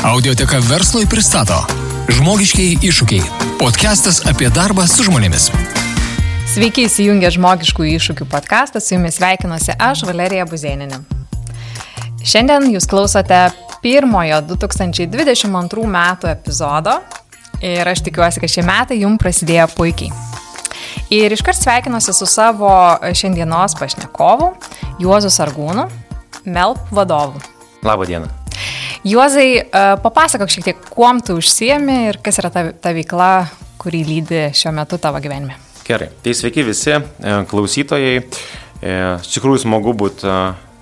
Audioteka 0.00 0.56
verslui 0.64 1.04
pristato 1.04 1.58
Žmogiškiai 2.08 2.78
iššūkiai. 2.88 3.26
Podcastas 3.60 4.22
apie 4.30 4.48
darbą 4.48 4.86
su 4.88 5.04
žmonėmis. 5.04 5.50
Sveiki 6.48 6.86
įsijungę 6.88 7.28
žmogiškų 7.34 7.84
iššūkių 7.98 8.28
podcastą, 8.32 8.80
su 8.80 8.94
jumis 8.96 9.18
sveikinuosi 9.20 9.76
aš, 9.76 10.06
Valerija 10.08 10.48
Buzėninė. 10.48 11.02
Šiandien 12.24 12.70
jūs 12.72 12.88
klausote 12.88 13.42
pirmojo 13.84 14.40
2022 14.48 15.86
metų 15.92 16.32
epizodo 16.32 16.96
ir 17.60 17.84
aš 17.84 18.00
tikiuosi, 18.08 18.40
kad 18.40 18.56
šie 18.56 18.64
metai 18.64 19.02
jums 19.04 19.20
prasidėjo 19.20 19.68
puikiai. 19.76 20.08
Ir 21.12 21.36
iškart 21.36 21.60
sveikinuosi 21.60 22.16
su 22.16 22.24
savo 22.24 22.72
šiandienos 23.04 23.76
pašnekovu, 23.76 24.54
Juozu 25.04 25.28
Sargūnu, 25.28 25.90
MELP 26.48 26.88
vadovu. 26.88 27.50
Labą 27.84 28.08
dieną. 28.08 28.39
Juozai, 29.04 29.48
e, 29.56 29.82
papasakok 30.02 30.50
šiek 30.52 30.66
tiek, 30.66 30.80
kuom 30.92 31.22
tu 31.24 31.38
užsiemi 31.40 31.96
ir 32.10 32.18
kas 32.20 32.36
yra 32.42 32.50
ta, 32.52 32.66
ta 32.76 32.92
veikla, 32.92 33.48
kurį 33.80 34.00
lydi 34.04 34.42
šiuo 34.56 34.74
metu 34.76 34.98
tavo 35.00 35.22
gyvenime. 35.24 35.56
Gerai, 35.86 36.10
tai 36.20 36.34
sveiki 36.36 36.66
visi 36.66 36.92
e, 36.92 37.00
klausytojai. 37.48 38.18
E, 38.20 38.98
iš 39.22 39.30
tikrųjų 39.38 39.62
smagu 39.64 39.94
būti 39.96 40.34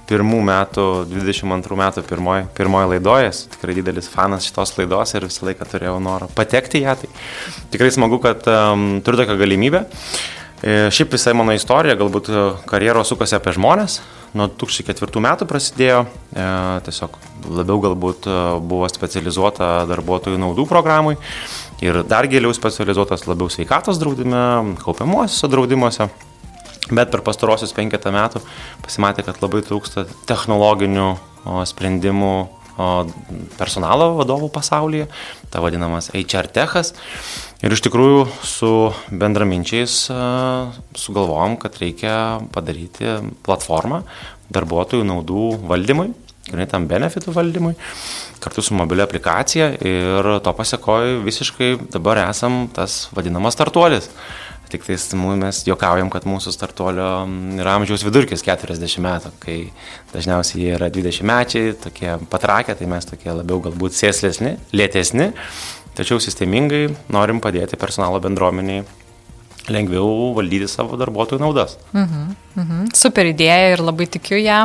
pirmų 0.09 0.41
metų, 0.49 0.89
22 1.13 1.79
metų 1.79 2.03
pirmoji, 2.09 2.49
pirmoji 2.57 2.91
laidoje, 2.95 3.29
esu 3.31 3.53
tikrai 3.53 3.77
didelis 3.77 4.09
fanas 4.11 4.49
šitos 4.49 4.75
laidos 4.81 5.15
ir 5.15 5.29
visą 5.29 5.47
laiką 5.47 5.69
turėjau 5.69 5.99
norą 6.03 6.31
patekti 6.35 6.83
ją. 6.83 6.97
Tai 6.99 7.13
tikrai 7.75 7.93
smagu, 7.95 8.19
kad 8.25 8.49
um, 8.51 8.89
turiu 9.05 9.21
tokią 9.21 9.37
galimybę. 9.39 9.85
E, 9.85 10.38
šiaip 10.65 11.13
visai 11.15 11.35
mano 11.39 11.55
istorija, 11.55 11.95
galbūt 11.99 12.31
karjeros 12.67 13.13
sukasi 13.13 13.37
apie 13.39 13.53
žmonės, 13.55 14.01
nuo 14.37 14.49
2004 14.51 15.23
metų 15.25 15.47
prasidėjo, 15.49 16.03
e, 16.05 16.47
tiesiog 16.87 17.17
labiau 17.55 17.81
galbūt 17.85 18.29
e, 18.29 18.37
buvo 18.61 18.89
specializuota 18.91 19.87
darbuotojų 19.89 20.41
naudų 20.41 20.67
programui. 20.69 21.17
Ir 21.85 22.03
dar 22.09 22.27
giliau 22.31 22.53
specializuotas 22.57 23.27
labiau 23.29 23.51
sveikatos 23.53 24.01
draudime, 24.03 24.75
kaupiamuosiuose 24.83 25.53
draudimuose. 25.53 26.09
Bet 26.89 27.11
per 27.13 27.21
pastarosius 27.21 27.75
penketą 27.77 28.11
metų 28.15 28.41
pasimatė, 28.85 29.27
kad 29.27 29.43
labai 29.45 29.61
trūksta 29.67 30.07
technologinių 30.29 31.11
sprendimų 31.69 32.33
personalo 33.59 34.13
vadovų 34.19 34.51
pasaulyje, 34.55 35.09
ta 35.53 35.63
vadinamas 35.65 36.13
HR 36.15 36.51
techas. 36.55 36.95
Ir 37.59 37.75
iš 37.75 37.83
tikrųjų 37.89 38.23
su 38.47 38.73
bendraminčiais 39.11 40.05
sugalvojom, 40.95 41.59
kad 41.59 41.79
reikia 41.83 42.15
padaryti 42.55 43.19
platformą 43.47 44.05
darbuotojų 44.55 45.05
naudų 45.09 45.49
valdymui, 45.69 46.13
grinai 46.49 46.69
tam 46.71 46.87
benefitų 46.89 47.35
valdymui, 47.35 47.75
kartu 48.41 48.65
su 48.65 48.77
mobilia 48.79 49.05
aplikacija 49.09 49.73
ir 49.85 50.31
to 50.45 50.55
pasiekoju 50.57 51.23
visiškai 51.27 51.75
dabar 51.93 52.23
esam 52.29 52.67
tas 52.75 53.07
vadinamas 53.17 53.59
startuolis. 53.59 54.09
Tik 54.69 54.85
tais 54.85 55.05
mes 55.17 55.63
juokaujam, 55.65 56.11
kad 56.13 56.27
mūsų 56.29 56.53
startuolio 56.53 57.09
yra 57.57 57.79
amžiaus 57.79 58.05
vidurkis 58.05 58.45
40 58.45 59.01
metų, 59.01 59.33
kai 59.41 59.57
dažniausiai 60.13 60.61
jie 60.61 60.75
yra 60.77 60.91
20 60.93 61.25
mečiai, 61.29 61.73
tokie 61.81 62.19
patrakę, 62.29 62.77
tai 62.77 62.89
mes 62.91 63.09
tokie 63.09 63.33
labiau 63.33 63.63
galbūt 63.65 63.97
sėslesni, 63.97 64.59
lėtesni, 64.77 65.31
tačiau 65.97 66.21
sistemingai 66.21 66.85
norim 67.15 67.41
padėti 67.41 67.81
personalo 67.81 68.21
bendruomeniai 68.21 68.85
lengviau 69.73 70.33
valdyti 70.37 70.69
savo 70.71 70.99
darbuotojų 71.01 71.41
naudas. 71.43 71.77
Mhm, 71.93 72.25
mhm. 72.57 72.87
Super 72.97 73.29
idėja 73.31 73.75
ir 73.75 73.83
labai 73.85 74.09
tikiu 74.11 74.39
ją. 74.41 74.61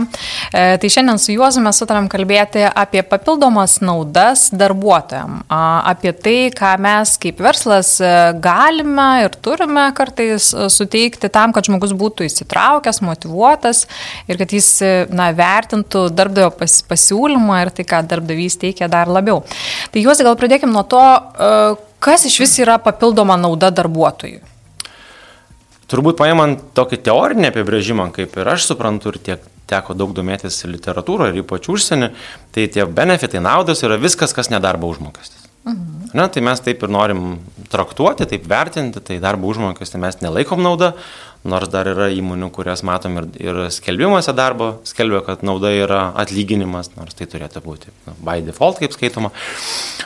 E, 0.52 0.78
tai 0.82 0.92
šiandien 0.92 1.20
su 1.22 1.34
Juozu 1.36 1.64
mes 1.64 1.80
sutarėm 1.80 2.10
kalbėti 2.12 2.66
apie 2.68 3.04
papildomas 3.08 3.80
naudas 3.84 4.48
darbuotojams, 4.54 5.44
apie 5.50 6.14
tai, 6.16 6.38
ką 6.56 6.74
mes 6.84 7.16
kaip 7.22 7.42
verslas 7.44 7.96
e, 8.02 8.14
galime 8.44 9.10
ir 9.26 9.38
turime 9.44 9.90
kartais 9.98 10.52
e, 10.54 10.68
suteikti 10.74 11.32
tam, 11.34 11.56
kad 11.56 11.68
žmogus 11.70 11.96
būtų 11.98 12.28
įsitraukęs, 12.30 13.02
motivuotas 13.06 13.86
ir 14.28 14.40
kad 14.42 14.54
jis 14.54 14.70
na, 15.14 15.32
vertintų 15.36 16.08
darbdavio 16.14 16.52
pas, 16.58 16.80
pasiūlymą 16.88 17.64
ir 17.64 17.74
tai, 17.76 17.88
ką 17.88 18.04
darbdavys 18.10 18.60
teikia 18.62 18.90
dar 18.92 19.12
labiau. 19.12 19.44
Tai 19.94 20.04
Juozu, 20.04 20.26
gal 20.26 20.38
pradėkime 20.40 20.74
nuo 20.74 20.86
to, 20.88 21.02
e, 21.02 21.52
kas 22.04 22.26
iš 22.30 22.40
vis 22.44 22.58
yra 22.64 22.80
papildoma 22.82 23.38
nauda 23.40 23.72
darbuotojui. 23.74 24.42
Turbūt 25.94 26.18
paimant 26.18 26.58
tokį 26.74 27.04
teorinį 27.06 27.52
apibrėžimą, 27.52 28.08
kaip 28.16 28.34
ir 28.42 28.48
aš 28.50 28.72
suprantu, 28.72 29.12
ir 29.14 29.20
tiek 29.22 29.44
teko 29.70 29.94
daug 29.94 30.16
domėtis 30.18 30.58
literatūroje 30.66 31.36
ir 31.36 31.44
ypač 31.44 31.70
užsienį, 31.70 32.10
tai 32.56 32.66
tie 32.74 32.88
benefitai 32.90 33.44
naudos 33.46 33.86
yra 33.86 34.00
viskas, 34.02 34.34
kas 34.34 34.50
nedarbo 34.50 34.90
užmokestis. 34.90 35.46
Mhm. 35.70 36.10
Na, 36.18 36.26
tai 36.34 36.42
mes 36.46 36.60
taip 36.66 36.82
ir 36.84 36.92
norim 36.92 37.22
traktuoti, 37.72 38.26
taip 38.30 38.50
vertinti, 38.50 39.04
tai 39.06 39.20
darbo 39.22 39.48
užmokestį 39.54 40.02
mes 40.02 40.18
nelaikom 40.26 40.66
naudą, 40.66 40.96
nors 41.44 41.70
dar 41.72 41.88
yra 41.92 42.08
įmonių, 42.14 42.48
kurias 42.56 42.84
matom 42.88 43.18
ir, 43.20 43.28
ir 43.42 43.60
skelbimuose 43.74 44.32
darbo, 44.36 44.78
skelbia, 44.88 45.20
kad 45.26 45.44
nauda 45.44 45.74
yra 45.76 46.06
atlyginimas, 46.20 46.94
nors 46.96 47.18
tai 47.20 47.28
turėtų 47.30 47.64
būti 47.66 47.92
na, 48.08 48.16
by 48.24 48.44
default, 48.46 48.80
kaip 48.80 48.96
skaitoma. 48.96 49.34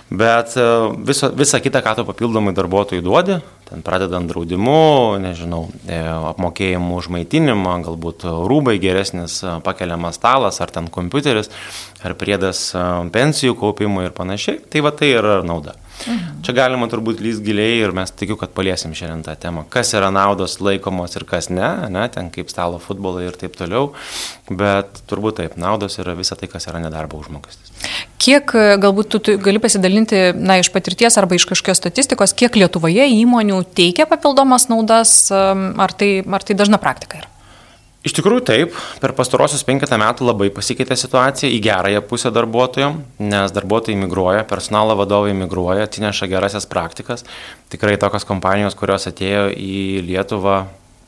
Bet 0.10 0.56
e, 0.58 0.66
viso, 1.06 1.30
visą 1.36 1.62
kitą, 1.62 1.84
ką 1.86 1.98
tu 2.00 2.08
papildomai 2.08 2.56
darbuotojai 2.58 3.06
duodi, 3.06 3.38
ten 3.70 3.86
pradedant 3.86 4.30
draudimu, 4.30 5.20
nežinau, 5.22 5.66
e, 5.86 6.02
apmokėjimu 6.32 6.98
už 6.98 7.12
maitinimą, 7.14 7.78
galbūt 7.86 8.26
rūbai 8.50 8.78
geresnis 8.82 9.42
e, 9.44 9.58
pakeliamas 9.66 10.18
stalas, 10.18 10.62
ar 10.64 10.74
ten 10.74 10.90
kompiuteris, 10.90 11.52
ar 12.02 12.18
priedas 12.18 12.70
pensijų 13.14 13.58
kaupimui 13.60 14.08
ir 14.08 14.16
panašiai, 14.16 14.64
tai 14.72 14.86
va 14.86 14.96
tai 14.96 15.14
yra 15.20 15.42
nauda. 15.46 15.78
Mhm. 16.06 16.42
Čia 16.46 16.54
galima 16.56 16.88
turbūt 16.92 17.22
lys 17.24 17.40
giliai 17.44 17.80
ir 17.82 17.94
mes 17.96 18.12
tikiu, 18.14 18.38
kad 18.40 18.54
paliesim 18.56 18.94
šiandien 18.98 19.24
tą 19.26 19.34
temą. 19.40 19.66
Kas 19.74 19.94
yra 19.98 20.12
naudos 20.14 20.60
laikomos 20.64 21.16
ir 21.18 21.26
kas 21.30 21.50
ne, 21.50 21.70
ne, 21.94 22.06
ten 22.14 22.30
kaip 22.34 22.52
stalo 22.54 22.80
futbolai 22.84 23.26
ir 23.28 23.38
taip 23.40 23.58
toliau, 23.58 23.92
bet 24.50 25.02
turbūt 25.10 25.42
taip, 25.42 25.58
naudos 25.60 25.98
yra 26.02 26.16
visa 26.18 26.38
tai, 26.40 26.50
kas 26.52 26.70
yra 26.70 26.82
nedarbo 26.84 27.20
užmokestis. 27.22 27.74
Kiek 28.22 28.52
galbūt 28.82 29.14
tu 29.14 29.38
gali 29.42 29.62
pasidalinti, 29.64 30.22
na, 30.38 30.60
iš 30.62 30.72
patirties 30.74 31.18
arba 31.20 31.38
iš 31.38 31.48
kažkokios 31.50 31.82
statistikos, 31.82 32.36
kiek 32.38 32.58
Lietuvoje 32.60 33.06
įmonių 33.18 33.62
teikia 33.78 34.08
papildomas 34.10 34.68
naudas, 34.72 35.18
ar 35.32 35.98
tai, 35.98 36.12
ar 36.22 36.46
tai 36.46 36.58
dažna 36.58 36.82
praktika 36.82 37.22
yra? 37.22 37.37
Iš 38.06 38.14
tikrųjų 38.14 38.44
taip, 38.46 38.76
per 39.02 39.12
pastarosius 39.18 39.66
penketą 39.68 39.98
metų 40.00 40.28
labai 40.28 40.48
pasikeitė 40.54 40.96
situacija 41.00 41.50
į 41.50 41.58
gerąją 41.66 42.04
pusę 42.08 42.30
darbuotojom, 42.32 43.00
nes 43.26 43.54
darbuotojai 43.56 43.98
migruoja, 44.00 44.46
personalo 44.48 44.96
vadovai 45.00 45.34
migruoja, 45.36 45.88
atsineša 45.88 46.30
gerasias 46.30 46.70
praktikas. 46.70 47.26
Tikrai 47.74 47.98
tokios 48.00 48.28
kompanijos, 48.30 48.78
kurios 48.78 49.10
atėjo 49.10 49.50
į 49.52 50.06
Lietuvą 50.08 50.62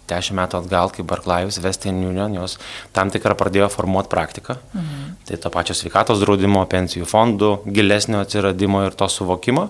dešimt 0.09 0.39
metų 0.39 0.59
atgal, 0.63 0.91
kaip 0.93 1.07
Barclays, 1.09 1.59
Western 1.63 2.01
Union, 2.09 2.33
jos 2.41 2.57
tam 2.95 3.11
tikrą 3.13 3.37
pradėjo 3.37 3.69
formuoti 3.73 4.11
praktiką. 4.11 4.57
Mhm. 4.73 5.15
Tai 5.29 5.39
to 5.43 5.53
pačio 5.53 5.77
sveikatos 5.77 6.23
draudimo, 6.23 6.65
pensijų 6.69 7.07
fondų, 7.09 7.53
gilesnio 7.69 8.23
atsiradimo 8.23 8.87
ir 8.87 8.97
to 8.97 9.07
suvokimo. 9.11 9.69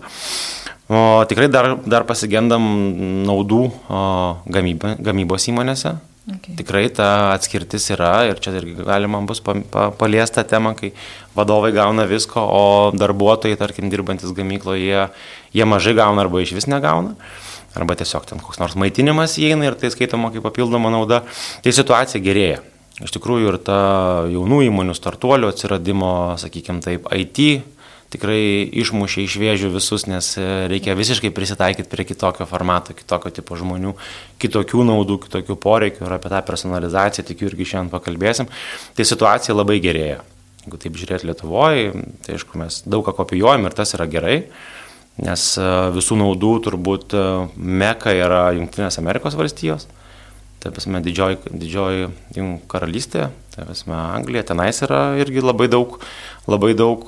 O 0.89 1.21
tikrai 1.29 1.49
dar, 1.51 1.75
dar 1.85 2.07
pasigendam 2.09 2.63
naudų 3.27 3.65
o, 3.69 3.99
gamyba, 4.49 4.95
gamybos 4.97 5.45
įmonėse, 5.51 5.99
Okay. 6.29 6.53
Tikrai 6.59 6.85
ta 6.93 7.33
atskirtis 7.33 7.87
yra 7.95 8.27
ir 8.29 8.37
čia 8.43 8.53
irgi 8.59 8.75
galima 8.85 9.21
bus 9.25 9.41
pa, 9.41 9.55
pa, 9.71 9.87
paliesta 9.95 10.43
tema, 10.45 10.75
kai 10.77 10.91
vadovai 11.37 11.71
gauna 11.73 12.05
visko, 12.09 12.43
o 12.43 12.63
darbuotojai, 12.93 13.57
tarkim, 13.57 13.89
dirbantis 13.89 14.33
gamykloje, 14.37 14.83
jie, 14.85 15.05
jie 15.57 15.65
mažai 15.65 15.95
gauna 15.97 16.25
arba 16.25 16.43
iš 16.43 16.53
vis 16.57 16.69
negauna. 16.69 17.15
Arba 17.77 17.95
tiesiog 17.97 18.25
ten 18.29 18.41
koks 18.41 18.61
nors 18.61 18.75
maitinimas 18.77 19.37
įeina 19.41 19.69
ir 19.69 19.77
tai 19.79 19.91
skaitoma 19.93 20.31
kaip 20.33 20.45
papildoma 20.45 20.91
nauda. 20.93 21.23
Tai 21.65 21.73
situacija 21.73 22.21
gerėja. 22.21 22.61
Iš 22.99 23.13
tikrųjų 23.15 23.53
ir 23.53 23.57
ta 23.63 23.79
jaunų 24.29 24.63
įmonių 24.67 24.95
startuolių 24.97 25.53
atsiradimo, 25.53 26.13
sakykime 26.41 26.83
taip, 26.83 27.07
IT 27.15 27.63
tikrai 28.13 28.65
išmušė 28.81 29.25
iš 29.25 29.35
vėžių 29.41 29.69
visus, 29.73 30.05
nes 30.09 30.31
e, 30.39 30.47
reikia 30.71 30.95
visiškai 30.97 31.31
prisitaikyti 31.35 31.89
prie 31.91 32.05
kitokio 32.09 32.47
formato, 32.49 32.95
kitokio 32.97 33.31
tipo 33.35 33.57
žmonių, 33.59 33.93
kitokių 34.41 34.85
naudų, 34.89 35.19
kitokių 35.27 35.57
poreikių 35.61 36.07
ir 36.07 36.17
apie 36.17 36.31
tą 36.33 36.41
personalizaciją 36.47 37.27
tikiu 37.29 37.49
irgi 37.51 37.69
šiandien 37.73 37.93
pakalbėsim. 37.93 38.49
Tai 38.97 39.05
situacija 39.05 39.57
labai 39.57 39.77
gerėja. 39.83 40.23
Jeigu 40.65 40.81
taip 40.81 40.97
žiūrėti 40.99 41.29
Lietuvoje, 41.29 41.93
tai 42.25 42.35
aišku, 42.35 42.59
mes 42.59 42.81
daug 42.89 43.05
ką 43.07 43.15
kopijuojam 43.21 43.69
ir 43.69 43.77
tas 43.77 43.95
yra 43.97 44.09
gerai, 44.09 44.41
nes 45.21 45.45
e, 45.61 45.69
visų 45.95 46.19
naudų 46.23 46.51
turbūt 46.67 47.15
e, 47.15 47.23
meka 47.55 48.15
yra 48.17 48.49
Junktinės 48.57 48.99
Amerikos 49.01 49.37
valstijos 49.39 49.87
tai 50.59 50.71
prasme, 50.75 50.99
didžioji, 51.03 51.39
didžioji 51.55 52.09
karalystė, 52.71 53.29
prasme, 53.67 53.95
Anglija, 53.95 54.45
tenais 54.51 54.81
yra 54.85 55.01
irgi 55.21 55.43
labai 55.43 55.67
daug, 55.71 55.97
labai 56.49 56.71
daug 56.77 57.03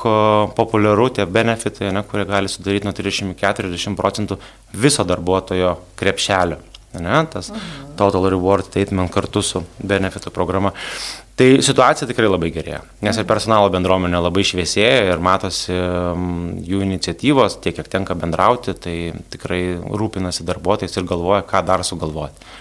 populiaru 0.58 1.10
tie 1.16 1.28
benefitai, 1.30 1.92
ne, 1.96 2.04
kurie 2.08 2.26
gali 2.30 2.52
sudaryti 2.52 2.88
nuo 2.88 2.96
30-40 2.98 3.98
procentų 4.00 4.40
viso 4.74 5.08
darbuotojo 5.08 5.78
krepšelio. 6.00 6.60
Ne, 6.92 7.22
tas 7.32 7.48
mhm. 7.54 7.94
Total 7.96 8.26
Reward 8.34 8.68
Statement 8.68 9.12
kartu 9.14 9.40
su 9.46 9.62
benefitų 9.80 10.34
programa. 10.36 10.74
Tai 11.40 11.48
situacija 11.64 12.06
tikrai 12.10 12.28
labai 12.28 12.52
gerėja, 12.54 12.82
nes 13.02 13.18
ir 13.18 13.26
personalo 13.26 13.70
bendruomenė 13.74 14.20
labai 14.22 14.44
šviesėja 14.46 15.08
ir 15.08 15.24
matosi 15.24 15.72
jų 15.74 16.82
iniciatyvos, 16.86 17.56
tiek 17.64 17.78
kiek 17.80 17.88
tenka 17.90 18.18
bendrauti, 18.20 18.76
tai 18.78 18.96
tikrai 19.32 19.62
rūpinasi 19.80 20.46
darbuotojais 20.46 21.00
ir 21.00 21.08
galvoja, 21.10 21.46
ką 21.48 21.64
dar 21.66 21.86
sugalvoti. 21.88 22.52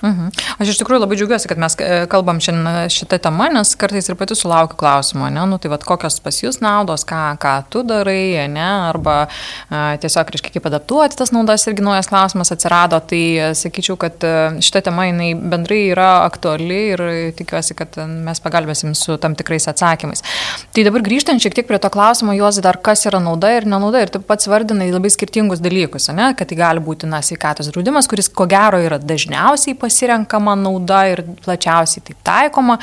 Mhm. 0.00 0.30
Aš 0.56 0.72
iš 0.72 0.78
tikrųjų 0.80 1.02
labai 1.02 1.16
džiaugiuosi, 1.18 1.48
kad 1.50 1.60
mes 1.60 1.74
e, 1.76 2.04
kalbam 2.10 2.38
šiandien 2.40 2.88
šitą 2.92 3.18
temą, 3.20 3.50
nes 3.52 3.74
kartais 3.76 4.08
ir 4.08 4.16
pati 4.16 4.36
sulaukiu 4.38 4.78
klausimą, 4.80 5.28
ne, 5.34 5.42
nu 5.48 5.58
tai 5.60 5.68
vad 5.72 5.84
kokios 5.84 6.16
pas 6.24 6.38
jūs 6.40 6.62
naudos, 6.64 7.04
ką, 7.08 7.34
ką 7.40 7.52
tu 7.72 7.82
darai, 7.84 8.48
ne, 8.48 8.64
arba 8.88 9.16
a, 9.26 9.28
e, 9.68 9.98
tiesiog, 10.00 10.32
reiškia, 10.32 10.54
kaip 10.54 10.68
adaptuoti 10.70 11.18
tas 11.20 11.34
naudas, 11.36 11.66
irgi 11.68 11.84
naujas 11.84 12.08
klausimas 12.08 12.52
atsirado, 12.54 13.00
tai 13.12 13.20
e, 13.36 13.50
sakyčiau, 13.58 13.98
kad 14.00 14.24
šitą 14.64 14.82
temą 14.88 15.04
jinai 15.10 15.34
bendrai 15.36 15.82
yra 15.90 16.08
aktuali 16.24 16.80
ir 16.94 17.04
tikiuosi, 17.36 17.76
kad 17.76 18.00
mes 18.00 18.40
pagalbėsim 18.40 18.96
su 18.96 19.18
tam 19.20 19.36
tikrais 19.36 19.68
atsakymais. 19.68 20.24
Tai 20.72 20.86
dabar 20.88 21.04
grįžtant 21.04 21.44
šiek 21.44 21.58
tiek 21.58 21.68
prie 21.68 21.80
to 21.82 21.92
klausimo, 21.92 22.32
juos 22.38 22.62
dar 22.64 22.80
kas 22.80 23.04
yra 23.08 23.20
nauda 23.20 23.52
ir 23.58 23.68
nenauda, 23.68 24.00
ir 24.00 24.14
tu 24.16 24.22
pats 24.24 24.48
vardinai 24.48 24.88
labai 24.94 25.12
skirtingus 25.12 25.60
dalykus, 25.60 26.08
ne, 26.16 26.32
kad 26.38 26.48
tai 26.48 26.56
gali 26.56 26.84
būti, 26.84 27.08
na, 27.10 27.20
sveikatos 27.24 27.68
draudimas, 27.68 28.08
kuris 28.08 28.32
ko 28.32 28.48
gero 28.48 28.80
yra 28.80 28.96
dažniausiai 29.00 29.76
pasirinktas 29.76 29.89
pasirenkama 29.90 30.54
nauda 30.58 31.02
ir 31.10 31.24
plačiausiai 31.44 32.06
tai 32.06 32.16
taikoma, 32.30 32.78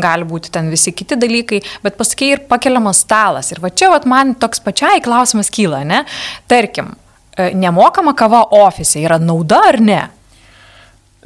gali 0.00 0.26
būti 0.28 0.52
ten 0.54 0.72
visi 0.72 0.94
kiti 0.96 1.18
dalykai, 1.20 1.60
bet 1.84 1.98
pasakai 2.00 2.32
ir 2.32 2.44
pakeliamas 2.50 3.04
stalas. 3.04 3.52
Ir 3.52 3.62
va 3.64 3.70
čia 3.70 3.92
vat, 3.92 4.08
man 4.08 4.34
toks 4.40 4.64
pačiai 4.64 5.04
klausimas 5.04 5.52
kyla, 5.52 5.84
ne? 5.86 6.04
Tarkim, 6.48 6.94
e, 7.36 7.52
nemokama 7.54 8.16
kava 8.16 8.46
ofise 8.64 9.04
yra 9.04 9.20
nauda 9.22 9.62
ar 9.70 9.82
ne? 9.84 10.02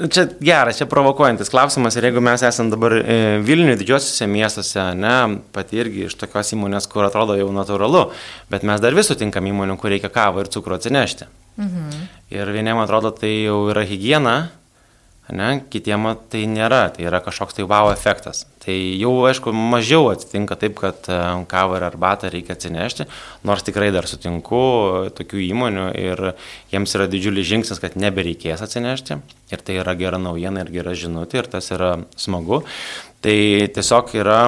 Čia 0.00 0.22
geras, 0.40 0.78
čia 0.80 0.86
provokuojantis 0.88 1.50
klausimas 1.52 1.96
ir 1.98 2.06
jeigu 2.08 2.22
mes 2.24 2.40
esame 2.46 2.72
dabar 2.72 2.94
e, 3.02 3.16
Vilniuje, 3.44 3.76
didžiosiuose 3.82 4.28
miestuose, 4.32 4.84
ne, 4.96 5.16
pati 5.52 5.76
irgi 5.82 6.06
iš 6.06 6.14
tokios 6.16 6.54
įmonės, 6.56 6.86
kur 6.88 7.04
atrodo 7.04 7.36
jau 7.36 7.50
natūralu, 7.52 8.06
bet 8.48 8.64
mes 8.64 8.80
dar 8.80 8.96
vis 8.96 9.10
sutinkam 9.12 9.50
įmonių, 9.50 9.76
kur 9.82 9.92
reikia 9.92 10.08
kavą 10.14 10.46
ir 10.46 10.48
cukrų 10.54 10.78
atsinešti. 10.78 11.28
Mhm. 11.60 12.00
Ir 12.32 12.52
vieniem 12.54 12.80
atrodo 12.80 13.10
tai 13.12 13.32
jau 13.44 13.58
yra 13.72 13.84
hygiena, 13.84 14.36
ne, 15.34 15.50
kitiem 15.70 16.08
tai 16.30 16.44
nėra, 16.50 16.86
tai 16.94 17.06
yra 17.08 17.20
kažkoks 17.24 17.56
tai 17.56 17.66
wow 17.68 17.90
efektas. 17.92 18.44
Tai 18.60 18.74
jau, 18.74 19.12
aišku, 19.24 19.52
mažiau 19.56 20.10
atsitinka 20.10 20.56
taip, 20.60 20.76
kad 20.82 21.06
e, 21.08 21.18
kavą 21.50 21.78
ir 21.78 21.86
arbatą 21.86 22.28
reikia 22.32 22.56
atsinešti, 22.56 23.06
nors 23.48 23.64
tikrai 23.66 23.88
dar 23.94 24.08
sutinku 24.10 24.60
tokių 25.16 25.40
įmonių 25.46 25.86
ir 26.00 26.24
jiems 26.72 26.96
yra 26.98 27.08
didžiulis 27.10 27.48
žingsnis, 27.48 27.80
kad 27.82 27.96
nebereikės 28.00 28.64
atsinešti 28.66 29.20
ir 29.54 29.64
tai 29.64 29.78
yra 29.80 29.94
gera 29.98 30.20
naujiena 30.20 30.66
ir 30.66 30.74
gera 30.74 30.92
žinutė 30.98 31.40
ir 31.40 31.50
tas 31.54 31.70
yra 31.72 31.94
smagu. 32.20 32.60
Tai 33.24 33.38
tiesiog 33.76 34.12
yra 34.20 34.40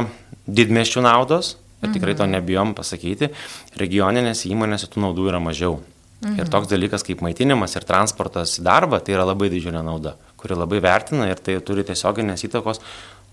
didmeščių 0.45 1.07
naudos 1.07 1.57
ir 1.83 1.95
tikrai 1.95 2.15
to 2.15 2.27
mhm. 2.27 2.37
nebijom 2.37 2.77
pasakyti, 2.79 3.33
regioninėse 3.81 4.51
įmonėse 4.53 4.91
tų 4.93 5.07
naudų 5.07 5.33
yra 5.33 5.41
mažiau. 5.43 5.81
Mhm. 6.23 6.37
Ir 6.39 6.51
toks 6.53 6.69
dalykas 6.71 7.03
kaip 7.07 7.25
maitinimas 7.25 7.75
ir 7.75 7.87
transportas 7.89 8.59
į 8.61 8.67
darbą, 8.69 9.01
tai 9.03 9.17
yra 9.17 9.25
labai 9.27 9.49
didžiulė 9.51 9.83
nauda 9.83 10.15
kuri 10.43 10.59
labai 10.59 10.83
vertina 10.85 11.29
ir 11.31 11.41
tai 11.41 11.59
turi 11.65 11.87
tiesioginės 11.87 12.45
įtakos 12.49 12.83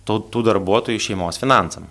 tų, 0.07 0.21
tų 0.31 0.45
darbuotojų 0.51 1.01
šeimos 1.09 1.41
finansam. 1.41 1.89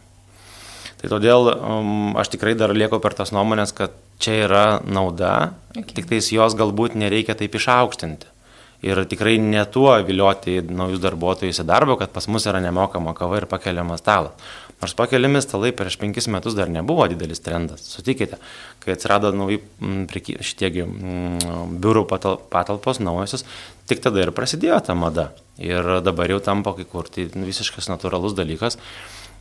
Tai 0.98 1.10
todėl 1.12 1.52
um, 1.52 2.16
aš 2.18 2.32
tikrai 2.34 2.56
dar 2.58 2.74
lieku 2.74 2.98
per 3.02 3.14
tas 3.14 3.30
nuomonės, 3.34 3.74
kad 3.76 3.94
čia 4.18 4.40
yra 4.48 4.64
nauda, 4.82 5.52
okay. 5.76 6.00
tik 6.00 6.08
tais 6.10 6.32
jos 6.34 6.56
galbūt 6.58 6.96
nereikia 6.98 7.38
taip 7.38 7.54
išaukštinti. 7.54 8.34
Ir 8.86 9.00
tikrai 9.10 9.36
ne 9.42 9.64
tuo 9.66 9.90
vilioti 10.06 10.60
naujus 10.62 11.02
darbuotojus 11.02 11.62
į 11.62 11.66
darbą, 11.66 11.96
kad 11.98 12.12
pas 12.14 12.28
mus 12.30 12.46
yra 12.46 12.60
nemokama 12.62 13.14
kava 13.18 13.40
ir 13.40 13.46
pakeliamas 13.50 14.02
stalas. 14.04 14.50
Nors 14.78 14.94
pakeliami 14.94 15.40
stalai 15.42 15.72
prieš 15.74 15.96
penkis 15.98 16.28
metus 16.30 16.54
dar 16.54 16.70
nebuvo 16.70 17.06
didelis 17.10 17.42
trendas. 17.42 17.82
Sutikite, 17.90 18.38
kai 18.84 18.94
atsirado 18.94 19.32
nauji 19.34 19.58
šitiegi 20.46 20.86
biurų 21.82 22.04
patalpos 22.08 23.02
naujosios, 23.02 23.42
tik 23.90 24.04
tada 24.04 24.22
ir 24.22 24.34
prasidėjo 24.36 24.78
ta 24.86 24.94
mada. 24.98 25.32
Ir 25.58 25.98
dabar 26.06 26.30
jau 26.30 26.38
tampa 26.44 26.76
kai 26.78 26.86
kur 26.86 27.10
tai 27.10 27.26
visiškas 27.34 27.90
natūralus 27.90 28.38
dalykas 28.38 28.78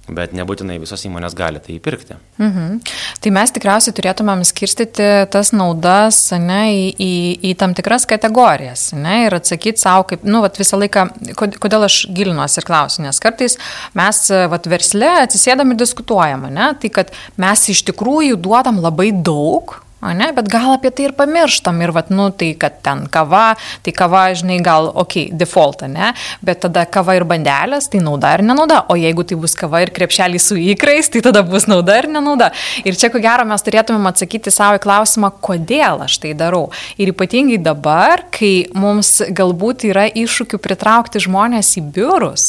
bet 0.08 0.34
nebūtinai 0.38 0.78
visos 0.82 1.04
įmonės 1.08 1.36
gali 1.38 1.60
tai 1.64 1.76
įpirkti. 1.78 2.18
Mhm. 2.40 2.80
Tai 3.24 3.34
mes 3.36 3.54
tikriausiai 3.56 3.96
turėtumėm 3.98 4.44
skirstyti 4.48 5.08
tas 5.34 5.52
naudas 5.56 6.20
ne, 6.40 6.62
į, 6.72 6.86
į, 6.96 7.14
į 7.52 7.56
tam 7.60 7.76
tikras 7.78 8.08
kategorijas 8.10 8.92
ne, 8.98 9.26
ir 9.28 9.38
atsakyti 9.38 9.84
savo, 9.84 10.06
kaip, 10.12 10.24
nu, 10.28 10.42
vat, 10.46 10.60
visą 10.60 10.80
laiką, 10.80 11.08
kodėl 11.36 11.88
aš 11.88 12.04
gilinuosi 12.14 12.62
ir 12.62 12.68
klausiu, 12.68 13.04
nes 13.08 13.20
kartais 13.24 13.58
mes 13.98 14.24
vat, 14.54 14.70
versle 14.72 15.12
atsisėdam 15.24 15.74
ir 15.74 15.82
diskutuojam, 15.82 16.48
ne, 16.54 16.72
tai 16.80 16.94
kad 16.94 17.12
mes 17.42 17.68
iš 17.74 17.84
tikrųjų 17.92 18.40
duodam 18.40 18.82
labai 18.84 19.12
daug 19.12 19.78
O 19.98 20.12
ne, 20.14 20.28
bet 20.30 20.46
gal 20.46 20.76
apie 20.76 20.92
tai 20.94 21.08
ir 21.08 21.14
pamirštam 21.18 21.80
ir, 21.82 21.90
vat, 21.90 22.12
nu, 22.14 22.28
tai 22.30 22.52
kad 22.60 22.76
ten 22.86 23.08
kava, 23.10 23.56
tai 23.82 23.94
kava, 23.98 24.28
žinai, 24.38 24.60
gal, 24.62 24.92
okei, 24.94 25.24
okay, 25.32 25.38
default, 25.42 25.82
ne, 25.90 26.12
bet 26.46 26.60
tada 26.62 26.84
kava 26.86 27.16
ir 27.18 27.26
bandelės, 27.26 27.88
tai 27.90 28.04
nauda 28.06 28.36
ar 28.38 28.44
nenauda, 28.46 28.84
o 28.94 28.98
jeigu 29.00 29.26
tai 29.26 29.40
bus 29.42 29.58
kava 29.58 29.82
ir 29.82 29.90
krepšelį 29.96 30.42
su 30.44 30.58
įkrais, 30.62 31.10
tai 31.10 31.24
tada 31.26 31.42
bus 31.42 31.66
nauda 31.66 31.96
ar 31.98 32.10
nenauda. 32.14 32.52
Ir 32.86 32.94
čia, 32.94 33.10
ko 33.10 33.18
gero, 33.24 33.48
mes 33.50 33.66
turėtumėm 33.66 34.06
atsakyti 34.12 34.54
savo 34.54 34.78
į 34.78 34.84
klausimą, 34.86 35.32
kodėl 35.42 36.06
aš 36.06 36.20
tai 36.22 36.36
darau. 36.38 36.68
Ir 37.02 37.16
ypatingai 37.16 37.58
dabar, 37.58 38.28
kai 38.30 38.68
mums 38.78 39.16
galbūt 39.34 39.88
yra 39.90 40.06
iššūkių 40.14 40.62
pritraukti 40.62 41.24
žmonės 41.26 41.74
į 41.82 41.86
biurus, 41.98 42.46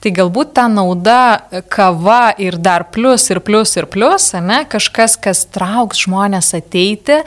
tai 0.00 0.14
galbūt 0.16 0.56
ta 0.56 0.64
nauda 0.72 1.20
kava 1.68 2.32
ir 2.40 2.56
dar 2.56 2.88
plus 2.88 3.28
ir 3.28 3.44
plus 3.44 3.76
ir 3.76 3.84
plus, 3.84 4.32
ne, 4.40 4.62
kažkas, 4.64 5.20
kas 5.20 5.44
trauks 5.52 6.06
žmonės 6.08 6.54
ateiti 6.56 6.85
eiti, 6.86 7.20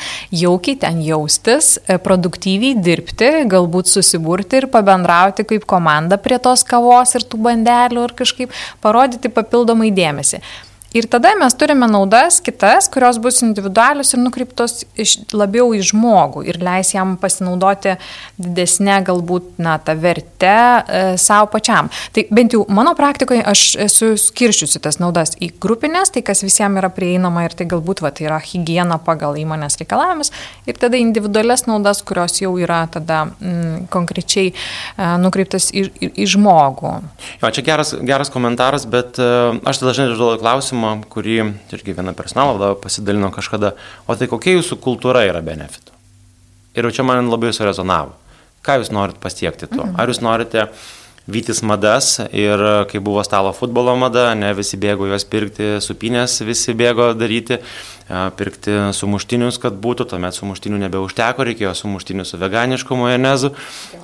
jaukiai 0.44 0.80
ten 0.84 1.02
jaustis, 1.06 1.76
e, 1.86 2.00
produktyviai 2.06 2.78
dirbti, 2.80 3.32
galbūt 3.52 3.92
susiburti 3.92 4.64
ir 4.64 4.70
pabendrauti 4.72 5.48
kaip 5.50 5.68
komanda 5.70 6.20
prie 6.22 6.40
tos 6.40 6.66
kavos 6.68 7.16
ir 7.16 7.28
tų 7.28 7.42
bandelių 7.50 8.08
ir 8.08 8.18
kažkaip 8.24 8.58
parodyti 8.84 9.32
papildomai 9.34 9.94
dėmesį. 9.96 10.42
Ir 10.90 11.06
tada 11.06 11.36
mes 11.38 11.54
turime 11.54 11.86
naudas 11.86 12.40
kitas, 12.42 12.88
kurios 12.90 13.20
bus 13.22 13.44
individualios 13.46 14.10
ir 14.16 14.24
nukreiptos 14.24 14.88
iš, 14.98 15.20
labiau 15.38 15.68
į 15.78 15.84
žmogų 15.92 16.42
ir 16.50 16.58
leis 16.66 16.96
jam 16.96 17.12
pasinaudoti 17.22 17.94
didesnė 18.42 18.96
galbūt 19.06 19.60
na, 19.62 19.76
tą 19.86 19.94
vertę 20.02 20.50
e, 20.50 21.02
savo 21.22 21.52
pačiam. 21.54 21.92
Tai 22.16 22.24
bent 22.34 22.56
jau 22.58 22.64
mano 22.74 22.96
praktikoje 22.98 23.44
aš 23.52 23.64
esu 23.86 24.16
skiršiusi 24.18 24.82
tas 24.82 24.98
naudas 24.98 25.36
į 25.38 25.52
grupinės, 25.62 26.10
tai 26.16 26.24
kas 26.26 26.42
visiems 26.42 26.82
yra 26.82 26.90
prieinama 26.90 27.46
ir 27.46 27.54
tai 27.54 27.70
galbūt 27.70 28.02
va, 28.02 28.10
tai 28.10 28.26
yra 28.26 28.42
hygiena 28.42 28.98
pagal 28.98 29.38
įmonės 29.38 29.78
reikalavimus 29.84 30.34
ir 30.66 30.81
tada 30.81 30.98
individualias 30.98 31.68
naudas, 31.69 32.02
kurios 32.02 32.42
jau 32.42 32.56
yra 32.58 32.81
tada 32.90 33.28
mm, 33.30 33.86
konkrečiai 33.94 34.56
e, 34.56 34.58
nukreiptas 35.22 35.69
į, 35.69 35.86
į, 36.02 36.12
į 36.26 36.30
žmogų. 36.34 36.98
Jo, 37.46 37.54
čia 37.54 37.68
geras, 37.69 37.94
geras 37.94 38.34
komentaras, 38.34 38.90
bet 38.90 39.22
e, 39.22 39.31
aš 39.69 39.86
dažnai 39.86 40.10
užduodu 40.16 40.42
klausimą 40.42 40.79
klausimą, 40.80 41.04
kurį 41.09 41.40
irgi 41.74 41.95
viena 41.95 42.14
personalo 42.14 42.57
vadovė 42.57 42.80
pasidalino 42.81 43.31
kažkada, 43.31 43.76
o 44.07 44.16
tai 44.16 44.28
kokia 44.28 44.57
jūsų 44.57 44.80
kultūra 44.80 45.26
yra 45.28 45.42
benefitų? 45.42 45.92
Ir 46.76 46.92
čia 46.92 47.04
man 47.04 47.30
labai 47.30 47.52
surezonavo. 47.54 48.16
Ką 48.64 48.80
jūs 48.80 48.92
norit 48.92 49.19
pasiekti 49.19 49.68
tuo? 49.68 49.86
Mhm. 49.86 50.00
Ar 50.00 50.07
jūs 50.09 50.21
norite 50.21 50.69
vytis 51.30 51.62
madas 51.62 52.19
ir 52.33 52.57
kai 52.90 53.00
buvo 53.00 53.21
stalo 53.24 53.52
futbolo 53.54 53.95
mada, 53.95 54.33
ne 54.36 54.52
visi 54.54 54.78
bėgo 54.78 55.07
juos 55.07 55.26
pirkti, 55.26 55.80
supinės 55.80 56.42
visi 56.42 56.74
bėgo 56.74 57.14
daryti, 57.14 57.59
pirkti 58.09 58.90
sumuštinius, 58.98 59.59
kad 59.62 59.78
būtų, 59.78 60.09
tuomet 60.09 60.33
sumuštinių 60.33 60.80
nebeužteko, 60.88 61.45
reikėjo 61.45 61.76
sumuštinių 61.78 62.26
su 62.26 62.40
veganišku 62.42 62.98
majonezu, 62.98 63.54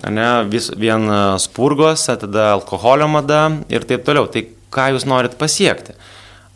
ne, 0.05 0.27
vis, 0.51 0.69
vien 0.77 1.09
spurgos, 1.41 2.05
tada 2.05 2.51
alkoholio 2.53 3.09
mada 3.09 3.47
ir 3.73 3.87
taip 3.89 4.05
toliau. 4.05 4.29
Tai 4.29 4.45
ką 4.75 4.91
jūs 4.93 5.09
norit 5.09 5.39
pasiekti? 5.41 5.97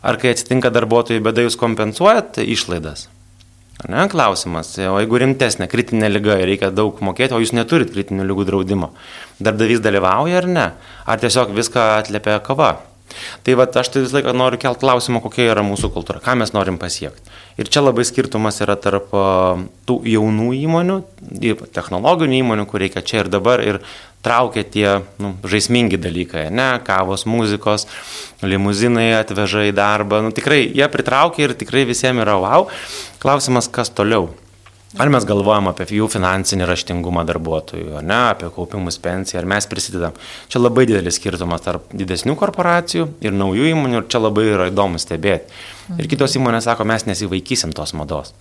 Ar 0.00 0.16
kai 0.20 0.32
atsitinka 0.32 0.70
darbuotojai 0.72 1.22
bėda, 1.24 1.44
jūs 1.44 1.58
kompensuojat 1.60 2.40
išlaidas? 2.44 3.08
Ne, 3.88 4.04
klausimas. 4.12 4.74
O 4.90 4.98
jeigu 5.00 5.20
rimtesnė 5.22 5.68
kritinė 5.72 6.10
lyga 6.12 6.36
ir 6.40 6.50
reikia 6.50 6.68
daug 6.72 6.98
mokėti, 7.04 7.36
o 7.36 7.40
jūs 7.40 7.54
neturit 7.56 7.92
kritinių 7.94 8.26
lygų 8.28 8.46
draudimo, 8.50 8.92
darbdavys 9.40 9.80
dalyvauja 9.84 10.42
ar 10.42 10.48
ne? 10.48 10.66
Ar 11.08 11.20
tiesiog 11.22 11.54
viską 11.56 11.86
atliepia 12.02 12.40
kava? 12.44 12.74
Tai 13.46 13.56
va, 13.58 13.66
aš 13.66 13.92
tai 13.92 14.04
visą 14.04 14.18
laiką 14.18 14.34
noriu 14.36 14.60
kelt 14.60 14.80
klausimą, 14.82 15.22
kokia 15.24 15.50
yra 15.52 15.64
mūsų 15.66 15.90
kultūra, 15.94 16.22
ką 16.24 16.36
mes 16.40 16.54
norim 16.56 16.78
pasiekti. 16.80 17.32
Ir 17.60 17.68
čia 17.72 17.82
labai 17.82 18.06
skirtumas 18.08 18.60
yra 18.64 18.76
tarp 18.80 19.10
tų 19.88 19.96
jaunų 20.08 20.52
įmonių, 20.60 21.00
technologinių 21.74 22.40
įmonių, 22.40 22.66
kur 22.70 22.84
reikia 22.84 23.02
čia 23.04 23.24
ir 23.24 23.32
dabar, 23.32 23.62
ir 23.64 23.80
traukia 24.24 24.64
tie 24.64 24.88
nu, 25.22 25.34
žaismingi 25.48 26.00
dalykai, 26.00 26.48
ne, 26.52 26.70
kavos, 26.84 27.24
muzikos, 27.28 27.86
limuzinai 28.44 29.10
atveža 29.18 29.66
į 29.70 29.74
darbą, 29.76 30.20
nu, 30.24 30.34
tikrai 30.36 30.62
jie 30.68 30.88
pritraukia 30.92 31.48
ir 31.48 31.56
tikrai 31.58 31.86
visiems 31.88 32.24
yra 32.24 32.36
wow. 32.40 32.68
Klausimas, 33.20 33.68
kas 33.72 33.92
toliau. 33.92 34.28
Ar 34.98 35.06
mes 35.06 35.22
galvojam 35.22 35.68
apie 35.70 35.84
jų 35.94 36.08
finansinį 36.10 36.66
raštingumą 36.66 37.22
darbuotojų, 37.28 38.00
ne, 38.02 38.16
apie 38.32 38.48
kaupimus 38.50 38.96
pensiją, 38.98 39.38
ar 39.38 39.46
mes 39.52 39.68
prisidedam. 39.70 40.16
Čia 40.50 40.58
labai 40.58 40.82
didelis 40.90 41.20
skirtumas 41.20 41.62
tarp 41.62 41.92
didesnių 41.94 42.34
korporacijų 42.40 43.06
ir 43.22 43.36
naujų 43.36 43.68
įmonių 43.70 44.00
ir 44.00 44.08
čia 44.10 44.18
labai 44.18 44.48
yra 44.48 44.66
įdomu 44.72 44.98
stebėti. 44.98 45.46
Ir 45.94 46.08
kitos 46.10 46.34
įmonės 46.34 46.66
sako, 46.66 46.88
mes 46.90 47.06
nesivaikysim 47.06 47.70
tos 47.76 47.94
mados. 47.94 48.32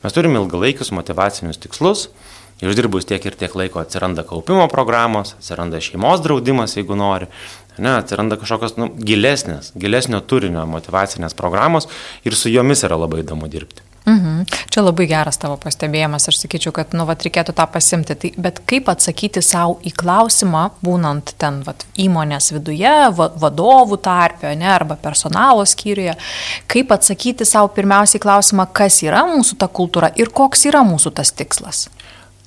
Mes 0.00 0.16
turime 0.16 0.40
ilgalaikius 0.40 0.94
motivacinius 0.96 1.60
tikslus, 1.60 2.06
išdirbus 2.64 3.04
tiek 3.10 3.28
ir 3.28 3.36
tiek 3.36 3.52
laiko 3.60 3.82
atsiranda 3.82 4.24
kaupimo 4.24 4.64
programos, 4.72 5.34
atsiranda 5.36 5.82
šeimos 5.84 6.24
draudimas, 6.24 6.78
jeigu 6.78 6.96
nori, 6.96 7.28
ne, 7.76 7.98
atsiranda 7.98 8.40
kažkokios 8.40 8.78
nu, 8.80 8.88
gilesnės, 8.96 9.74
gilesnio 9.76 10.24
turinio 10.24 10.64
motivacinės 10.72 11.36
programos 11.36 11.90
ir 12.24 12.38
su 12.38 12.48
jomis 12.48 12.86
yra 12.88 12.96
labai 12.96 13.26
įdomu 13.26 13.52
dirbti. 13.52 13.87
Mhm. 14.08 14.46
Čia 14.72 14.82
labai 14.86 15.04
geras 15.10 15.36
tavo 15.40 15.58
pastebėjimas, 15.60 16.28
aš 16.30 16.38
sakyčiau, 16.40 16.72
kad, 16.76 16.94
nu, 16.96 17.04
vat, 17.08 17.20
reikėtų 17.26 17.52
tą 17.56 17.66
pasimti. 17.68 18.16
Tai, 18.16 18.30
bet 18.40 18.62
kaip 18.68 18.88
atsakyti 18.88 19.42
savo 19.44 19.76
į 19.84 19.92
klausimą, 20.00 20.64
būnant 20.84 21.34
ten 21.40 21.60
vat, 21.66 21.84
įmonės 22.00 22.52
viduje, 22.56 22.94
va, 23.18 23.28
vadovų 23.42 24.00
tarpio, 24.04 24.54
ne, 24.56 24.70
arba 24.72 24.96
personalo 25.02 25.66
skyriuje, 25.68 26.16
kaip 26.72 26.94
atsakyti 26.96 27.44
savo 27.48 27.68
pirmiausiai 27.76 28.22
klausimą, 28.22 28.70
kas 28.72 29.02
yra 29.04 29.26
mūsų 29.28 29.60
ta 29.60 29.68
kultūra 29.68 30.12
ir 30.16 30.32
koks 30.32 30.64
yra 30.72 30.84
mūsų 30.88 31.12
tas 31.20 31.34
tikslas? 31.36 31.88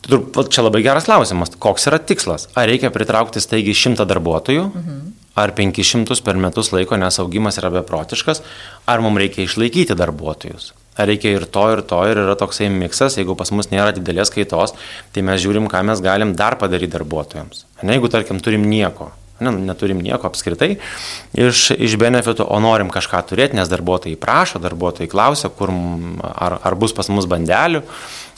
Čia 0.01 0.65
labai 0.65 0.81
geras 0.81 1.05
klausimas. 1.05 1.53
Koks 1.61 1.85
yra 1.91 2.01
tikslas? 2.01 2.47
Ar 2.57 2.65
reikia 2.71 2.89
pritraukti 2.89 3.43
staigiai 3.43 3.77
šimtą 3.77 4.07
darbuotojų? 4.09 4.67
Mhm. 4.73 5.01
Ar 5.37 5.53
500 5.55 6.25
per 6.25 6.35
metus 6.41 6.73
laiko, 6.73 6.97
nes 6.99 7.21
augimas 7.21 7.61
yra 7.61 7.69
beprotiškas? 7.71 8.41
Ar 8.89 9.03
mums 9.05 9.21
reikia 9.21 9.45
išlaikyti 9.45 9.95
darbuotojus? 9.95 10.73
Reikia 10.97 11.37
ir 11.37 11.45
to, 11.47 11.63
ir 11.71 11.81
to, 11.87 12.01
ir 12.11 12.19
yra 12.19 12.35
toksai 12.39 12.67
miksas, 12.73 13.15
jeigu 13.19 13.35
pas 13.39 13.51
mus 13.55 13.71
nėra 13.71 13.93
didelės 13.95 14.33
kaitos, 14.33 14.75
tai 15.15 15.23
mes 15.23 15.39
žiūrim, 15.41 15.69
ką 15.71 15.85
mes 15.87 16.03
galim 16.03 16.35
dar 16.35 16.57
padaryti 16.59 16.91
darbuotojams. 16.97 17.65
Ne, 17.81 17.95
jeigu, 17.95 18.11
tarkim, 18.11 18.41
turim 18.43 18.67
nieko, 18.67 19.09
ne, 19.41 19.53
neturim 19.71 20.01
nieko 20.03 20.29
apskritai 20.29 20.75
iš, 21.37 21.71
iš 21.75 21.97
benefitų, 22.01 22.45
o 22.45 22.59
norim 22.63 22.91
kažką 22.93 23.21
turėti, 23.29 23.57
nes 23.59 23.69
darbuotojai 23.71 24.19
prašo, 24.21 24.61
darbuotojai 24.63 25.09
klausia, 25.11 25.51
kur, 25.53 25.73
ar, 26.31 26.59
ar 26.61 26.77
bus 26.79 26.95
pas 26.97 27.09
mus 27.11 27.27
bandelių, 27.29 27.83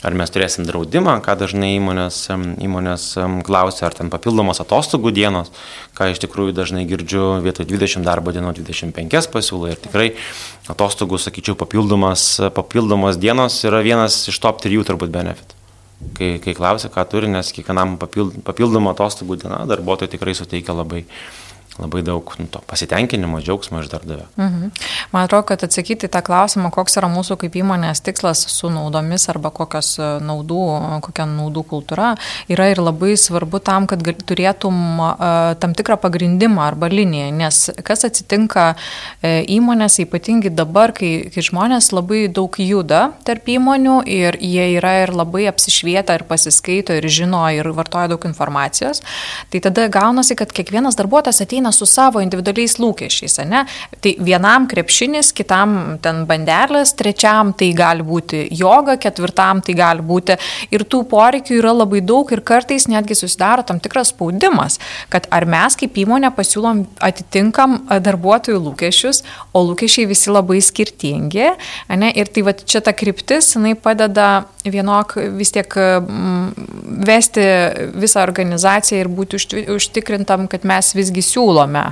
ar 0.04 0.18
mes 0.20 0.34
turėsim 0.34 0.68
draudimą, 0.68 1.16
ką 1.24 1.38
dažnai 1.40 1.74
įmonės, 1.78 2.20
įmonės 2.64 3.08
klausia, 3.48 3.88
ar 3.88 3.98
ten 3.98 4.12
papildomos 4.14 4.60
atostogų 4.64 5.14
dienos, 5.16 5.54
ką 5.98 6.12
iš 6.12 6.22
tikrųjų 6.26 6.56
dažnai 6.58 6.86
girdžiu, 6.90 7.40
vietoj 7.46 7.68
20 7.70 8.08
darbo 8.08 8.36
dienų 8.36 8.56
25 8.60 9.32
pasiūlo 9.34 9.72
ir 9.72 9.82
tikrai 9.84 10.12
atostogų, 10.72 11.20
sakyčiau, 11.22 11.58
papildomas, 11.60 12.28
papildomos 12.56 13.20
dienos 13.22 13.60
yra 13.68 13.84
vienas 13.86 14.24
iš 14.32 14.40
top 14.44 14.64
3 14.64 14.88
turbūt 14.92 15.14
benefitų. 15.14 15.53
Kai, 16.14 16.38
kai 16.44 16.54
klausia, 16.58 16.92
ką 16.94 17.06
turi, 17.10 17.30
nes 17.32 17.50
kiekvienam 17.56 17.96
papildomą 17.98 18.92
atostogų 18.94 19.40
dieną 19.42 19.64
darbuotojai 19.72 20.12
tikrai 20.12 20.36
suteikia 20.38 20.76
labai, 20.78 21.06
labai 21.80 22.04
daug 22.06 22.34
nu, 22.40 22.48
to 22.52 22.62
pasitenkinimo, 22.70 23.42
džiaugsmo 23.42 23.82
iš 23.82 23.90
darbdavio. 23.92 24.28
Mhm. 24.38 24.72
Man 25.12 25.26
atrodo, 25.26 25.48
kad 25.54 25.64
atsakyti 25.64 26.08
tą 26.12 26.22
klausimą, 26.26 26.72
koks 26.74 27.00
yra 27.02 27.10
mūsų 27.12 27.38
kaip 27.42 27.58
įmonės 27.58 28.04
tikslas 28.06 28.46
su 28.54 28.70
naudomis 28.74 29.30
arba 29.32 29.50
kokios 29.54 29.96
e, 30.00 30.10
naudų, 30.24 30.62
kokia 31.06 31.26
naudų 31.30 31.66
kultūra, 31.72 32.14
yra 32.52 32.70
ir 32.72 32.82
labai 32.84 33.16
svarbu 33.18 33.62
tam, 33.64 33.88
kad 33.90 34.04
turėtum 34.04 34.78
uh, 35.00 35.54
tam 35.60 35.74
tikrą 35.74 35.98
pagrindimą 36.02 36.62
arba 36.62 36.88
liniją, 36.92 37.30
nes 37.36 37.60
kas 37.86 38.06
atsitinka 38.08 38.74
įmonėse, 39.24 40.04
ypatingai 40.06 40.52
dabar, 40.54 40.94
kai, 40.96 41.30
kai 41.34 41.44
žmonės 41.46 41.92
labai 41.96 42.26
daug 42.34 42.56
juda 42.60 43.06
tarp 43.28 43.50
įmonių 43.54 44.00
ir 44.10 44.38
jie 44.42 44.68
yra 44.78 44.96
ir 45.04 45.14
labai 45.16 45.46
apsišvietę 45.52 46.18
ir 46.18 46.26
pasiskaito 46.30 46.96
ir 46.98 47.08
žino 47.12 47.44
ir 47.56 47.70
vartoja 47.76 48.12
daug 48.14 48.28
informacijos, 48.28 49.04
tai 49.52 49.64
tada 49.64 49.88
gaunasi, 49.92 50.38
kad 50.40 50.54
kiekvienas 50.56 50.98
darbuotojas 51.00 51.44
ateina 51.46 51.63
ateina 51.64 51.72
su 51.72 51.86
savo 51.86 52.20
individualiais 52.22 52.78
lūkesčiais, 52.80 53.40
ne? 53.48 53.64
Tai 54.02 54.14
vienam 54.20 54.68
krepšinis, 54.68 55.32
kitam 55.34 55.98
ten 56.02 56.26
bandelės, 56.28 56.94
trečiam 56.96 57.54
tai 57.54 57.74
gali 57.74 58.04
būti 58.04 58.50
joga, 58.52 58.98
ketvirtam 58.98 59.62
tai 59.62 59.74
gali 59.74 60.02
būti 60.02 60.38
ir 60.72 60.84
tų 60.84 61.04
poreikių 61.08 61.60
yra 61.60 61.74
labai 61.74 62.02
daug 62.02 62.30
ir 62.32 62.42
kartais 62.42 62.88
netgi 62.88 63.16
susidaro 63.16 63.64
tam 63.64 63.80
tikras 63.80 64.12
spaudimas, 64.12 64.80
kad 65.10 65.28
ar 65.32 65.46
mes 65.46 65.76
kaip 65.76 65.96
įmonė 65.96 66.34
pasiūlom 66.36 66.86
atitinkam 67.00 67.88
darbuotojų 67.88 68.60
lūkesčius, 68.60 69.24
o 69.54 69.64
lūkesčiai 69.64 70.08
visi 70.10 70.32
labai 70.32 70.60
skirtingi, 70.62 71.54
ne? 71.96 72.12
Ir 72.14 72.28
tai 72.28 72.44
va 72.44 72.54
čia 72.54 72.82
ta 72.84 72.94
kryptis, 72.94 73.56
jinai 73.56 73.76
padeda 73.80 74.46
vienok 74.64 75.16
vis 75.38 75.52
tiek 75.54 75.68
mm, 75.76 76.68
vesti 77.08 77.44
visą 78.00 78.24
organizaciją 78.24 79.02
ir 79.04 79.10
būti 79.12 79.40
užtikrintam, 79.74 80.48
kad 80.52 80.66
mes 80.68 80.94
visgi 80.96 81.24
siūlom 81.26 81.53
siūlome. 81.54 81.88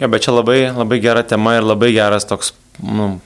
Ja, 0.00 0.08
bet 0.10 0.24
čia 0.24 0.34
labai, 0.34 0.72
labai 0.74 1.00
gera 1.02 1.22
tema 1.22 1.56
ir 1.58 1.64
labai 1.64 1.92
geras 1.94 2.26
toks 2.26 2.52
nu, 2.82 3.20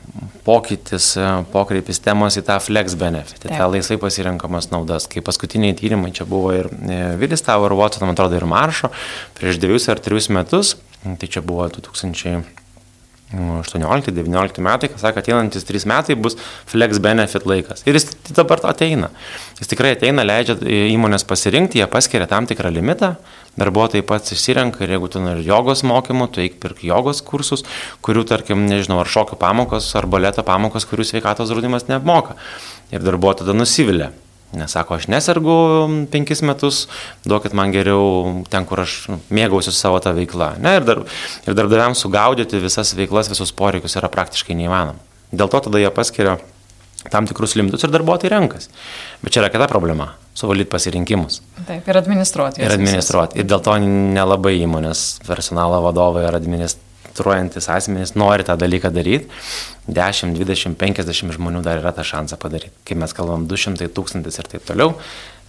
pokytis, 0.45 1.15
e, 1.17 1.29
pokreipis 1.53 2.01
temos 2.05 2.37
į 2.37 2.45
tą 2.45 2.59
flex 2.61 2.97
benefit, 2.99 3.47
į 3.47 3.55
tą 3.55 3.69
laisvai 3.73 3.97
pasirinkamas 4.03 4.69
naudas. 4.73 5.09
Kai 5.09 5.23
paskutiniai 5.25 5.77
tyrimai 5.77 6.13
čia 6.13 6.29
buvo 6.29 6.53
ir 6.57 6.69
Vilis 7.21 7.41
e, 7.41 7.47
Tower, 7.47 7.73
Watson, 7.73 8.05
man 8.05 8.17
atrodo, 8.17 8.37
ir 8.37 8.47
Maršo 8.49 8.93
prieš 9.39 9.61
dviejus 9.63 9.89
ar 9.89 10.03
trijus 10.05 10.29
metus, 10.35 10.77
tai 11.05 11.31
čia 11.31 11.45
buvo 11.45 11.69
2000. 11.73 12.45
18-19 13.33 14.63
metai, 14.65 14.89
kas 14.89 15.03
sako, 15.05 15.21
ateinantis 15.21 15.67
3 15.69 15.85
metai 15.91 16.17
bus 16.17 16.37
flex 16.69 17.01
benefit 17.05 17.45
laikas. 17.49 17.83
Ir 17.85 17.99
jis 17.99 18.09
dabar 18.33 18.63
ateina. 18.71 19.11
Jis 19.59 19.69
tikrai 19.69 19.93
ateina, 19.97 20.25
leidžia 20.25 20.57
įmonės 20.95 21.27
pasirinkti, 21.29 21.83
jie 21.83 21.89
paskiria 21.93 22.29
tam 22.31 22.49
tikrą 22.49 22.73
limitą, 22.73 23.17
darbuotojai 23.61 24.07
pats 24.07 24.33
išsirenka 24.33 24.85
ir 24.85 24.95
jeigu 24.97 25.11
tu 25.13 25.21
nori 25.21 25.45
jogos 25.45 25.85
mokymų, 25.85 26.31
tu 26.33 26.45
eik 26.45 26.57
pirk 26.63 26.81
jogos 26.87 27.21
kursus, 27.27 27.67
kurių, 28.07 28.25
tarkim, 28.31 28.65
nežinau, 28.71 29.03
ar 29.03 29.13
šokių 29.13 29.37
pamokos, 29.41 29.91
ar 29.99 30.09
baleto 30.09 30.47
pamokos, 30.47 30.89
kurių 30.89 31.05
sveikatos 31.11 31.53
draudimas 31.53 31.89
neapmoka. 31.91 32.39
Ir 32.95 33.05
darbuotojai 33.05 33.45
tada 33.45 33.59
nusivilia. 33.59 34.13
Nesako, 34.57 34.97
aš 34.97 35.09
nesergu 35.13 35.55
penkis 36.13 36.41
metus, 36.41 36.87
duokit 37.29 37.53
man 37.53 37.73
geriau 37.75 38.45
ten, 38.49 38.65
kur 38.69 38.81
aš 38.81 38.95
nu, 39.13 39.19
mėgausiu 39.29 39.75
savo 39.77 39.99
tą 40.01 40.15
veiklą. 40.17 40.55
Ne, 40.65 40.79
ir, 40.81 40.87
dar, 40.89 41.03
ir 41.45 41.59
darbdaviams 41.59 42.01
sugaudyti 42.01 42.63
visas 42.63 42.95
veiklas, 42.97 43.29
visus 43.29 43.53
poreikius 43.53 43.99
yra 44.01 44.09
praktiškai 44.13 44.57
neįmanoma. 44.57 45.05
Dėl 45.37 45.53
to 45.53 45.61
tada 45.69 45.83
jie 45.83 45.93
paskiria 45.93 46.39
tam 47.13 47.29
tikrus 47.29 47.55
limitus 47.61 47.85
ir 47.85 47.93
darbuotojai 47.93 48.33
renkas. 48.33 48.71
Bet 49.21 49.37
čia 49.37 49.45
yra 49.45 49.53
kita 49.53 49.69
problema- 49.69 50.15
suvaldyti 50.41 50.73
pasirinkimus. 50.73 51.43
Taip, 51.67 51.85
ir 51.85 52.01
administruoti. 52.01 52.65
Ir 52.65 52.73
administruoti. 52.73 53.39
Ir 53.39 53.45
dėl 53.45 53.61
to 53.61 53.77
nelabai 53.85 54.57
įmonės 54.65 55.21
personalo 55.29 55.83
vadovai 55.85 56.25
ar 56.25 56.41
administruotojai 56.41 56.88
menstruojantis 57.09 57.69
asmenys 57.69 58.15
nori 58.15 58.45
tą 58.45 58.57
dalyką 58.57 58.91
daryti, 58.93 59.29
10, 59.89 60.37
20, 60.37 60.77
50 60.77 61.33
žmonių 61.37 61.63
dar 61.63 61.81
yra 61.81 61.93
tą 61.93 62.05
šansą 62.05 62.39
padaryti. 62.39 62.75
Kai 62.85 62.95
mes 62.95 63.13
kalbam 63.13 63.47
200 63.49 63.89
tūkstantis 63.89 64.39
ir 64.39 64.49
taip 64.49 64.65
toliau, 64.69 64.95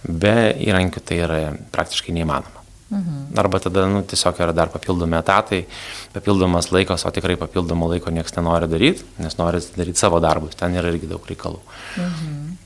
be 0.04 0.54
įrankių 0.58 1.00
tai 1.04 1.20
yra 1.20 1.40
praktiškai 1.72 2.14
neįmanoma. 2.16 2.58
Mhm. 2.90 3.38
Arba 3.38 3.60
tada 3.62 3.86
nu, 3.86 4.02
tiesiog 4.02 4.40
yra 4.40 4.52
dar 4.52 4.68
papildomi 4.68 5.16
etatai, 5.20 5.64
papildomas 6.12 6.72
laikas, 6.72 7.04
o 7.06 7.10
tikrai 7.10 7.36
papildomo 7.38 7.86
laiko 7.92 8.10
niekas 8.10 8.34
nenori 8.34 8.66
daryti, 8.66 9.04
nes 9.18 9.36
nori 9.38 9.60
daryti 9.76 9.98
savo 9.98 10.18
darbus, 10.20 10.56
ten 10.58 10.74
yra 10.74 10.90
irgi 10.90 11.06
daug 11.06 11.22
reikalų. 11.22 11.60
Mhm. 11.96 12.56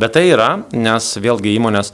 Bet 0.00 0.12
tai 0.12 0.26
yra, 0.28 0.50
nes 0.72 1.08
vėlgi 1.20 1.56
įmonės 1.56 1.92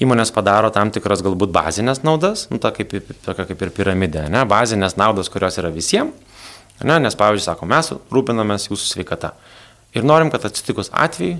Įmonės 0.00 0.32
padaro 0.34 0.70
tam 0.72 0.90
tikras 0.94 1.20
galbūt 1.22 1.52
bazinės 1.52 2.00
naudas, 2.06 2.46
nu, 2.50 2.58
ta 2.62 2.72
kaip, 2.74 2.94
tokia 3.26 3.44
kaip 3.50 3.60
ir 3.62 3.72
piramidė, 3.76 4.24
ne? 4.32 4.46
bazinės 4.48 4.96
naudos, 4.96 5.28
kurios 5.30 5.58
yra 5.60 5.70
visiems, 5.74 6.16
ne? 6.80 6.96
nes 7.04 7.18
pavyzdžiui, 7.18 7.44
sako, 7.44 7.68
mes 7.70 7.92
rūpinamės 8.14 8.70
jūsų 8.70 8.88
sveikata 8.94 9.34
ir 9.92 10.06
norim, 10.08 10.32
kad 10.32 10.48
atsitikus 10.48 10.90
atveju 10.90 11.38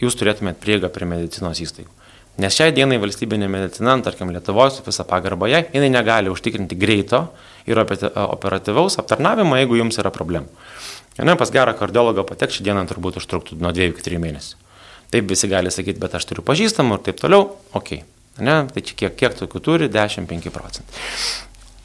jūs 0.00 0.18
turėtumėt 0.18 0.60
prieigą 0.62 0.90
prie 0.92 1.08
medicinos 1.08 1.60
įstaigų. 1.64 1.90
Nes 2.42 2.52
šiai 2.52 2.72
dienai 2.76 2.98
valstybinė 3.00 3.48
medicina, 3.48 3.94
tarkim 4.04 4.28
Lietuvoje 4.34 4.74
su 4.74 4.82
visa 4.84 5.06
pagarba 5.08 5.48
jai, 5.48 5.62
jinai 5.72 5.88
negali 5.88 6.28
užtikrinti 6.28 6.76
greito 6.76 7.22
ir 7.64 7.80
operatyvaus 7.80 8.98
aptarnavimo, 9.00 9.56
jeigu 9.56 9.78
jums 9.80 9.96
yra 10.02 10.12
problemų. 10.12 10.52
Ne, 11.24 11.32
pas 11.40 11.48
gerą 11.48 11.72
kardiologą 11.78 12.26
patek 12.28 12.52
šią 12.52 12.66
dieną 12.66 12.84
turbūt 12.90 13.16
užtruktų 13.22 13.56
nuo 13.56 13.72
2 13.72 13.88
iki 13.94 14.04
3 14.04 14.20
mėnesių. 14.20 14.65
Taip 15.14 15.30
visi 15.30 15.48
gali 15.50 15.70
sakyti, 15.70 16.00
bet 16.02 16.16
aš 16.18 16.26
turiu 16.28 16.44
pažįstamų 16.46 16.98
ir 16.98 17.04
taip 17.10 17.20
toliau, 17.22 17.50
ok. 17.76 17.98
Ne, 18.36 18.56
tai 18.68 18.82
čia 18.84 18.96
kiek, 19.00 19.14
kiek 19.16 19.36
tokių 19.38 19.62
turi, 19.64 19.90
10-5 19.92 20.50
procentai. 20.52 21.04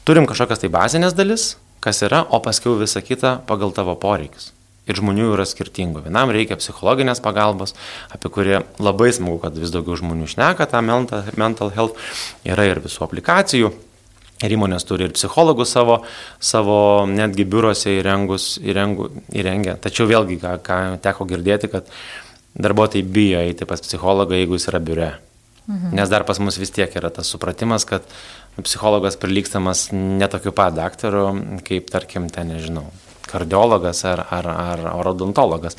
Turim 0.04 0.26
kažkokias 0.28 0.60
tai 0.60 0.68
bazinės 0.72 1.14
dalis, 1.16 1.52
kas 1.82 2.02
yra, 2.04 2.24
o 2.28 2.42
paskui 2.42 2.74
visa 2.80 3.00
kita 3.04 3.38
pagal 3.48 3.72
tavo 3.74 3.94
poreikius. 3.98 4.50
Ir 4.90 4.98
žmonių 4.98 5.28
yra 5.36 5.46
skirtingų. 5.46 6.02
Vienam 6.08 6.32
reikia 6.34 6.58
psichologinės 6.58 7.22
pagalbos, 7.22 7.76
apie 8.10 8.30
kurį 8.34 8.64
labai 8.82 9.12
smagu, 9.14 9.38
kad 9.44 9.54
vis 9.54 9.70
daugiau 9.70 9.94
žmonių 10.00 10.26
šneka 10.32 10.66
tą 10.66 10.82
mental, 10.82 11.70
health. 11.70 11.94
Yra 12.42 12.66
ir 12.66 12.82
visų 12.82 13.06
aplikacijų. 13.06 13.70
Ir 14.42 14.56
įmonės 14.56 14.82
turi 14.82 15.06
ir 15.06 15.14
psichologų 15.14 15.62
savo, 15.70 16.00
savo 16.42 17.06
netgi 17.06 17.46
biurose 17.46 17.94
įrengus, 18.00 18.56
įrengu, 18.58 19.06
įrengę. 19.30 19.76
Tačiau 19.84 20.08
vėlgi, 20.10 20.40
ką, 20.42 20.56
ką 20.66 20.78
teko 21.04 21.28
girdėti, 21.30 21.70
kad 21.70 21.86
darbuotojai 22.54 23.02
bijo 23.02 23.40
eiti 23.40 23.68
pas 23.68 23.80
psichologą, 23.80 24.36
jeigu 24.36 24.58
jis 24.58 24.68
yra 24.72 24.80
biure. 24.80 25.12
Mhm. 25.66 25.94
Nes 25.94 26.08
dar 26.10 26.24
pas 26.24 26.38
mus 26.38 26.58
vis 26.58 26.70
tiek 26.74 26.90
yra 26.98 27.10
tas 27.10 27.30
supratimas, 27.30 27.86
kad 27.86 28.02
psichologas 28.62 29.16
prilykstamas 29.16 29.88
netokiu 29.92 30.52
pat 30.52 30.74
daktaru, 30.74 31.24
kaip 31.64 31.88
tarkim, 31.90 32.28
ten 32.30 32.50
nežinau, 32.52 32.84
kardiologas 33.30 34.04
ar, 34.04 34.26
ar, 34.30 34.48
ar 34.92 35.12
odontologas. 35.14 35.78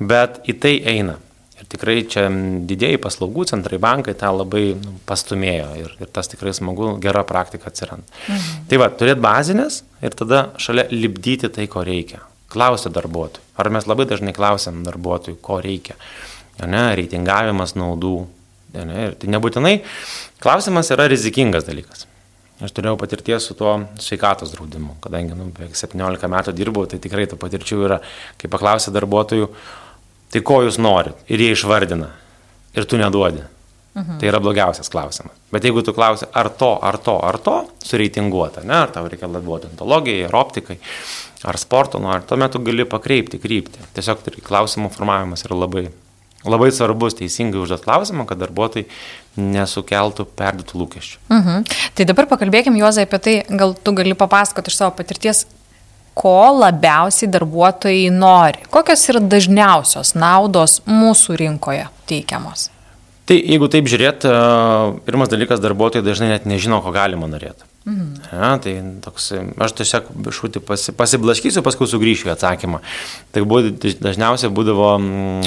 Bet 0.00 0.42
į 0.48 0.58
tai 0.62 0.76
eina. 0.94 1.18
Ir 1.56 1.64
tikrai 1.72 2.02
čia 2.04 2.26
didėjai 2.68 2.98
paslaugų 3.00 3.46
centrai, 3.48 3.78
bankai 3.80 4.12
tą 4.20 4.28
labai 4.36 4.74
nu, 4.76 4.98
pastumėjo 5.08 5.70
ir, 5.80 5.94
ir 6.04 6.10
tas 6.12 6.28
tikrai 6.28 6.52
smagu, 6.52 6.98
gera 7.00 7.22
praktika 7.24 7.70
atsiranda. 7.72 8.04
Mhm. 8.28 8.66
Tai 8.68 8.80
va, 8.82 8.90
turėti 8.92 9.24
bazinės 9.24 9.82
ir 10.04 10.16
tada 10.16 10.50
šalia 10.60 10.84
libdyti 10.92 11.48
tai, 11.48 11.64
ko 11.72 11.84
reikia. 11.86 12.20
Klausia 12.56 12.92
darbuotojų. 12.92 13.44
Ar 13.60 13.70
mes 13.72 13.86
labai 13.88 14.08
dažnai 14.08 14.32
klausiam 14.36 14.80
darbuotojų, 14.86 15.36
ko 15.44 15.60
reikia. 15.60 15.98
Ne, 16.64 16.88
reitingavimas 16.96 17.76
naudų. 17.76 18.16
Ne, 18.76 19.00
ir 19.06 19.16
tai 19.20 19.28
nebūtinai 19.32 19.78
klausimas 20.42 20.88
yra 20.92 21.06
rizikingas 21.12 21.68
dalykas. 21.68 22.06
Aš 22.64 22.72
turėjau 22.72 22.96
patirties 22.96 23.44
su 23.44 23.54
tuo 23.56 23.74
sveikatos 24.00 24.54
draudimu, 24.54 24.94
kadangi 25.04 25.36
nu, 25.36 25.50
beveik 25.52 25.76
17 25.76 26.30
metų 26.32 26.54
dirbau, 26.56 26.86
tai 26.88 26.96
tikrai 27.04 27.26
tų 27.28 27.36
patirčių 27.40 27.82
yra, 27.84 27.98
kai 28.40 28.48
paklausė 28.52 28.94
darbuotojų, 28.96 29.50
tai 30.32 30.40
ko 30.40 30.62
jūs 30.64 30.80
norit 30.80 31.28
ir 31.28 31.44
jie 31.44 31.50
išvardina 31.52 32.08
ir 32.76 32.88
tu 32.88 32.96
neduodi. 33.00 33.44
Mhm. 33.96 34.18
Tai 34.20 34.28
yra 34.28 34.40
blogiausias 34.44 34.90
klausimas. 34.92 35.32
Bet 35.52 35.64
jeigu 35.64 35.80
tu 35.82 35.94
klausi, 35.96 36.26
ar 36.36 36.50
to, 36.52 36.74
ar 36.84 36.98
to, 37.00 37.14
ar 37.24 37.38
to, 37.40 37.54
sureitinguota, 37.84 38.60
ne, 38.64 38.74
ar 38.82 38.90
tau 38.92 39.06
reikia 39.08 39.28
labiau 39.30 39.56
odontologijai, 39.56 40.26
ar 40.28 40.36
optikai, 40.36 40.76
ar 41.48 41.56
sporto 41.56 41.98
nori, 42.02 42.26
tuomet 42.28 42.52
tu 42.52 42.60
gali 42.66 42.84
pakreipti 42.84 43.40
kryptį. 43.40 43.88
Tiesiog 43.96 44.20
tai 44.26 44.44
klausimų 44.44 44.92
formavimas 44.92 45.46
yra 45.48 45.56
labai, 45.62 45.86
labai 46.44 46.68
svarbus, 46.76 47.16
teisingai 47.16 47.62
užduot 47.62 47.86
klausimą, 47.88 48.28
kad 48.28 48.42
darbuotojai 48.44 48.84
nesukeltų 49.40 50.28
perdėtų 50.36 50.82
lūkesčių. 50.82 51.18
Mhm. 51.32 51.66
Tai 51.96 52.08
dabar 52.12 52.28
pakalbėkime, 52.28 52.76
Juozai, 52.84 53.08
apie 53.08 53.18
tai, 53.18 53.36
gal 53.48 53.72
tu 53.72 53.96
gali 53.96 54.12
papasakoti 54.12 54.68
iš 54.68 54.76
savo 54.82 54.92
patirties, 55.00 55.46
ko 56.16 56.36
labiausiai 56.60 57.32
darbuotojai 57.32 58.12
nori? 58.12 58.68
Kokios 58.68 59.08
yra 59.08 59.24
dažniausios 59.24 60.12
naudos 60.16 60.82
mūsų 60.84 61.40
rinkoje 61.46 61.88
teikiamos? 62.08 62.70
Tai 63.26 63.36
jeigu 63.36 63.66
taip 63.70 63.88
žiūrėt, 63.90 64.26
pirmas 65.06 65.30
dalykas, 65.32 65.62
darbuotojai 65.62 66.04
dažnai 66.06 66.28
net 66.30 66.44
nežino, 66.46 66.78
ko 66.84 66.92
galima 66.94 67.26
norėti. 67.26 67.66
Mhm. 67.86 68.06
Ja, 68.32 68.50
tai 68.58 68.74
toks, 69.02 69.28
aš 69.62 69.74
tiesiog 69.78 70.08
šūti 70.34 70.62
pasi, 70.66 70.94
pasiblaškysiu, 70.94 71.62
paskui 71.66 71.86
sugrįšiu 71.90 72.32
atsakymą. 72.32 72.80
Tai 73.34 73.42
buvo, 73.46 73.70
dažniausiai 74.02 74.50
būdavo 74.54 74.88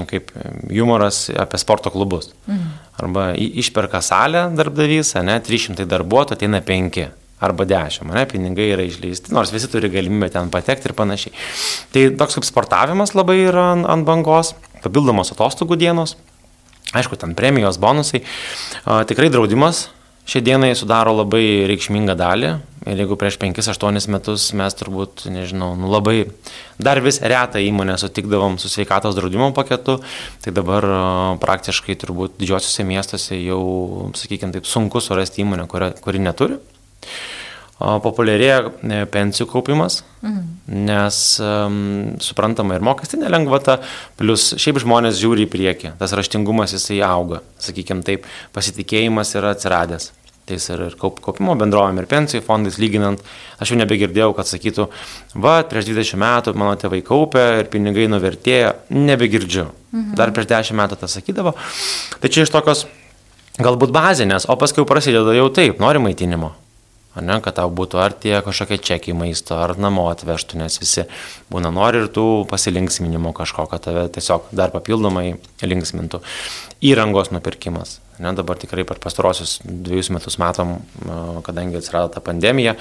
kaip 0.07 0.31
humoras 0.71 1.25
apie 1.35 1.59
sporto 1.59 1.91
klubus. 1.91 2.31
Mhm. 2.47 2.69
Arba 2.99 3.25
išperka 3.35 4.03
salę 4.03 4.47
darbdavys, 4.55 5.15
ne, 5.23 5.39
300 5.43 5.87
darbuotojų, 5.87 6.39
ateina 6.39 6.63
5 6.63 7.09
arba 7.39 7.63
10, 7.67 8.11
ne, 8.11 8.25
pinigai 8.27 8.71
yra 8.73 8.83
išleisti, 8.87 9.31
nors 9.35 9.51
visi 9.55 9.69
turi 9.71 9.91
galimybę 9.91 10.27
ten 10.31 10.51
patekti 10.51 10.91
ir 10.91 10.95
panašiai. 10.95 11.35
Tai 11.95 12.07
toks 12.19 12.39
kaip 12.39 12.47
sportavimas 12.47 13.15
labai 13.15 13.37
yra 13.45 13.69
ant, 13.77 13.87
ant 13.87 14.07
bangos, 14.07 14.51
papildomos 14.83 15.31
atostogų 15.31 15.79
dienos, 15.79 16.17
aišku, 16.97 17.19
ten 17.19 17.35
premijos, 17.37 17.79
bonusai, 17.81 18.23
a, 18.85 19.03
tikrai 19.09 19.29
draudimas 19.33 19.87
šiai 20.29 20.45
dienai 20.45 20.75
sudaro 20.77 21.15
labai 21.17 21.65
reikšmingą 21.69 22.15
dalį. 22.17 22.51
Ir 22.89 23.01
jeigu 23.01 23.17
prieš 23.19 23.35
5-8 23.41 24.07
metus 24.13 24.45
mes 24.57 24.77
turbūt, 24.77 25.25
nežinau, 25.29 25.73
nu 25.77 25.89
labai 25.91 26.29
dar 26.81 27.01
vis 27.03 27.19
retą 27.19 27.59
įmonę 27.61 27.97
sutikdavom 27.99 28.55
su 28.61 28.71
sveikatos 28.71 29.17
draudimo 29.17 29.49
paketu, 29.57 29.97
tai 30.43 30.53
dabar 30.55 30.87
praktiškai 31.41 31.97
turbūt 31.99 32.37
didžiosiuose 32.39 32.85
miestuose 32.87 33.41
jau, 33.41 33.59
sakykime, 34.17 34.55
taip 34.55 34.69
sunku 34.69 35.03
surasti 35.03 35.43
įmonę, 35.43 35.67
kuri, 35.69 35.91
kuri 36.05 36.23
neturi 36.23 36.61
populiarėja 37.79 38.59
e, 38.67 38.99
pensijų 39.11 39.47
kaupimas, 39.53 40.01
mhm. 40.21 40.43
nes 40.87 41.19
um, 41.43 41.79
suprantama 42.23 42.75
ir 42.75 42.83
mokestinė 42.85 43.31
lengvata, 43.31 43.79
plus 44.19 44.51
šiaip 44.59 44.81
žmonės 44.83 45.19
žiūri 45.21 45.47
į 45.47 45.51
priekį, 45.53 45.93
tas 46.01 46.15
raštingumas 46.17 46.75
jisai 46.75 46.99
auga, 47.07 47.39
sakykime 47.63 48.03
taip, 48.07 48.27
pasitikėjimas 48.55 49.35
yra 49.39 49.55
atsiradęs. 49.55 50.11
Tai 50.49 50.57
ir, 50.57 50.81
ir 50.87 50.93
kaup, 50.97 51.19
kaupimo 51.21 51.53
bendrovėm, 51.53 51.99
ir 52.01 52.07
pensijų 52.09 52.41
fondais 52.41 52.79
lyginant, 52.81 53.21
aš 53.61 53.69
jau 53.69 53.77
nebegirdėjau, 53.77 54.31
kad 54.33 54.49
sakytų, 54.49 54.87
va, 55.37 55.59
prieš 55.69 55.91
20 55.91 56.17
metų 56.19 56.55
mano 56.57 56.73
tėvai 56.81 57.03
kaupė 57.05 57.43
ir 57.61 57.69
pinigai 57.69 58.07
nuvertėjo, 58.09 58.73
nebegirdžiu. 58.97 59.67
Mhm. 59.93 60.15
Dar 60.17 60.33
prieš 60.33 60.49
10 60.49 60.79
metų 60.81 60.97
tą 60.99 61.11
sakydavo. 61.11 61.53
Tai 62.17 62.33
čia 62.33 62.47
iš 62.47 62.53
tokios 62.55 62.87
galbūt 63.61 63.93
bazinės, 63.93 64.49
o 64.49 64.57
paskui 64.57 64.89
prasideda 64.89 65.37
jau 65.37 65.51
taip, 65.53 65.77
nori 65.83 66.01
maitinimo 66.01 66.55
ne, 67.17 67.37
kad 67.43 67.57
tau 67.57 67.69
būtų 67.73 67.99
ar 68.01 68.13
tie 68.13 68.35
kažkokie 68.45 68.77
čekiai 68.85 69.15
maisto, 69.17 69.57
ar 69.57 69.75
namo 69.81 70.05
atvežtų, 70.11 70.59
nes 70.61 70.77
visi 70.81 71.05
būna 71.51 71.71
nori 71.73 72.03
ir 72.03 72.11
tų 72.13 72.45
pasilinksminimo 72.49 73.33
kažko, 73.37 73.65
kad 73.71 73.87
tave 73.87 74.05
tiesiog 74.13 74.51
dar 74.55 74.73
papildomai 74.75 75.33
linksmintų. 75.65 76.21
Įrangos 76.85 77.33
nupirkimas. 77.35 77.97
Ne, 78.19 78.33
dabar 78.35 78.59
tikrai 78.59 78.83
per 78.87 78.99
pastarosius 79.01 79.59
dviejus 79.63 80.11
metus 80.11 80.37
matom, 80.41 80.79
kadangi 81.45 81.79
atsirado 81.79 82.11
ta 82.13 82.23
pandemija, 82.23 82.75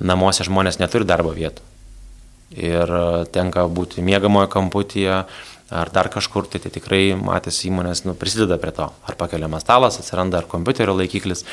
namuose 0.00 0.46
žmonės 0.48 0.80
neturi 0.80 1.06
darbo 1.08 1.34
vietų. 1.36 1.64
Ir 2.56 2.90
tenka 3.34 3.66
būti 3.68 4.00
mėgamojo 4.04 4.48
kamputyje, 4.48 5.22
ar 5.70 5.90
dar 5.92 6.08
kažkur, 6.08 6.48
tai, 6.48 6.60
tai 6.64 6.72
tikrai 6.72 7.12
matęs 7.18 7.60
įmonės 7.68 8.04
nu, 8.06 8.14
prisideda 8.16 8.56
prie 8.60 8.72
to. 8.76 8.88
Ar 8.88 9.16
pakeliamas 9.20 9.64
stalas, 9.66 9.98
atsiranda 10.00 10.40
ar 10.40 10.48
kompiuterio 10.48 10.96
laikiklis. 10.96 11.44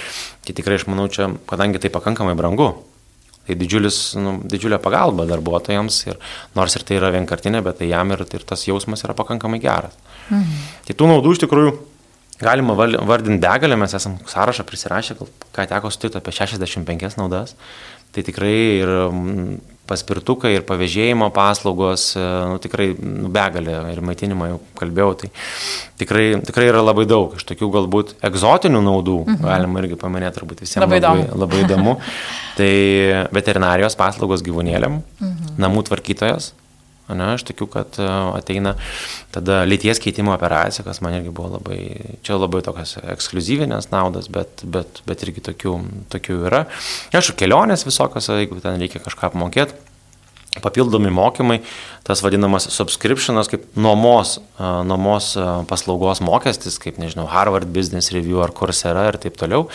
Tai 0.45 0.55
tikrai 0.55 0.79
aš 0.79 0.87
manau, 0.87 1.07
čia, 1.11 1.29
kadangi 1.49 1.81
tai 1.83 1.91
pakankamai 1.91 2.35
brangu, 2.39 2.71
tai 3.45 3.57
didžiulis, 3.59 3.99
nu, 4.21 4.37
didžiulė 4.47 4.79
pagalba 4.81 5.27
darbuotojams 5.29 5.99
ir 6.07 6.21
nors 6.57 6.77
ir 6.77 6.85
tai 6.87 6.99
yra 7.01 7.11
vienkartinė, 7.15 7.61
bet 7.65 7.81
tai 7.81 7.91
jam 7.91 8.15
ir, 8.15 8.23
ir 8.23 8.47
tas 8.47 8.63
jausmas 8.67 9.03
yra 9.05 9.17
pakankamai 9.17 9.59
geras. 9.63 9.99
Mhm. 10.29 10.63
Tai 10.87 10.97
tų 10.97 11.11
naudų 11.11 11.35
iš 11.35 11.43
tikrųjų 11.43 11.75
galima 12.39 12.75
vardinti 12.75 13.39
begalę, 13.43 13.77
mes 13.79 13.93
esam 13.95 14.17
sąrašą 14.31 14.65
prisirašę, 14.67 15.19
ką 15.55 15.67
teko 15.71 15.91
sutikti 15.91 16.19
apie 16.19 16.33
65 16.35 17.19
naudas. 17.19 17.55
Tai 18.15 18.23
tikrai 18.23 18.57
ir 18.79 18.91
paspirtukai 19.89 20.55
ir 20.55 20.65
pavėžėjimo 20.67 21.29
paslaugos, 21.35 22.07
e, 22.17 22.23
nu, 22.51 22.57
tikrai 22.63 22.89
nu, 22.97 23.29
begalė 23.33 23.77
ir 23.93 24.01
maitinimą 24.05 24.49
jau 24.51 24.59
kalbėjau, 24.79 25.11
tai 25.21 25.29
tikrai, 26.01 26.25
tikrai 26.47 26.67
yra 26.71 26.83
labai 26.83 27.07
daug. 27.09 27.37
Iš 27.37 27.47
tokių 27.51 27.71
galbūt 27.77 28.15
egzotinių 28.25 28.81
naudų 28.85 29.19
mhm. 29.23 29.45
galima 29.45 29.83
irgi 29.83 29.99
paminėti, 30.01 30.39
turbūt 30.39 30.65
visiems 30.65 30.83
labai, 30.85 31.01
labai, 31.01 31.23
įdomu. 31.23 31.41
labai 31.45 31.63
įdomu. 31.63 31.95
tai 32.59 32.71
veterinarijos 33.35 33.97
paslaugos 33.99 34.45
gyvūnėliam, 34.45 35.01
mhm. 35.21 35.57
namų 35.61 35.87
tvarkytojas, 35.89 36.53
Ne, 37.05 37.25
aš 37.35 37.43
tikiu, 37.45 37.67
kad 37.69 37.99
e, 38.01 38.05
ateina 38.33 38.73
tada 39.33 39.59
lyties 39.67 39.99
keitimo 40.01 40.33
operacija, 40.33 40.81
kas 40.87 41.03
man 41.05 41.13
irgi 41.19 41.29
buvo 41.29 41.59
labai, 41.59 41.79
čia 42.25 42.39
labai 42.39 42.63
tokios 42.65 42.95
ekskluzyvinės 43.13 43.91
naudos, 43.91 44.29
bet, 44.33 44.63
bet, 44.65 45.03
bet 45.05 45.25
irgi 45.27 45.43
tokių, 45.45 45.75
tokių 46.15 46.37
yra. 46.49 46.63
Aišku, 47.13 47.35
kelionės 47.37 47.85
visokios, 47.85 48.31
jeigu 48.33 48.57
ten 48.63 48.81
reikia 48.81 49.03
kažką 49.05 49.29
apmokėti. 49.29 49.77
Papildomi 50.63 51.11
mokymai, 51.11 51.57
tas 52.07 52.21
vadinamas 52.23 52.69
subscriptionas, 52.71 53.51
kaip 53.51 53.67
nuomos, 53.77 54.39
e, 54.57 54.71
nuomos 54.89 55.33
e, 55.37 55.45
paslaugos 55.69 56.23
mokestis, 56.25 56.79
kaip, 56.81 56.97
nežinau, 57.01 57.27
Harvard 57.29 57.69
Business 57.75 58.15
Review 58.15 58.41
ar 58.41 58.55
Coursera 58.55 59.05
ir 59.11 59.19
taip 59.21 59.37
toliau. 59.37 59.67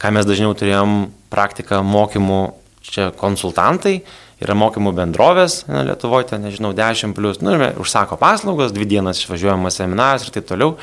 Ką 0.00 0.14
mes 0.16 0.24
dažniau 0.24 0.56
turėjom 0.56 1.10
praktiką 1.34 1.82
mokymų, 1.84 2.40
čia 2.88 3.10
konsultantai, 3.20 3.98
yra 4.40 4.56
mokymų 4.56 4.94
bendrovės, 4.96 5.62
na, 5.68 5.84
Lietuvoje, 5.88 6.30
ten, 6.32 6.44
nežinau, 6.46 6.72
10 6.76 7.14
plus, 7.16 7.40
nu, 7.44 7.54
ir 7.56 7.80
užsako 7.80 8.18
paslaugas, 8.20 8.74
dvi 8.76 8.88
dienas 8.88 9.22
išvažiuojamas 9.22 9.80
seminaras 9.82 10.26
ir 10.26 10.34
taip 10.36 10.48
toliau. 10.48 10.76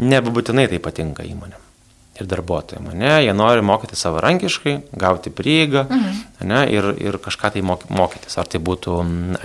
Nebūtinai 0.00 0.66
tai 0.70 0.80
patinka 0.82 1.24
įmonėm 1.26 1.60
ir 2.20 2.28
darbuotojai. 2.30 2.94
Ne, 2.94 3.10
jie 3.24 3.32
nori 3.34 3.62
mokyti 3.66 3.96
savarankiškai, 3.98 4.74
gauti 4.98 5.32
prieigą 5.34 5.84
mhm. 5.88 6.20
ne, 6.46 6.60
ir, 6.70 6.88
ir 7.02 7.18
kažką 7.22 7.50
tai 7.56 7.62
mokytis. 7.64 8.36
Ar 8.38 8.50
tai 8.50 8.60
būtų 8.62 8.98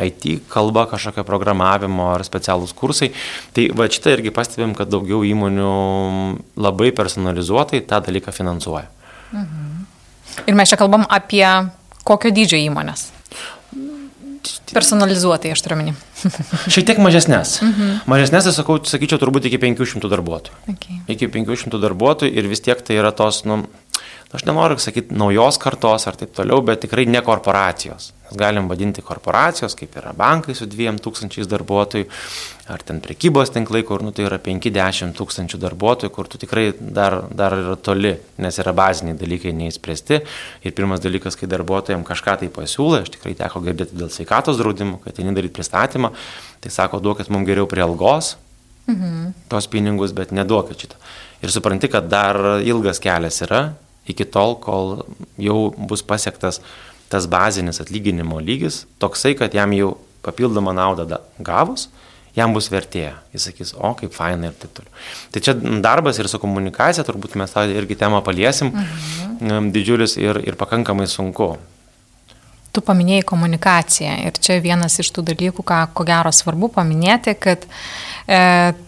IT 0.05 0.49
kalba, 0.51 0.85
kažkokia 0.91 1.25
programavimo 1.25 2.11
ar 2.13 2.25
specialūs 2.27 2.75
kursai. 2.77 3.11
Tai 3.55 3.69
va 3.77 3.89
šitą 3.89 4.13
irgi 4.17 4.33
pastebėm, 4.35 4.75
kad 4.77 4.91
daugiau 4.91 5.23
įmonių 5.25 5.73
labai 6.61 6.91
personalizuotai 6.97 7.81
tą 7.89 8.01
dalyką 8.05 8.33
finansuoja. 8.35 8.89
Mhm. 9.33 9.69
Ir 10.47 10.55
mes 10.57 10.69
čia 10.69 10.77
kalbam 10.79 11.07
apie 11.09 11.45
kokio 12.07 12.29
dydžio 12.33 12.61
įmonės? 12.69 13.09
Personalizuotai, 14.75 15.53
aš 15.55 15.63
turiu 15.65 15.79
menį. 15.79 15.93
Šiek 16.73 16.87
tiek 16.89 17.01
mažesnės. 17.01 17.59
Mhm. 17.65 17.93
Mažesnės, 18.09 18.47
tai 18.49 18.55
sakau, 18.55 18.79
sakyčiau, 18.85 19.21
turbūt 19.21 19.49
iki 19.49 19.59
500 19.61 20.11
darbuotojų. 20.11 20.57
Okay. 20.75 20.99
Iki 21.15 21.31
500 21.35 21.81
darbuotojų 21.81 22.33
ir 22.35 22.49
vis 22.51 22.63
tiek 22.65 22.81
tai 22.85 22.99
yra 22.99 23.13
tos, 23.15 23.43
nu, 23.49 23.63
aš 24.33 24.45
nenoriu 24.45 24.77
sakyti 24.77 25.15
naujos 25.17 25.57
kartos 25.61 26.05
ar 26.07 26.17
taip 26.17 26.35
toliau, 26.37 26.61
bet 26.65 26.83
tikrai 26.85 27.07
ne 27.09 27.21
korporacijos. 27.25 28.11
Mes 28.29 28.37
galim 28.37 28.67
vadinti 28.69 29.01
korporacijos, 29.01 29.73
kaip 29.73 29.95
yra 29.97 30.11
bankai 30.13 30.53
su 30.53 30.67
2000 30.69 31.47
darbuotojų, 31.49 32.05
ar 32.69 32.83
ten 32.85 32.99
prekybos 33.01 33.49
tinklai, 33.55 33.81
kur 33.87 34.03
nu, 34.05 34.13
tai 34.13 34.27
yra 34.27 34.37
5-10 34.45 35.15
tūkstančių 35.17 35.57
darbuotojų, 35.63 36.13
kur 36.13 36.29
tu 36.29 36.37
tikrai 36.41 36.67
dar, 36.77 37.23
dar 37.33 37.57
yra 37.57 37.73
toli, 37.81 38.13
nes 38.37 38.61
yra 38.61 38.75
baziniai 38.77 39.17
dalykai 39.17 39.55
neįspręsti. 39.63 40.21
Ir 40.61 40.77
pirmas 40.77 41.01
dalykas, 41.01 41.39
kai 41.39 41.49
darbuotojams 41.49 42.05
kažką 42.05 42.37
tai 42.43 42.51
pasiūlė, 42.53 43.01
aš 43.01 43.15
tikrai 43.17 43.33
teko 43.41 43.63
girdėti 43.65 43.97
dėl 43.97 44.13
sveikatos 44.13 44.61
draudimų, 44.61 45.01
kad 45.07 45.17
jie 45.17 45.25
daryti 45.25 45.57
pristatymą, 45.57 46.13
tai 46.61 46.69
sako, 46.69 47.01
duokit 47.01 47.33
mums 47.33 47.49
geriau 47.49 47.65
prie 47.65 47.81
algos 47.81 48.35
mhm. 48.85 49.33
tos 49.49 49.65
pinigus, 49.73 50.13
bet 50.13 50.37
neduokit 50.37 50.85
šitą. 50.85 51.01
Ir 51.41 51.49
supranti, 51.49 51.89
kad 51.89 52.05
dar 52.11 52.59
ilgas 52.61 53.01
kelias 53.01 53.41
yra 53.41 53.71
iki 54.09 54.25
tol, 54.25 54.57
kol 54.61 55.03
jau 55.39 55.69
bus 55.77 56.03
pasiektas 56.05 56.61
tas 57.09 57.25
bazinis 57.25 57.81
atlyginimo 57.81 58.37
lygis 58.43 58.83
toksai, 59.01 59.33
kad 59.37 59.55
jam 59.57 59.73
jau 59.73 59.95
papildomą 60.25 60.75
naudą 60.77 61.19
gavus, 61.41 61.87
jam 62.37 62.53
bus 62.53 62.69
vertėja. 62.71 63.15
Jis 63.33 63.47
sakys, 63.49 63.73
o 63.73 63.93
kaip 63.97 64.13
faina 64.13 64.51
ir 64.51 64.57
taip 64.59 64.75
toliau. 64.77 64.93
Tai 65.33 65.41
čia 65.45 65.55
darbas 65.83 66.19
ir 66.21 66.29
su 66.29 66.39
komunikacija, 66.41 67.05
turbūt 67.07 67.37
mes 67.39 67.55
tą 67.55 67.65
irgi 67.73 67.97
temą 67.99 68.21
paliesim, 68.25 68.71
mhm. 68.73 69.71
didžiulis 69.75 70.17
ir, 70.21 70.41
ir 70.45 70.59
pakankamai 70.59 71.09
sunku. 71.09 71.55
Tu 72.69 72.83
paminėjai 72.85 73.25
komunikaciją 73.25 74.11
ir 74.27 74.35
čia 74.37 74.59
vienas 74.61 74.99
iš 75.01 75.09
tų 75.15 75.23
dalykų, 75.31 75.63
ką 75.65 75.79
ko 75.97 76.05
gero 76.05 76.29
svarbu 76.35 76.69
paminėti, 76.75 77.33
kad 77.41 77.65
e, 77.65 78.39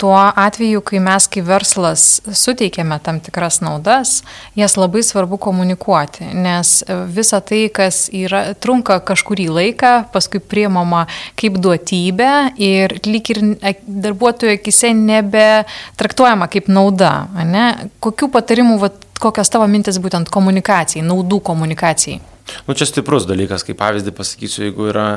tuo 0.02 0.13
atveju, 0.20 0.84
kai 0.86 1.02
mes 1.02 1.26
kaip 1.32 1.48
verslas 1.48 2.06
suteikėme 2.30 3.00
tam 3.02 3.17
tikras 3.26 3.58
naudas, 3.65 4.20
jas 4.60 4.78
labai 4.78 5.02
svarbu 5.06 5.39
komunikuoti, 5.41 6.30
nes 6.38 6.76
visa 7.10 7.41
tai, 7.41 7.63
kas 7.74 8.04
yra, 8.13 8.52
trunka 8.54 9.00
kažkurį 9.08 9.50
laiką, 9.50 9.94
paskui 10.13 10.44
priemama 10.44 11.08
kaip 11.39 11.58
duotybė 11.62 12.32
ir 12.62 13.00
lyg 13.08 13.34
ir 13.34 13.44
darbuotojų 13.82 14.60
akise 14.60 14.94
nebe 14.98 15.63
traktuojama 15.98 16.52
kaip 16.52 16.70
nauda. 16.70 17.15
Ne? 17.50 17.72
Kokių 18.04 18.30
patarimų, 18.34 18.78
vat, 18.86 19.08
kokios 19.21 19.51
tavo 19.53 19.67
mintis 19.71 19.99
būtent 20.01 20.31
komunikacijai, 20.34 21.05
naudų 21.05 21.41
komunikacijai? 21.45 22.19
Nu, 22.67 22.75
čia 22.75 22.88
stiprus 22.89 23.27
dalykas, 23.29 23.63
kaip 23.65 23.77
pavyzdį 23.79 24.13
pasakysiu, 24.17 24.65
jeigu 24.67 24.89
yra, 24.91 25.07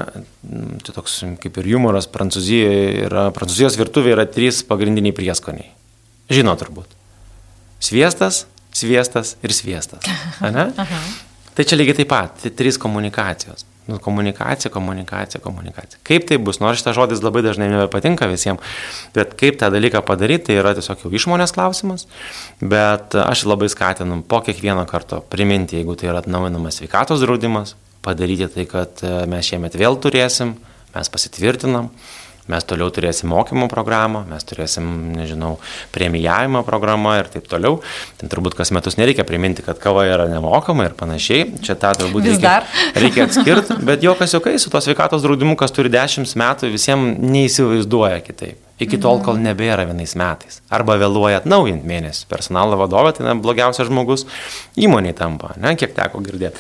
tai 0.85 0.95
toks 0.95 1.17
kaip 1.43 1.61
ir 1.61 1.71
humoras, 1.73 2.09
Prancūzijoje 2.13 3.07
yra, 3.09 3.29
Prancūzijos 3.35 3.79
virtuvėje 3.81 4.17
yra 4.19 4.27
trys 4.31 4.63
pagrindiniai 4.69 5.17
prieskoniai. 5.17 5.73
Žino 6.33 6.55
turbūt. 6.61 6.93
Sviestas, 7.85 8.45
sviestas 8.77 9.37
ir 9.45 9.57
sviestas. 9.57 10.07
Ne? 10.55 10.71
Tai 11.55 11.63
čia 11.63 11.79
lygiai 11.79 12.01
taip 12.01 12.11
pat, 12.11 12.41
tai 12.43 12.51
trys 12.51 12.79
komunikacijos. 12.83 13.67
Nu, 13.87 13.99
komunikacija, 14.01 14.71
komunikacija, 14.73 15.43
komunikacija. 15.45 15.99
Kaip 16.09 16.25
tai 16.29 16.39
bus, 16.41 16.57
nors 16.63 16.81
šitas 16.81 16.97
žodis 16.97 17.21
labai 17.21 17.43
dažnai 17.45 17.69
nebepatinka 17.69 18.25
visiems, 18.31 18.65
bet 19.13 19.35
kaip 19.37 19.59
tą 19.61 19.69
dalyką 19.75 20.01
padaryti, 20.09 20.47
tai 20.49 20.57
yra 20.63 20.73
tiesiog 20.79 21.05
jau 21.05 21.13
išmonės 21.13 21.53
klausimas, 21.53 22.07
bet 22.65 23.13
aš 23.21 23.45
labai 23.51 23.69
skatinu 23.69 24.23
po 24.29 24.41
kiekvieno 24.47 24.87
karto 24.89 25.21
priminti, 25.29 25.77
jeigu 25.77 25.99
tai 26.01 26.09
yra 26.15 26.25
atnaujinamas 26.25 26.81
sveikatos 26.81 27.21
draudimas, 27.27 27.75
padaryti 28.05 28.49
tai, 28.57 28.65
kad 28.71 29.05
e, 29.05 29.13
mes 29.29 29.53
šiemet 29.53 29.77
vėl 29.77 30.01
turėsim, 30.01 30.57
mes 30.95 31.13
pasitvirtinam, 31.13 31.93
mes 32.51 32.67
toliau 32.69 32.91
turėsim 32.93 33.31
mokymo 33.33 33.69
programą, 33.73 34.25
mes 34.29 34.45
turėsim, 34.45 34.89
nežinau, 35.17 35.55
premijavimo 35.95 36.65
programą 36.67 37.17
ir 37.21 37.31
taip 37.33 37.49
toliau. 37.51 37.79
Ten 38.21 38.33
turbūt 38.33 38.57
kas 38.59 38.73
metus 38.75 38.99
nereikia 39.01 39.27
priminti, 39.29 39.65
kad 39.65 39.81
kava 39.83 40.05
yra 40.09 40.29
nemokama 40.31 40.89
ir 40.89 40.99
panašiai. 40.99 41.47
Čia 41.65 41.79
tą 41.81 41.95
turbūt 42.03 42.29
reikia, 42.29 42.59
reikia 43.05 43.29
atskirti, 43.29 43.79
bet 43.87 44.05
jokas 44.05 44.37
jokai 44.37 44.59
su 44.61 44.73
to 44.73 44.83
sveikatos 44.85 45.25
draudimu, 45.25 45.57
kas 45.61 45.73
turi 45.75 45.93
10 45.93 46.37
metų, 46.41 46.73
visiems 46.75 47.17
neįsivaizduoja 47.25 48.21
kitaip. 48.27 48.61
Iki 48.83 48.99
tol, 48.99 49.21
kol 49.23 49.37
nebėra 49.39 49.85
vienais 49.87 50.17
metais. 50.19 50.57
Arba 50.75 50.97
vėluoja 50.99 51.39
atnaujinti 51.39 51.87
mėnesį. 51.87 52.25
Personalo 52.27 52.75
vadovė 52.81 53.13
tai 53.15 53.29
na, 53.29 53.37
blogiausias 53.39 53.87
žmogus 53.87 54.27
įmoniai 54.75 55.15
tampa, 55.15 55.53
ne, 55.63 55.77
kiek 55.79 55.95
teko 55.95 56.19
girdėti. 56.25 56.59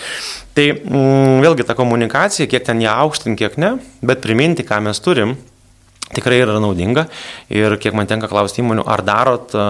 Tai 0.54 0.68
mm, 0.76 1.42
vėlgi 1.42 1.66
ta 1.66 1.74
komunikacija, 1.74 2.46
kiek 2.52 2.62
ten 2.68 2.84
ją 2.84 2.94
aukštinti, 3.02 3.40
kiek 3.42 3.58
ne, 3.58 3.72
bet 4.06 4.22
priminti, 4.22 4.62
ką 4.62 4.78
mes 4.86 5.02
turim, 5.02 5.34
tikrai 6.12 6.42
yra 6.42 6.58
naudinga. 6.62 7.08
Ir 7.52 7.78
kiek 7.80 7.96
man 7.96 8.10
tenka 8.10 8.28
klausti 8.30 8.62
įmonių, 8.62 8.84
ar 8.90 9.04
darot 9.06 9.54
e, 9.56 9.66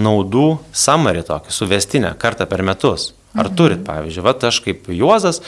naudų 0.00 0.46
samarį 0.76 1.24
tokį, 1.30 1.54
suvestinę 1.54 2.14
kartą 2.20 2.48
per 2.50 2.64
metus. 2.66 3.12
Ar 3.30 3.46
mhm. 3.46 3.56
turit, 3.58 3.82
pavyzdžiui, 3.86 4.24
va, 4.26 4.34
aš 4.48 4.58
kaip 4.64 4.88
Juozas 4.90 5.38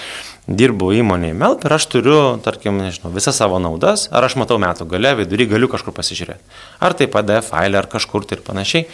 dirbu 0.47 0.93
įmonėje 1.01 1.35
Melp 1.39 1.65
ir 1.67 1.75
aš 1.75 1.89
turiu, 1.91 2.19
tarkim, 2.43 2.79
nežinau, 2.79 3.11
visas 3.15 3.39
savo 3.39 3.59
naudas, 3.63 4.07
ar 4.15 4.27
aš 4.27 4.37
matau 4.39 4.59
metų 4.63 4.87
gale, 4.91 5.17
vidury 5.19 5.49
galiu 5.51 5.71
kažkur 5.71 5.95
pasižiūrėti. 5.97 6.63
Ar 6.83 6.95
tai 6.99 7.11
PDF 7.11 7.51
failė, 7.51 7.83
ar 7.83 7.91
kažkur 7.91 8.27
tai 8.27 8.39
ir 8.39 8.47
panašiai. 8.47 8.87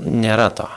Nėra 0.00 0.48
to 0.56 0.68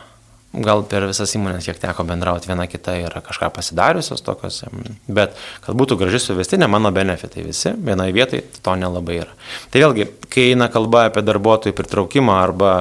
gal 0.53 0.83
per 0.87 1.05
visas 1.09 1.33
įmonės, 1.35 1.67
kiek 1.67 1.79
teko 1.81 2.05
bendrauti, 2.07 2.49
viena 2.49 2.67
kita 2.69 2.95
yra 3.01 3.21
kažką 3.25 3.49
pasidariusios 3.55 4.23
tokios, 4.25 4.61
bet 5.07 5.35
kad 5.65 5.77
būtų 5.77 5.97
graži 5.99 6.21
suvestinė, 6.23 6.69
mano 6.71 6.91
benefitai 6.95 7.43
visi, 7.45 7.73
vienoje 7.75 8.15
vietoje 8.15 8.45
to 8.63 8.75
nelabai 8.79 9.19
yra. 9.25 9.35
Tai 9.73 9.83
vėlgi, 9.83 10.07
kai 10.33 10.51
eina 10.53 10.69
kalba 10.73 11.07
apie 11.09 11.25
darbuotojų 11.27 11.75
pritraukimą 11.77 12.39
arba 12.39 12.71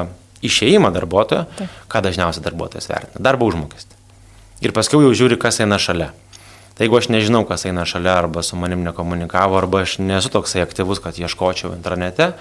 išėjimą 0.47 0.93
darbuotojo, 0.95 1.47
Taip. 1.59 1.81
ką 1.91 2.05
dažniausiai 2.07 2.45
darbuotojas 2.45 2.89
vertina? 2.91 3.25
Darbo 3.29 3.49
užmokestį. 3.51 3.99
Ir 4.65 4.73
paskui 4.77 5.03
jau 5.05 5.13
žiūri, 5.17 5.39
kas 5.41 5.61
eina 5.65 5.81
šalia. 5.83 6.13
Tai 6.77 6.85
jeigu 6.85 6.99
aš 6.99 7.09
nežinau, 7.09 7.43
kas 7.49 7.65
eina 7.69 7.87
šalia, 7.89 8.19
arba 8.21 8.43
su 8.45 8.57
manim 8.61 8.83
nekomunikavo, 8.85 9.57
arba 9.57 9.83
aš 9.85 9.99
nesu 9.99 10.29
toksai 10.33 10.63
aktyvus, 10.65 11.01
kad 11.05 11.17
ieškočiau 11.17 11.73
internete, 11.73 12.35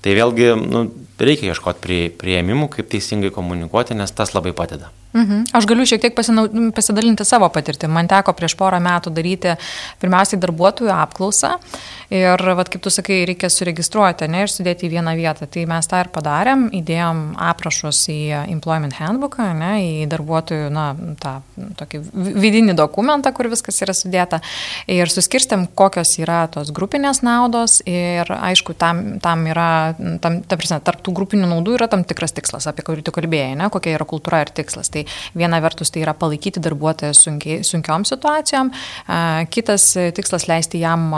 Tai 0.00 0.14
vėlgi 0.16 0.54
nu, 0.56 0.86
reikia 1.20 1.52
ieškoti 1.52 1.84
prie, 1.84 2.00
prieimimų, 2.20 2.70
kaip 2.72 2.88
teisingai 2.92 3.32
komunikuoti, 3.34 3.96
nes 3.98 4.12
tas 4.16 4.32
labai 4.36 4.54
padeda. 4.56 4.88
Mhm. 5.12 5.48
Aš 5.52 5.66
galiu 5.66 5.86
šiek 5.88 6.04
tiek 6.04 6.14
pasinau, 6.14 6.44
pasidalinti 6.74 7.24
savo 7.26 7.48
patirtį. 7.50 7.88
Man 7.90 8.06
teko 8.10 8.30
prieš 8.36 8.54
porą 8.58 8.78
metų 8.82 9.10
daryti 9.14 9.56
pirmiausiai 10.02 10.38
darbuotojų 10.38 10.92
apklausą 10.94 11.56
ir, 12.14 12.42
vat, 12.58 12.70
kaip 12.70 12.82
tu 12.84 12.92
sakai, 12.94 13.24
reikia 13.26 13.50
suregistruoti 13.50 14.28
ne, 14.30 14.44
ir 14.44 14.52
sudėti 14.52 14.86
į 14.86 14.92
vieną 14.94 15.14
vietą. 15.18 15.48
Tai 15.50 15.64
mes 15.70 15.90
tą 15.90 16.02
ir 16.04 16.10
padarėm, 16.14 16.68
įdėjom 16.78 17.22
aprašus 17.50 18.04
į 18.12 18.18
Employment 18.52 18.94
Handbooką, 18.98 19.48
ne, 19.58 19.72
į 19.82 20.06
darbuotojų, 20.10 20.70
na, 20.74 20.86
tą 21.22 21.36
tokį 21.80 22.02
vidinį 22.14 22.76
dokumentą, 22.78 23.34
kur 23.34 23.50
viskas 23.50 23.82
yra 23.82 23.94
sudėta 23.96 24.40
ir 24.90 25.10
suskirstėm, 25.10 25.66
kokios 25.78 26.16
yra 26.22 26.44
tos 26.54 26.70
grupinės 26.74 27.22
naudos 27.26 27.80
ir, 27.82 28.30
aišku, 28.30 28.78
tam, 28.78 29.18
tam 29.22 29.46
yra, 29.50 29.96
tam, 30.22 30.40
ta 30.46 30.58
prasme, 30.58 30.80
tarp 30.86 31.02
tų 31.06 31.14
grupinių 31.18 31.50
naudų 31.50 31.78
yra 31.80 31.90
tam 31.90 32.06
tikras 32.06 32.34
tikslas, 32.36 32.70
apie 32.70 32.86
kurį 32.86 33.06
tu 33.06 33.14
kalbėjai, 33.14 33.58
ne, 33.58 33.70
kokia 33.74 33.96
yra 33.98 34.06
kultūra 34.08 34.44
ir 34.46 34.54
tikslas. 34.54 34.90
Tai 34.90 34.99
Tai 35.00 35.38
viena 35.40 35.60
vertus 35.62 35.90
tai 35.92 36.02
yra 36.04 36.14
palaikyti 36.18 36.60
darbuotoją 36.62 37.14
sunkiai, 37.16 37.64
sunkiom 37.66 38.04
situacijom, 38.08 38.70
kitas 39.52 39.86
tikslas 40.16 40.46
leisti 40.50 40.82
jam 40.82 41.10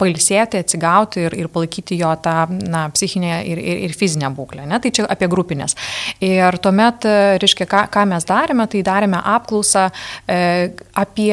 pailsėti, 0.00 0.62
atsigauti 0.64 1.24
ir, 1.26 1.36
ir 1.44 1.50
palaikyti 1.52 1.98
jo 2.00 2.12
tą 2.24 2.36
na, 2.50 2.86
psichinę 2.94 3.42
ir, 3.50 3.60
ir, 3.60 3.84
ir 3.88 3.96
fizinę 3.96 4.30
būklę. 4.36 4.66
Ne? 4.70 4.80
Tai 4.80 4.92
čia 4.94 5.06
apie 5.10 5.28
grupinės. 5.32 5.76
Ir 6.24 6.58
tuomet, 6.62 7.08
reiškia, 7.42 7.68
ką, 7.70 7.84
ką 7.92 8.06
mes 8.14 8.28
darėme, 8.28 8.68
tai 8.70 8.84
darėme 8.86 9.20
apklausą 9.34 9.88
e, 9.90 10.72
apie 11.04 11.32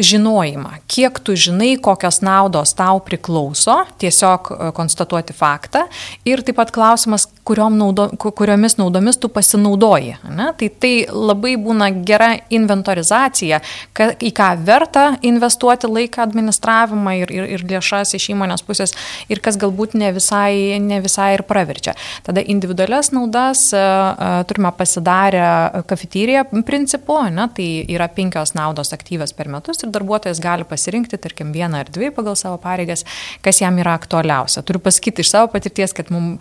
žinojimą, 0.00 0.70
kiek 0.90 1.20
tu 1.20 1.34
žinai, 1.36 1.74
kokios 1.82 2.20
naudos 2.24 2.72
tau 2.76 3.00
priklauso, 3.04 3.76
tiesiog 4.00 4.50
e, 4.50 4.70
konstatuoti 4.76 5.36
faktą 5.36 5.84
ir 6.28 6.42
taip 6.46 6.56
pat 6.60 6.72
klausimas, 6.74 7.28
naudo, 7.50 8.08
kuriomis 8.18 8.76
naudomis 8.78 9.18
tu 9.18 9.28
pasinaudoji. 9.28 10.16
Ne? 10.30 10.50
Tai 10.56 10.68
tai 10.80 10.92
labai 11.10 11.56
būna 11.60 11.90
gera 12.06 12.30
inventorizacija, 12.50 13.60
ka, 13.96 14.12
į 14.16 14.30
ką 14.36 14.50
verta 14.64 15.04
investuoti 15.26 15.90
laiką 15.90 16.22
administravimą 16.24 17.16
ir, 17.20 17.32
ir, 17.34 17.48
ir 17.56 17.66
lėšas 17.72 18.14
iš 18.16 18.30
įmonės 18.34 18.64
pusės 18.66 18.94
ir 19.28 19.42
kas 19.42 19.58
galbūt 19.60 19.96
ne 19.98 20.12
visai, 20.16 20.78
ne 20.80 21.00
visai 21.02 21.32
ir 21.36 21.44
praverčia. 21.48 21.96
Tada 22.26 22.44
individualias 22.44 23.10
naudas 23.12 23.66
uh, 23.74 24.44
turime 24.48 24.72
pasidarę 24.76 25.82
kafetyriją 25.90 26.46
principu, 26.66 27.18
ne? 27.34 27.48
tai 27.56 27.68
yra 27.90 28.08
penkios 28.14 28.54
naudos 28.54 28.94
aktyvios 28.96 29.34
per 29.36 29.50
metus 29.50 29.82
ir 29.82 29.89
darbuotojas 29.92 30.40
gali 30.42 30.66
pasirinkti, 30.68 31.18
tarkim, 31.20 31.52
vieną 31.54 31.82
ar 31.84 31.90
dvi 31.92 32.10
pagal 32.14 32.36
savo 32.38 32.58
pareigas, 32.62 33.04
kas 33.44 33.60
jam 33.62 33.78
yra 33.82 33.94
aktualiausia. 33.98 34.62
Turiu 34.66 34.82
pasakyti 34.82 35.24
iš 35.24 35.32
savo 35.34 35.50
patirties, 35.52 35.94
kad 35.96 36.10
mums 36.14 36.40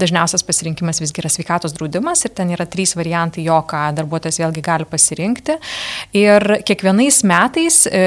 dažniausias 0.00 0.44
pasirinkimas 0.46 1.00
visgi 1.02 1.22
yra 1.22 1.30
sveikatos 1.32 1.74
draudimas 1.76 2.24
ir 2.26 2.34
ten 2.36 2.52
yra 2.54 2.66
trys 2.70 2.96
variantai 2.98 3.44
jo, 3.46 3.58
ką 3.66 3.88
darbuotojas 3.98 4.40
vėlgi 4.42 4.64
gali 4.64 4.88
pasirinkti. 4.88 5.58
Ir 6.18 6.60
kiekvienais 6.66 7.22
metais 7.28 7.84
e, 7.86 8.04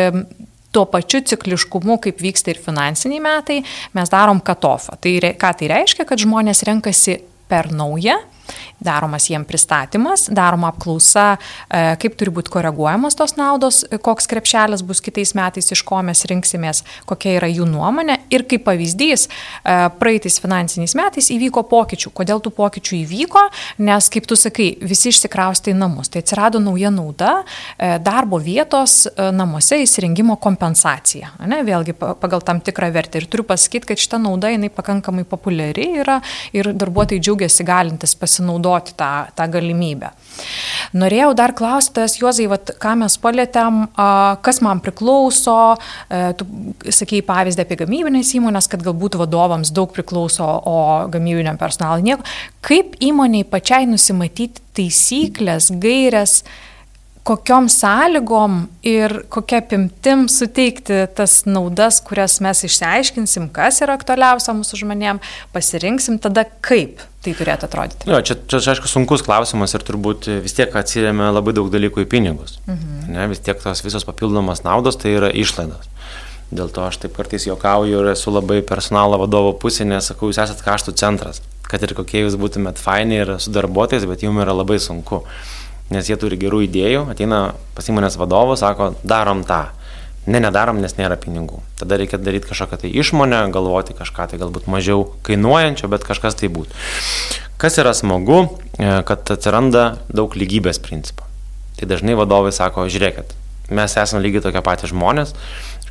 tuo 0.74 0.86
pačiu 0.90 1.22
cikliškumu, 1.30 2.00
kaip 2.04 2.22
vyksta 2.24 2.54
ir 2.54 2.62
finansiniai 2.64 3.22
metai, 3.24 3.62
mes 3.96 4.12
darom 4.12 4.42
katofą. 4.44 4.98
Tai 5.02 5.16
ką 5.40 5.56
tai 5.60 5.72
reiškia, 5.72 6.08
kad 6.10 6.22
žmonės 6.22 6.66
renkasi 6.68 7.20
per 7.52 7.72
naują 7.72 8.18
Daromas 8.84 9.30
jiem 9.30 9.46
pristatymas, 9.48 10.28
daroma 10.34 10.72
apklausa, 10.74 11.38
e, 11.70 11.96
kaip 12.02 12.18
turi 12.20 12.34
būti 12.36 12.52
koreguojamos 12.54 13.16
tos 13.20 13.38
naudos, 13.40 13.84
koks 14.04 14.28
krepšelis 14.32 14.84
bus 14.86 15.02
kitais 15.04 15.34
metais, 15.38 15.72
iš 15.72 15.84
ko 15.88 16.02
mes 16.06 16.26
rinksimės, 16.30 16.84
kokia 17.10 17.38
yra 17.40 17.50
jų 17.52 17.68
nuomonė. 17.70 18.20
Ir 18.34 18.46
kaip 18.50 18.66
pavyzdys, 18.68 19.28
praeitais 20.00 20.40
finansiniais 20.42 20.96
metais 20.98 21.30
įvyko 21.34 21.64
pokyčių. 21.70 22.12
Kodėl 22.16 22.42
tų 22.44 22.52
pokyčių 22.56 22.98
įvyko? 23.04 23.44
Nes, 23.86 24.10
kaip 24.14 24.28
tu 24.30 24.38
sakai, 24.40 24.70
visi 24.82 25.12
išsikraustai 25.12 25.74
į 25.74 25.78
namus. 25.80 26.12
Tai 26.14 26.24
atsirado 26.24 26.62
nauja 26.64 26.92
nauda 26.94 27.34
darbo 28.04 28.40
vietos 28.44 29.04
namuose 29.18 29.82
įsirengimo 29.84 30.38
kompensacija. 30.42 31.34
Ne? 31.50 31.62
Vėlgi 31.68 31.96
pagal 31.98 32.44
tam 32.46 32.62
tikrą 32.64 32.90
vertę. 32.94 33.22
Ir 33.22 33.30
turiu 33.32 33.46
pasakyti, 33.48 33.92
kad 33.92 34.04
šita 34.04 34.20
nauda 34.22 34.52
jinai 34.54 34.72
pakankamai 34.74 35.26
populiari 35.30 35.90
yra 36.04 36.20
ir 36.56 36.72
darbuotojai 36.74 37.22
džiaugiasi 37.24 37.68
galintis 37.68 38.16
pasinaudoti 38.34 38.96
tą, 38.98 39.12
tą 39.36 39.48
galimybę. 39.54 40.10
Norėjau 40.98 41.34
dar 41.38 41.54
klausti, 41.54 41.94
tas 42.00 42.18
Juozai, 42.18 42.48
vat, 42.50 42.74
ką 42.82 42.96
mes 43.04 43.18
palėtėm, 43.22 43.84
kas 44.46 44.62
man 44.66 44.82
priklauso, 44.84 45.76
e, 46.10 46.34
tu 46.38 46.48
sakėjai 46.90 47.26
pavyzdį 47.28 47.66
apie 47.66 47.78
gamybinės 47.84 48.34
įmonės, 48.40 48.70
kad 48.72 48.84
galbūt 48.86 49.18
vadovams 49.22 49.74
daug 49.74 49.94
priklauso, 49.94 50.46
o 50.46 50.78
gamybiniam 51.14 51.60
personalui 51.62 52.08
nieko. 52.10 52.26
Kaip 52.66 52.98
įmoniai 53.04 53.46
pačiai 53.46 53.88
nusimatyti 53.90 54.66
taisyklės, 54.78 55.70
gairias, 55.82 56.42
kokiom 57.24 57.70
sąlygom 57.72 58.68
ir 58.84 59.24
kokia 59.32 59.62
apimtim 59.64 60.26
suteikti 60.30 61.06
tas 61.16 61.44
naudas, 61.48 62.02
kurias 62.04 62.40
mes 62.44 62.64
išsiaiškinsim, 62.68 63.48
kas 63.56 63.80
yra 63.86 63.96
aktualiausia 63.96 64.56
mūsų 64.58 64.82
žmonėm, 64.84 65.22
pasirinksim 65.56 66.20
tada 66.24 66.44
kaip 66.66 67.00
tai 67.24 67.32
turėtų 67.40 67.70
atrodyti. 67.70 68.10
Jo, 68.12 68.20
čia, 68.28 68.36
čia, 68.52 68.60
aišku, 68.74 68.92
sunkus 68.92 69.24
klausimas 69.24 69.72
ir 69.72 69.86
turbūt 69.88 70.28
vis 70.44 70.58
tiek 70.58 70.76
atsiriame 70.76 71.30
labai 71.32 71.56
daug 71.56 71.72
dalykų 71.72 72.04
į 72.04 72.10
pinigus. 72.12 72.58
Mhm. 72.68 73.08
Ne, 73.16 73.30
vis 73.32 73.40
tiek 73.46 73.62
tos 73.64 73.86
visos 73.86 74.04
papildomos 74.08 74.66
naudos 74.68 75.00
tai 75.00 75.16
yra 75.16 75.32
išlaidos. 75.32 75.88
Dėl 76.54 76.70
to 76.70 76.84
aš 76.86 77.00
taip 77.02 77.16
kartais 77.16 77.48
juokauju 77.48 78.04
ir 78.04 78.12
esu 78.12 78.36
labai 78.36 78.60
personalo 78.68 79.18
vadovo 79.22 79.56
pusė, 79.58 79.88
nes 79.90 80.12
sakau, 80.12 80.30
jūs 80.30 80.44
esate 80.44 80.66
kaštų 80.66 80.94
centras. 81.00 81.42
Kad 81.66 81.88
ir 81.88 81.96
kokie 81.98 82.22
jūs 82.22 82.36
būtumėt 82.38 82.78
faini 82.78 83.24
ir 83.24 83.32
su 83.42 83.54
darbuotojais, 83.56 84.06
bet 84.06 84.28
jums 84.28 84.44
yra 84.44 84.54
labai 84.54 84.78
sunku 84.84 85.24
nes 85.94 86.10
jie 86.10 86.18
turi 86.20 86.40
gerų 86.42 86.64
idėjų, 86.68 87.06
ateina 87.14 87.46
pas 87.78 87.88
įmonės 87.90 88.18
vadovas, 88.20 88.64
sako, 88.64 88.94
darom 89.06 89.46
tą. 89.48 89.68
Ne, 90.24 90.40
nedarom, 90.40 90.80
nes 90.80 90.96
nėra 90.96 91.18
pinigų. 91.20 91.60
Tada 91.76 91.98
reikia 92.00 92.16
daryti 92.22 92.48
kažkokią 92.48 92.80
tai 92.86 92.92
išmonę, 92.96 93.42
galvoti 93.52 93.96
kažką 93.98 94.30
tai 94.32 94.40
galbūt 94.40 94.70
mažiau 94.72 95.04
kainuojančio, 95.28 95.90
bet 95.92 96.06
kažkas 96.08 96.40
tai 96.40 96.48
būtų. 96.54 96.80
Kas 97.60 97.76
yra 97.82 97.92
smagu, 97.96 98.46
e, 98.80 99.02
kad 99.08 99.28
atsiranda 99.36 99.98
daug 100.08 100.32
lygybės 100.40 100.80
principų. 100.84 101.28
Tai 101.76 101.92
dažnai 101.92 102.16
vadovai 102.16 102.54
sako, 102.56 102.88
žiūrėkit, 102.88 103.36
mes 103.76 103.98
esame 104.00 104.24
lygiai 104.24 104.46
tokie 104.48 104.64
patys 104.64 104.94
žmonės. 104.96 105.36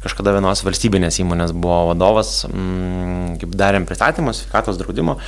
Kažkada 0.02 0.32
vienos 0.34 0.64
valstybinės 0.64 1.20
įmonės 1.22 1.52
buvo 1.54 1.92
vadovas, 1.92 2.46
mm, 2.48 3.36
kaip 3.38 3.52
darėm 3.54 3.84
pristatymus, 3.86 4.40
sveikatos 4.42 4.80
draudimo, 4.80 5.18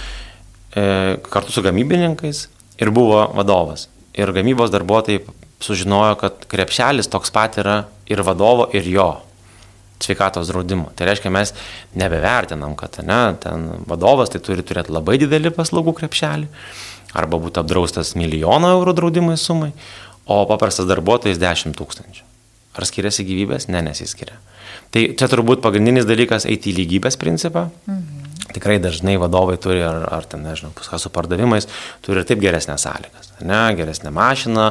e, 0.75 1.19
kartu 1.29 1.53
su 1.53 1.63
gamybininkais 1.63 2.49
ir 2.81 2.91
buvo 2.91 3.29
vadovas 3.37 3.87
ir 4.15 4.33
gamybos 4.33 4.73
darbuotojai 4.73 5.23
sužinojo, 5.65 6.17
kad 6.21 6.47
krepšelis 6.51 7.11
toks 7.11 7.33
pat 7.35 7.59
yra 7.63 7.77
ir 8.11 8.23
vadovo, 8.27 8.69
ir 8.77 8.87
jo 8.89 9.09
sveikatos 10.05 10.51
draudimo. 10.51 10.91
Tai 10.97 11.07
reiškia, 11.09 11.31
mes 11.33 11.55
nebevertinam, 11.97 12.75
kad 12.77 12.99
ne, 13.07 13.21
ten 13.41 13.71
vadovas 13.89 14.33
tai 14.33 14.43
turi 14.45 14.65
turėti 14.67 14.93
labai 14.93 15.17
didelį 15.23 15.55
paslaugų 15.57 15.95
krepšelį, 16.01 16.51
arba 17.17 17.41
būtų 17.41 17.63
apdraustas 17.63 18.13
milijono 18.19 18.75
eurų 18.75 18.97
draudimai 18.99 19.39
sumai, 19.41 19.73
o 20.27 20.43
paprastas 20.51 20.91
darbuotojas 20.91 21.41
10 21.41 21.79
tūkstančių. 21.79 22.27
Ar 22.75 22.89
skiriasi 22.91 23.25
gyvybės? 23.25 23.69
Ne, 23.71 23.81
nesiskiria. 23.87 24.37
Tai 24.91 25.07
čia 25.15 25.31
turbūt 25.31 25.63
pagrindinis 25.63 26.09
dalykas 26.11 26.45
eiti 26.51 26.73
į 26.73 26.79
lygybės 26.83 27.17
principą. 27.21 27.69
Mhm 27.87 28.25
tikrai 28.55 28.79
dažnai 28.83 29.17
vadovai 29.21 29.57
turi, 29.61 29.83
ar, 29.85 30.05
ar 30.19 30.27
ten, 30.31 30.45
nežinau, 30.47 30.73
ką 30.77 30.99
su 31.01 31.11
pardavimais, 31.15 31.69
turi 32.05 32.23
ir 32.23 32.29
taip 32.29 32.43
geresnės 32.43 32.87
sąlygas. 32.87 33.33
Ne, 33.45 33.63
geresnė 33.79 34.13
mašina, 34.15 34.71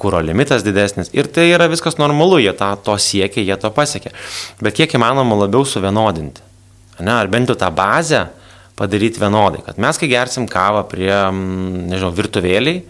kūro 0.00 0.20
limitas 0.24 0.64
didesnis. 0.66 1.12
Ir 1.16 1.30
tai 1.32 1.48
yra 1.54 1.70
viskas 1.72 1.98
normalu, 2.00 2.40
jie 2.44 2.52
tą, 2.56 2.74
to 2.84 2.96
siekia, 3.00 3.44
jie 3.44 3.56
to 3.60 3.72
pasiekia. 3.74 4.12
Bet 4.60 4.76
kiek 4.78 4.98
įmanoma 4.98 5.38
labiau 5.44 5.64
suvienodinti. 5.68 6.44
Ne, 7.00 7.12
ar 7.16 7.32
bent 7.32 7.50
jau 7.52 7.56
tą 7.60 7.70
bazę 7.76 8.26
padaryti 8.76 9.20
vienodai. 9.20 9.64
Kad 9.64 9.80
mes, 9.80 9.98
kai 10.00 10.08
gersim 10.12 10.48
kavą 10.48 10.84
prie, 10.88 11.12
nežinau, 11.32 12.12
virtuvėliai, 12.16 12.82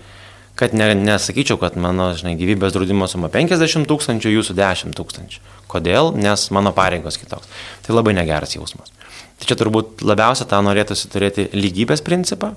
kad 0.57 0.75
ne, 0.75 0.91
nesakyčiau, 0.99 1.59
kad 1.61 1.77
mano 1.81 2.11
žinai, 2.17 2.35
gyvybės 2.41 2.75
draudimo 2.75 3.09
suma 3.11 3.31
50 3.33 3.87
tūkstančių, 3.91 4.33
jūsų 4.39 4.57
10 4.57 4.97
tūkstančių. 4.97 5.43
Kodėl? 5.71 6.15
Nes 6.17 6.49
mano 6.55 6.73
pareigos 6.75 7.19
kitoks. 7.21 7.51
Tai 7.85 7.99
labai 7.99 8.15
negeras 8.17 8.57
jausmas. 8.57 8.95
Tai 9.37 9.49
čia 9.51 9.59
turbūt 9.61 10.05
labiausia 10.07 10.47
tą 10.49 10.63
norėtųsi 10.65 11.11
turėti 11.13 11.51
lygybės 11.53 12.03
principą 12.05 12.55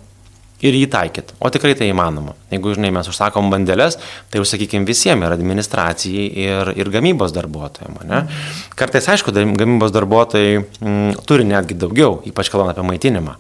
ir 0.64 0.76
jį 0.76 0.88
taikyti. 0.92 1.36
O 1.40 1.52
tikrai 1.52 1.74
tai 1.80 1.90
įmanoma. 1.92 2.36
Jeigu, 2.52 2.74
žinai, 2.76 2.92
mes 2.96 3.08
užsakom 3.12 3.52
bandelės, 3.52 3.98
tai 4.32 4.42
užsakykim 4.44 4.88
visiems 4.88 5.28
ir 5.28 5.36
administracijai, 5.36 6.26
ir, 6.46 6.72
ir 6.80 6.92
gamybos 6.92 7.36
darbuotojams. 7.36 8.04
Mhm. 8.04 8.40
Kartais, 8.80 9.08
aišku, 9.12 9.36
gamybos 9.36 9.96
darbuotojai 9.96 10.58
m, 10.60 10.66
mm, 10.80 11.22
turi 11.28 11.48
netgi 11.48 11.80
daugiau, 11.80 12.20
ypač 12.28 12.52
kalbant 12.52 12.76
apie 12.76 12.88
maitinimą 12.88 13.38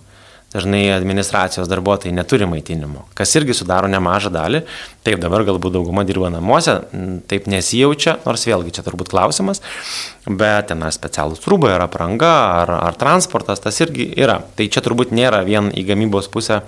dažnai 0.53 0.87
administracijos 0.95 1.69
darbuotojai 1.69 2.13
neturi 2.15 2.47
maitinimo, 2.49 3.05
kas 3.17 3.35
irgi 3.37 3.53
sudaro 3.57 3.89
nemažą 3.91 4.31
dalį. 4.33 4.63
Taip, 5.05 5.19
dabar 5.21 5.45
galbūt 5.47 5.75
dauguma 5.75 6.03
dirba 6.07 6.31
namuose, 6.33 6.79
taip 7.29 7.45
nesijaučia, 7.51 8.17
nors 8.25 8.47
vėlgi 8.49 8.73
čia 8.77 8.85
turbūt 8.85 9.11
klausimas, 9.13 9.61
bet 10.25 10.71
ten 10.71 10.83
specialūs 10.95 11.45
rūbai 11.49 11.75
ar 11.77 11.85
apranga 11.85 12.33
ar, 12.63 12.73
ar 12.79 12.99
transportas, 12.99 13.61
tas 13.63 13.79
irgi 13.85 14.09
yra. 14.17 14.39
Tai 14.57 14.67
čia 14.67 14.83
turbūt 14.85 15.13
nėra 15.15 15.43
vien 15.47 15.69
į 15.69 15.85
gamybos 15.91 16.31
pusę, 16.33 16.63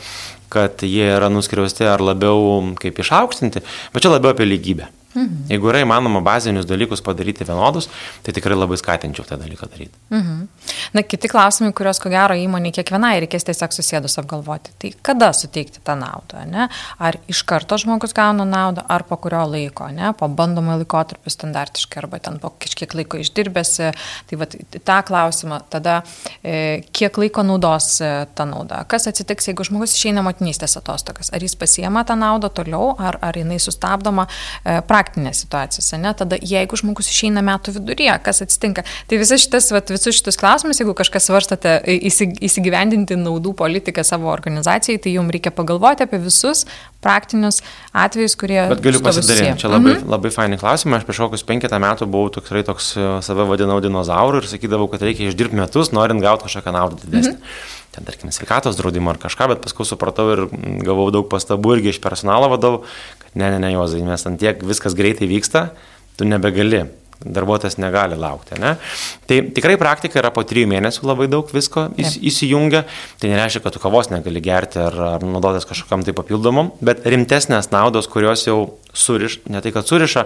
kad 0.52 0.84
jie 0.86 1.13
yra 1.17 1.32
nuskriausti 1.34 1.88
ar 1.88 2.04
labiau 2.04 2.74
kaip 2.82 3.02
išaukštinti, 3.02 3.63
bet 3.94 4.04
čia 4.04 4.13
labiau 4.13 4.36
apie 4.36 4.50
lygybę. 4.50 4.91
Mhm. 5.13 5.47
Jeigu 5.52 5.71
yra 5.71 5.82
įmanoma 5.84 6.21
bazinius 6.24 6.67
dalykus 6.69 7.02
padaryti 7.04 7.45
vienodus, 7.47 7.89
tai 8.24 8.34
tikrai 8.36 8.56
labai 8.56 8.78
skatinčiau 8.80 9.26
tą 9.28 9.38
dalyką 9.41 9.67
daryti. 9.71 9.97
Mhm. 10.10 10.47
Na, 10.95 11.04
kiti 11.04 11.28
klausimai, 11.32 11.74
kuriuos 11.76 12.00
ko 12.04 12.12
gero 12.12 12.36
įmonė 12.36 12.71
kiekvienai 12.76 13.17
reikės 13.26 13.45
tiesiog 13.47 13.76
susėdus 13.76 14.17
apgalvoti. 14.21 14.74
Tai 14.80 14.91
kada 15.10 15.32
suteikti 15.36 15.84
tą 15.84 15.97
naudą, 16.00 16.45
ne? 16.47 16.67
Ar 17.00 17.17
iš 17.32 17.43
karto 17.47 17.78
žmogus 17.82 18.15
gauna 18.15 18.45
naudą, 18.47 18.86
ar 18.88 19.04
po 19.08 19.17
kurio 19.21 19.43
laiko, 19.52 19.89
ne? 19.91 20.13
Po 20.17 20.30
bandomo 20.32 20.78
laikotarpio 20.80 21.32
standartiškai, 21.34 22.02
arba 22.04 22.21
ten 22.24 22.39
po 22.39 22.54
kažkiek 22.62 22.95
laiko 22.95 23.19
išdirbėsi. 23.21 23.91
Tai 24.30 24.39
va, 24.39 24.47
tą 24.47 25.00
klausimą, 25.08 25.62
tada 25.71 26.02
e, 26.43 26.84
kiek 26.95 27.19
laiko 27.19 27.43
naudos 27.47 28.00
e, 28.00 28.12
tą 28.36 28.47
naudą. 28.50 28.84
Kas 28.91 29.10
atsitiks, 29.12 29.52
jeigu 29.52 29.67
žmogus 29.67 29.95
išeina 29.97 30.24
motinystės 30.26 30.78
atostogas? 30.80 31.32
Ar 31.36 31.43
jis 31.43 31.58
pasiema 31.60 32.06
tą 32.08 32.15
naudą 32.19 32.52
toliau, 32.62 32.93
ar, 33.00 33.19
ar 33.21 33.39
jinai 33.39 33.60
sustabdoma? 33.62 34.28
E, 34.63 34.80
praktinės 35.02 35.42
situacijos, 35.44 35.90
ne? 36.00 36.14
Tada 36.18 36.38
jeigu 36.38 36.78
žmogus 36.80 37.10
išeina 37.12 37.42
metų 37.46 37.76
viduryje, 37.80 38.14
kas 38.26 38.44
atsitinka. 38.46 38.86
Tai 39.10 39.20
visas 39.22 39.42
šitas, 39.44 39.72
vat, 39.74 39.90
visus 39.94 40.18
šitus 40.18 40.38
klausimus, 40.40 40.82
jeigu 40.82 40.94
kažkas 40.98 41.28
svarstate 41.30 41.80
įsigyvendinti 41.90 43.18
naudų 43.20 43.56
politiką 43.58 44.06
savo 44.08 44.32
organizacijai, 44.34 45.02
tai 45.02 45.16
jums 45.18 45.34
reikia 45.34 45.54
pagalvoti 45.56 46.06
apie 46.06 46.22
visus 46.22 46.66
praktinius 47.02 47.64
atvejus, 47.98 48.38
kurie... 48.38 48.60
Bet 48.70 48.84
galiu 48.86 49.02
pasidalinti, 49.02 49.64
čia 49.64 49.72
labai, 49.72 49.96
mhm. 49.98 50.12
labai 50.14 50.32
faini 50.34 50.62
klausimai, 50.62 51.00
aš 51.02 51.08
prieš 51.08 51.24
kokius 51.26 51.48
penketą 51.50 51.82
metų 51.82 52.06
buvau 52.12 52.30
tikrai 52.38 52.62
toks, 52.68 52.94
e, 52.94 53.12
save 53.26 53.48
vadinau 53.50 53.80
dinozauru 53.82 54.44
ir 54.44 54.50
sakydavau, 54.52 54.86
kad 54.92 55.02
reikia 55.08 55.32
išdirbti 55.32 55.58
metus, 55.58 55.90
norint 55.98 56.22
gauti 56.22 56.46
kažkokią 56.46 56.78
naudą 56.78 57.02
didesnę. 57.02 57.40
Mhm 57.40 57.80
ten 57.95 58.08
tarkim 58.08 58.32
sveikatos 58.32 58.80
draudimo 58.80 59.12
ar 59.12 59.19
kažką, 59.21 59.49
bet 59.54 59.63
paskui 59.65 59.88
supratau 59.88 60.30
ir 60.34 60.45
gavau 60.86 61.10
daug 61.13 61.27
pastabų 61.32 61.77
irgi 61.77 61.95
iš 61.95 62.01
personalo 62.04 62.51
vadovų, 62.54 62.86
kad 63.23 63.36
ne, 63.36 63.51
ne, 63.51 63.60
ne, 63.63 63.73
Jozai, 63.75 64.01
mes 64.08 64.25
ant 64.30 64.39
tiek 64.39 64.63
viskas 64.63 64.95
greitai 64.97 65.30
vyksta, 65.32 65.69
tu 66.19 66.27
nebegali 66.27 66.86
darbuotojas 67.25 67.77
negali 67.77 68.15
laukti. 68.17 68.58
Ne? 68.60 68.75
Tai 69.30 69.38
tikrai 69.56 69.77
praktika 69.77 70.19
yra 70.21 70.32
po 70.34 70.43
trijų 70.47 70.69
mėnesių 70.71 71.06
labai 71.06 71.27
daug 71.32 71.49
visko 71.54 71.88
įs, 72.01 72.17
įsijungia. 72.17 72.84
Tai 73.21 73.32
nereiškia, 73.32 73.62
kad 73.65 73.75
tu 73.75 73.82
kavos 73.84 74.10
negali 74.13 74.41
gerti 74.43 74.82
ar, 74.82 74.97
ar 75.17 75.25
naudotis 75.25 75.67
kažkokam 75.69 76.06
tai 76.08 76.15
papildomam, 76.17 76.73
bet 76.82 77.06
rimtesnės 77.06 77.71
naudos, 77.73 78.10
kurios 78.12 78.47
jau 78.47 78.60
suriš, 78.93 79.39
ne 79.51 79.62
tai 79.63 79.73
kad 79.75 79.88
suriša, 79.88 80.25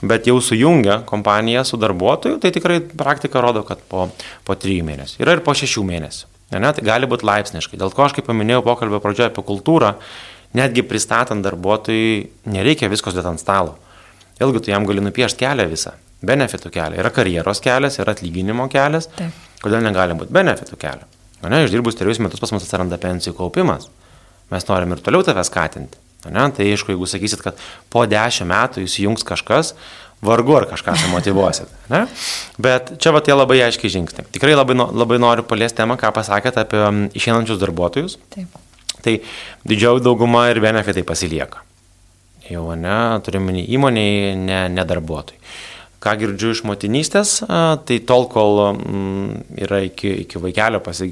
bet 0.00 0.28
jau 0.30 0.38
sujungia 0.44 1.00
kompaniją 1.08 1.66
su 1.68 1.80
darbuotoju, 1.80 2.40
tai 2.42 2.54
tikrai 2.56 2.80
praktika 2.80 3.44
rodo, 3.44 3.64
kad 3.66 3.84
po, 3.90 4.08
po 4.46 4.58
trijų 4.58 4.86
mėnesių. 4.88 5.20
Yra 5.22 5.36
ir 5.36 5.44
po 5.44 5.56
šešių 5.56 5.86
mėnesių. 5.92 6.39
Ne, 6.50 6.72
tai 6.74 6.82
gali 6.82 7.06
būti 7.06 7.26
laipsniškai. 7.28 7.78
Dėl 7.78 7.92
ko 7.94 8.08
aš 8.08 8.16
kaip 8.16 8.26
paminėjau 8.26 8.64
pokalbio 8.66 8.98
pradžioje 9.02 9.30
apie 9.30 9.44
kultūrą, 9.46 9.94
netgi 10.58 10.82
pristatant 10.82 11.44
darbuotojui 11.46 12.50
nereikia 12.50 12.90
visko 12.90 13.12
dėti 13.14 13.30
ant 13.30 13.42
stalo. 13.42 13.76
Vėlgi 14.40 14.64
tu 14.64 14.72
jam 14.72 14.88
gali 14.88 15.04
nupiešti 15.04 15.44
kelią 15.44 15.68
visą 15.70 15.94
benefitų 16.26 16.72
kelią. 16.74 16.98
Yra 17.00 17.12
karjeros 17.14 17.62
kelias, 17.64 17.96
yra 18.00 18.14
atlyginimo 18.16 18.66
kelias. 18.72 19.08
Taip. 19.16 19.48
Kodėl 19.62 19.84
negali 19.84 20.16
būti 20.16 20.34
benefitų 20.34 20.78
kelio? 20.80 21.08
Ne, 21.40 21.62
išdirbus 21.64 21.96
trejus 21.96 22.20
metus 22.20 22.42
pas 22.42 22.52
mus 22.52 22.64
atsiranda 22.66 22.98
pensijų 23.00 23.36
kaupimas. 23.38 23.88
mes 24.50 24.66
norim 24.68 24.92
ir 24.92 25.00
toliau 25.00 25.22
tave 25.22 25.44
skatinti. 25.44 25.96
Ne? 26.28 26.50
Tai 26.52 26.64
aišku, 26.66 26.92
jeigu 26.92 27.06
sakysit, 27.08 27.40
kad 27.40 27.56
po 27.88 28.04
dešimt 28.04 28.50
metų 28.50 28.82
įsijungs 28.84 29.24
kažkas, 29.24 29.74
vargu 30.22 30.56
ar 30.56 30.66
kažką 30.70 30.96
sumotivuosit. 31.04 31.70
Ne? 31.92 32.04
Bet 32.60 32.94
čia 33.00 33.14
va 33.16 33.22
tie 33.24 33.36
labai 33.36 33.60
aiškiai 33.66 33.94
žingsniai. 33.96 34.28
Tikrai 34.34 34.56
labai, 34.56 34.76
labai 34.76 35.20
noriu 35.22 35.46
paliesti 35.48 35.80
temą, 35.80 35.96
ką 36.00 36.12
pasakėte 36.16 36.64
apie 36.64 36.84
išeinančius 37.16 37.60
darbuotojus. 37.62 38.18
Taip. 38.34 38.60
Tai 39.00 39.16
didžioji 39.68 40.04
dauguma 40.04 40.48
ir 40.52 40.60
benefitai 40.60 41.06
pasilieka. 41.08 41.64
Jau 42.50 42.66
ne, 42.76 43.00
turime 43.24 43.62
įmoniai, 43.62 44.34
ne, 44.36 44.64
ne 44.74 44.84
darbuotojai 44.86 45.38
ką 46.00 46.14
girdžiu 46.16 46.54
iš 46.54 46.62
motinystės, 46.64 47.32
tai 47.86 47.98
tol, 48.08 48.26
kol 48.32 48.60
yra 49.60 49.82
iki, 49.84 50.08
iki 50.24 50.40
vaikelio 50.40 50.80
pasi, 50.84 51.10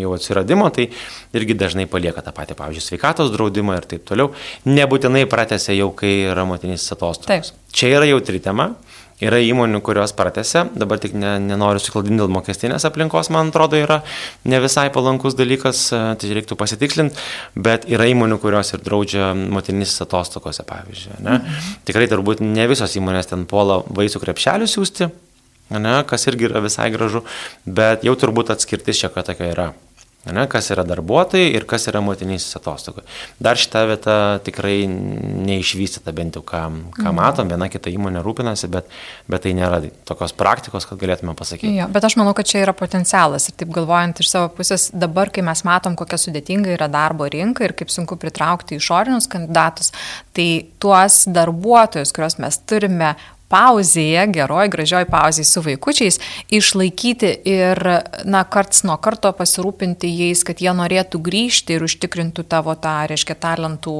jau 0.00 0.14
atsiradimo, 0.16 0.70
tai 0.72 0.88
irgi 1.36 1.56
dažnai 1.60 1.84
palieka 1.90 2.24
tą 2.24 2.32
patį, 2.36 2.56
pavyzdžiui, 2.56 2.86
sveikatos 2.86 3.32
draudimą 3.34 3.76
ir 3.76 3.88
taip 3.90 4.06
toliau. 4.08 4.32
Nebūtinai 4.68 5.26
pratęsia 5.30 5.76
jau, 5.76 5.90
kai 5.96 6.14
yra 6.30 6.46
motinystės 6.48 6.96
atostogos. 6.96 7.52
Čia 7.72 7.96
yra 7.98 8.08
jautri 8.08 8.40
tema. 8.42 8.72
Yra 9.22 9.38
įmonių, 9.38 9.78
kurios 9.86 10.10
pratęsia, 10.18 10.64
dabar 10.74 10.98
tik 10.98 11.12
ne, 11.14 11.36
nenoriu 11.38 11.78
suklaidinti 11.78 12.18
dėl 12.18 12.32
mokestinės 12.34 12.82
aplinkos, 12.88 13.28
man 13.30 13.52
atrodo, 13.52 13.78
yra 13.78 14.00
ne 14.50 14.58
visai 14.64 14.88
palankus 14.90 15.36
dalykas, 15.38 15.82
e, 15.94 16.00
tai 16.18 16.32
reiktų 16.34 16.58
pasitikslinti, 16.58 17.22
bet 17.54 17.86
yra 17.92 18.08
įmonių, 18.10 18.40
kurios 18.42 18.74
ir 18.74 18.82
draudžia 18.82 19.28
motinys 19.38 19.94
atostogose, 20.02 20.66
pavyzdžiui. 20.66 21.20
Ne? 21.20 21.36
Mhm. 21.36 21.68
Tikrai 21.86 22.08
turbūt 22.10 22.42
ne 22.42 22.66
visos 22.72 22.98
įmonės 22.98 23.30
ten 23.30 23.46
puola 23.46 23.78
vaisių 23.86 24.24
krepšelių 24.24 24.66
siūsti, 24.74 25.12
ne, 25.78 25.94
kas 26.08 26.26
irgi 26.26 26.50
yra 26.50 26.64
visai 26.66 26.90
gražu, 26.90 27.22
bet 27.64 28.02
jau 28.02 28.18
turbūt 28.18 28.50
atskirtis 28.56 29.04
čia, 29.04 29.12
kad 29.12 29.30
tokia 29.30 29.52
yra. 29.54 29.70
Ne, 30.22 30.44
kas 30.46 30.68
yra 30.70 30.84
darbuotojai 30.86 31.48
ir 31.50 31.64
kas 31.66 31.88
yra 31.90 31.98
motinysis 32.04 32.54
atostogų. 32.54 33.02
Dar 33.42 33.58
šita 33.58 33.80
vieta 33.90 34.16
tikrai 34.46 34.84
neišvystyta, 34.86 36.14
bent 36.14 36.38
jau 36.38 36.44
ką, 36.46 36.60
ką 36.94 37.08
mhm. 37.08 37.16
matom, 37.18 37.50
viena 37.50 37.66
kita 37.72 37.90
įmonė 37.90 38.22
rūpinasi, 38.22 38.70
bet, 38.70 38.86
bet 39.26 39.42
tai 39.42 39.56
nėra 39.58 39.80
tokios 40.06 40.36
praktikos, 40.38 40.86
kad 40.86 41.00
galėtume 41.02 41.34
pasakyti. 41.38 41.74
Jo, 41.74 41.88
bet 41.90 42.06
aš 42.06 42.16
manau, 42.20 42.36
kad 42.38 42.46
čia 42.46 42.62
yra 42.62 42.76
potencialas 42.78 43.48
ir 43.50 43.58
taip 43.58 43.74
galvojant 43.74 44.22
iš 44.22 44.30
savo 44.30 44.52
pusės, 44.54 44.92
dabar, 44.94 45.34
kai 45.34 45.42
mes 45.48 45.64
matom, 45.66 45.98
kokia 45.98 46.20
sudėtinga 46.22 46.70
yra 46.76 46.86
darbo 46.92 47.26
rinka 47.26 47.66
ir 47.66 47.74
kaip 47.74 47.90
sunku 47.90 48.14
pritraukti 48.22 48.78
išorinius 48.78 49.26
kandidatus, 49.32 49.90
tai 50.38 50.48
tuos 50.78 51.24
darbuotojus, 51.34 52.14
kuriuos 52.14 52.38
mes 52.46 52.62
turime 52.62 53.16
pauzėje, 53.52 54.24
geroj, 54.32 54.70
gražioj 54.72 55.06
pauzėje 55.12 55.48
su 55.48 55.62
vaikučiais, 55.64 56.18
išlaikyti 56.52 57.32
ir, 57.52 57.80
na, 58.24 58.42
karts 58.48 58.84
nuo 58.88 58.96
karto 59.02 59.32
pasirūpinti 59.36 60.10
jais, 60.10 60.44
kad 60.48 60.62
jie 60.64 60.72
norėtų 60.76 61.20
grįžti 61.22 61.76
ir 61.76 61.86
užtikrintų 61.86 62.46
tavo 62.48 62.74
tą, 62.80 62.96
reiškia, 63.12 63.36
talentų 63.42 63.96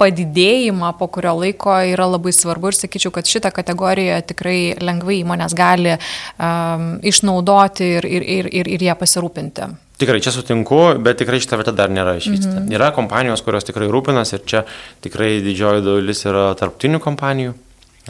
padidėjimą, 0.00 0.92
po 0.98 1.10
kurio 1.14 1.36
laiko 1.38 1.78
yra 1.92 2.08
labai 2.10 2.34
svarbu 2.34 2.72
ir 2.72 2.78
sakyčiau, 2.78 3.14
kad 3.14 3.30
šitą 3.30 3.52
kategoriją 3.54 4.20
tikrai 4.28 4.60
lengvai 4.82 5.20
įmonės 5.22 5.54
gali 5.58 5.96
um, 5.96 6.96
išnaudoti 7.06 7.92
ir, 7.98 8.08
ir, 8.08 8.32
ir, 8.38 8.50
ir, 8.62 8.72
ir 8.76 8.88
ją 8.90 8.98
pasirūpinti. 8.98 9.68
Tikrai 9.98 10.20
čia 10.22 10.30
sutinku, 10.30 10.78
bet 11.02 11.18
tikrai 11.18 11.40
šitą 11.42 11.58
vietą 11.58 11.72
dar 11.74 11.90
nėra 11.90 12.14
išvystyta. 12.20 12.60
Mm 12.60 12.66
-hmm. 12.68 12.74
Yra 12.76 12.92
kompanijos, 12.94 13.42
kurios 13.42 13.66
tikrai 13.66 13.88
rūpinas 13.90 14.30
ir 14.34 14.44
čia 14.46 14.62
tikrai 15.02 15.40
didžioji 15.42 15.82
dalis 15.82 16.22
yra 16.24 16.52
tarptinių 16.54 17.00
kompanijų, 17.02 17.54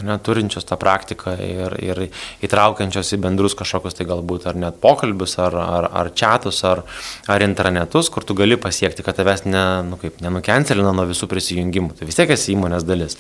ne, 0.06 0.16
turinčios 0.22 0.66
tą 0.68 0.78
praktiką 0.80 1.34
ir, 1.42 1.76
ir 1.82 2.00
įtraukiančios 2.44 3.14
į 3.16 3.20
bendrus 3.24 3.56
kažkokius 3.58 3.98
tai 3.98 4.06
galbūt 4.08 4.48
ar 4.50 4.58
net 4.58 4.80
pokalbius, 4.82 5.38
ar, 5.42 5.56
ar, 5.58 5.90
ar 6.02 6.12
čatus, 6.16 6.62
ar, 6.68 6.84
ar 7.30 7.44
intranetus, 7.44 8.10
kur 8.12 8.26
tu 8.26 8.36
gali 8.38 8.58
pasiekti, 8.60 9.04
kad 9.06 9.18
tavęs 9.18 9.46
ne, 9.48 9.66
nu, 9.88 10.00
kaip, 10.00 10.20
nenukencelina 10.24 10.94
nuo 10.96 11.06
visų 11.10 11.30
prisijungimų. 11.30 11.96
Tai 11.98 12.08
vis 12.08 12.18
tiek 12.18 12.34
esi 12.34 12.54
įmonės 12.56 12.86
dalis. 12.88 13.18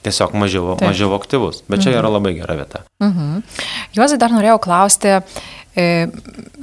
Tiesiog 0.00 0.32
mažiau, 0.32 0.74
Taip. 0.78 0.88
mažiau 0.88 1.12
aktyvus. 1.12 1.60
Bet 1.68 1.82
čia 1.82 1.90
mhm. 1.90 1.98
yra 2.00 2.12
labai 2.14 2.36
gera 2.38 2.56
vieta. 2.56 2.84
Mhm. 3.04 3.42
Juozai 3.96 4.16
dar 4.20 4.32
norėjau 4.32 4.56
klausti, 4.64 5.18
e, 5.76 5.88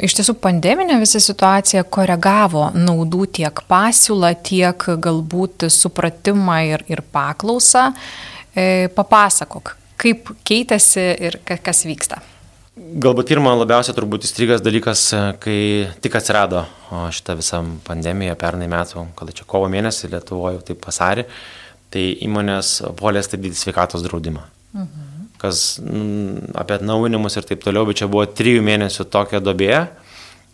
iš 0.01 0.15
tiesų 0.17 0.33
pandeminė 0.41 0.97
visa 1.03 1.21
situacija 1.21 1.85
koregavo 1.85 2.71
naudų 2.73 3.27
tiek 3.37 3.61
pasiūlą, 3.69 4.33
tiek 4.41 4.87
galbūt 5.05 5.67
supratimą 5.73 6.63
ir, 6.71 6.87
ir 6.89 7.03
paklausą. 7.13 7.91
E, 7.93 8.36
papasakok, 8.95 9.75
kaip 10.01 10.33
keitėsi 10.47 11.05
ir 11.27 11.39
kas 11.45 11.85
vyksta. 11.87 12.21
Galbūt 12.77 13.31
pirmą 13.31 13.55
labiausiai 13.57 13.95
turbūt 13.97 14.27
įstrigas 14.27 14.61
dalykas, 14.61 15.01
e, 15.13 15.21
kai 15.41 15.59
tik 16.03 16.13
atsirado 16.19 16.61
šitą 17.13 17.33
visą 17.39 17.63
pandemiją 17.87 18.35
pernai 18.37 18.67
metų, 18.69 19.07
kada 19.17 19.33
čia 19.33 19.47
kovo 19.49 19.69
mėnesį 19.73 20.11
Lietuvoje, 20.11 20.61
taip 20.67 20.85
vasarį, 20.85 21.25
tai 21.93 22.03
įmonės 22.27 22.75
puolė 22.99 23.23
stabdyti 23.25 23.57
sveikatos 23.57 24.05
draudimą. 24.05 24.45
Mhm. 24.77 25.25
Kas 25.41 25.63
m, 25.81 26.51
apie 26.57 26.77
atnaujinimus 26.77 27.39
ir 27.39 27.49
taip 27.49 27.65
toliau, 27.65 27.87
bet 27.89 28.03
čia 28.03 28.09
buvo 28.11 28.27
trijų 28.29 28.61
mėnesių 28.69 29.07
tokia 29.09 29.41
dobė, 29.41 29.73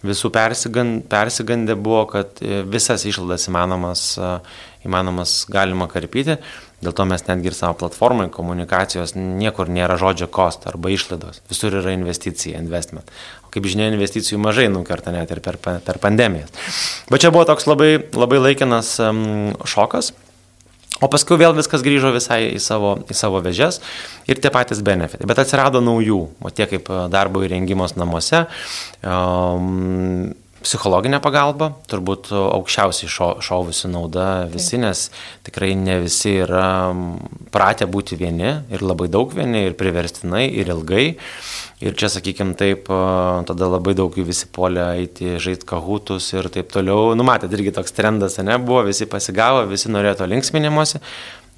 visų 0.03 0.31
persigand, 0.35 1.05
persigandė 1.11 1.77
buvo, 1.79 2.03
kad 2.11 2.41
e, 2.43 2.61
visas 2.67 3.05
išlaidas 3.07 3.47
įmanomas, 3.49 4.03
įmanomas 4.83 5.43
galima 5.51 5.87
karpyti. 5.91 6.37
Dėl 6.83 6.95
to 6.97 7.05
mes 7.07 7.23
netgi 7.29 7.47
ir 7.47 7.55
savo 7.55 7.77
platformai 7.79 8.27
komunikacijos 8.33 9.15
niekur 9.15 9.71
nėra 9.71 9.95
žodžio 9.99 10.27
cost 10.27 10.67
arba 10.67 10.91
išlaidos. 10.91 11.39
Visur 11.51 11.77
yra 11.79 11.93
investicija, 11.95 12.59
investment. 12.59 13.07
O 13.47 13.53
kaip 13.53 13.69
žinia, 13.71 13.87
investicijų 13.93 14.41
mažai 14.43 14.67
nukerta 14.73 15.13
net 15.15 15.31
ir 15.31 15.39
per, 15.45 15.59
per 15.63 16.01
pandemijas. 16.03 16.51
Bet 17.11 17.23
čia 17.23 17.31
buvo 17.31 17.47
toks 17.47 17.69
labai, 17.69 17.95
labai 18.11 18.41
laikinas 18.43 18.97
šokas. 18.99 20.11
O 21.03 21.09
paskui 21.11 21.39
vėl 21.41 21.55
viskas 21.57 21.83
grįžo 21.83 22.13
visai 22.15 22.53
į 22.53 22.61
savo, 22.63 22.95
į 23.11 23.17
savo 23.17 23.41
vežes 23.43 23.81
ir 24.29 24.39
tie 24.39 24.51
patys 24.53 24.83
benefitai. 24.85 25.27
Bet 25.27 25.41
atsirado 25.43 25.83
naujų, 25.83 26.21
o 26.39 26.53
tie 26.55 26.69
kaip 26.71 26.87
darbo 27.11 27.43
įrengimas 27.43 27.97
namuose, 27.99 28.45
um, 29.03 30.31
psichologinė 30.63 31.19
pagalba, 31.23 31.71
turbūt 31.91 32.31
aukščiausiai 32.33 33.11
šo, 33.11 33.27
šovusi 33.43 33.91
nauda 33.91 34.45
visi, 34.51 34.79
nes 34.81 35.05
tikrai 35.45 35.73
ne 35.79 35.99
visi 36.03 36.37
yra 36.43 36.65
pratę 37.53 37.87
būti 37.91 38.17
vieni 38.19 38.49
ir 38.73 38.85
labai 38.85 39.09
daug 39.11 39.33
vieni 39.35 39.65
ir 39.67 39.77
priverstinai 39.79 40.47
ir 40.49 40.71
ilgai. 40.73 41.05
Ir 41.83 41.97
čia, 41.99 42.07
sakykime, 42.07 42.55
taip, 42.55 42.87
tada 43.49 43.67
labai 43.67 43.95
daug 43.97 44.13
jų 44.15 44.23
visi 44.29 44.47
polė 44.55 44.85
eiti, 45.01 45.33
žaisti 45.43 45.67
kahutus 45.67 46.29
ir 46.31 46.47
taip 46.53 46.71
toliau. 46.71 47.11
Numatėt, 47.19 47.51
irgi 47.57 47.73
toks 47.75 47.95
trendas, 47.95 48.39
ne, 48.39 48.55
buvo, 48.61 48.85
visi 48.87 49.09
pasigavo, 49.09 49.65
visi 49.67 49.91
norėjo 49.91 50.21
to 50.21 50.29
linksminimuose, 50.31 51.01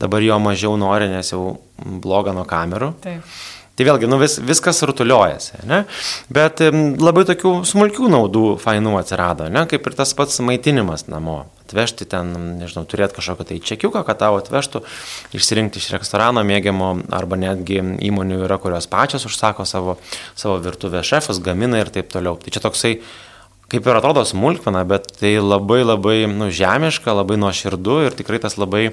dabar 0.01 0.25
jo 0.25 0.39
mažiau 0.41 0.79
nori, 0.81 1.11
nes 1.13 1.29
jau 1.29 1.59
bloga 2.01 2.33
nuo 2.33 2.47
kamerų. 2.49 2.95
Taip. 3.05 3.37
Tai 3.75 3.83
vėlgi, 3.83 4.07
nu, 4.07 4.15
vis, 4.21 4.37
viskas 4.39 4.79
rutuliojasi, 4.87 5.65
ne? 5.67 5.81
bet 6.31 6.61
labai 6.63 7.25
tokių 7.27 7.57
smulkių 7.67 8.07
naudų 8.13 8.43
fainų 8.63 8.93
atsirado, 9.01 9.49
ne? 9.51 9.65
kaip 9.67 9.89
ir 9.89 9.97
tas 9.97 10.15
pats 10.15 10.39
maitinimas 10.39 11.09
namo. 11.11 11.43
Atvežti 11.65 12.05
ten, 12.05 12.29
nežinau, 12.59 12.83
turėti 12.85 13.17
kažkokią 13.17 13.47
tai 13.49 13.55
čekiuką, 13.67 14.03
kad 14.05 14.19
tau 14.21 14.35
atvežtų, 14.37 14.83
išsirinkti 15.35 15.81
iš 15.81 15.89
restorano 15.95 16.43
mėgiamo, 16.45 16.91
arba 17.17 17.39
netgi 17.41 17.79
įmonių 18.05 18.43
yra, 18.45 18.59
kurios 18.61 18.85
pačios 18.87 19.25
užsako 19.25 19.65
savo, 19.65 19.97
savo 20.37 20.59
virtuvę 20.61 21.01
šefas, 21.03 21.41
gamina 21.43 21.81
ir 21.81 21.89
taip 21.91 22.13
toliau. 22.13 22.37
Tai 22.37 22.53
čia 22.53 22.61
toksai 22.63 22.99
kaip 23.73 23.87
ir 23.89 23.97
atrodo 23.97 24.21
smulkmena, 24.29 24.85
bet 24.87 25.09
tai 25.19 25.35
labai 25.41 25.81
labai 25.83 26.17
nu, 26.29 26.51
žemiška, 26.53 27.17
labai 27.17 27.39
nuoširdu 27.41 28.03
ir 28.05 28.17
tikrai 28.17 28.39
tas 28.43 28.59
labai 28.61 28.91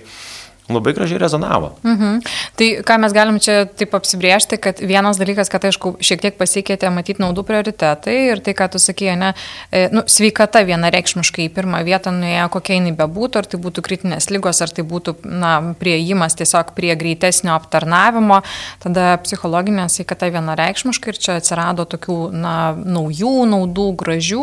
labai 0.75 0.95
gražiai 0.97 1.21
rezonavo. 1.23 1.73
Mhm. 1.85 2.21
Tai 2.59 2.69
ką 2.87 2.99
mes 3.03 3.15
galim 3.17 3.39
čia 3.43 3.65
taip 3.67 3.95
apsibriežti, 3.99 4.59
kad 4.63 4.81
vienas 4.81 5.21
dalykas, 5.21 5.51
kad 5.53 5.65
aišku, 5.69 5.97
šiek 6.03 6.23
tiek 6.25 6.39
pasikeitė 6.39 6.91
matyti 6.95 7.23
naudų 7.23 7.45
prioritetai 7.49 8.17
ir 8.33 8.43
tai, 8.45 8.55
ką 8.59 8.71
tu 8.73 8.81
sakėjai, 8.83 9.17
ne, 9.21 9.33
e, 9.71 9.87
nu, 9.93 10.05
sveikata 10.07 10.65
vienareikšmiškai 10.69 11.47
į 11.49 11.53
pirmą 11.55 11.83
vietą 11.87 12.13
nuėjo, 12.15 12.49
kokia 12.57 12.79
jinai 12.79 12.95
bebūtų, 12.99 13.43
ar 13.43 13.51
tai 13.51 13.61
būtų 13.63 13.85
kritinės 13.85 14.31
lygos, 14.33 14.63
ar 14.65 14.73
tai 14.75 14.85
būtų 14.89 15.17
na, 15.29 15.53
prieimas 15.79 16.37
tiesiog 16.39 16.75
prie 16.77 16.95
greitesnio 16.99 17.55
aptarnavimo, 17.57 18.43
tada 18.83 19.17
psichologinė 19.25 19.89
sveikata 19.93 20.31
vienareikšmiškai 20.33 21.13
ir 21.13 21.21
čia 21.23 21.39
atsirado 21.41 21.87
tokių 21.89 22.19
na, 22.35 22.57
naujų 22.77 23.47
naudų, 23.53 23.89
gražių. 24.03 24.43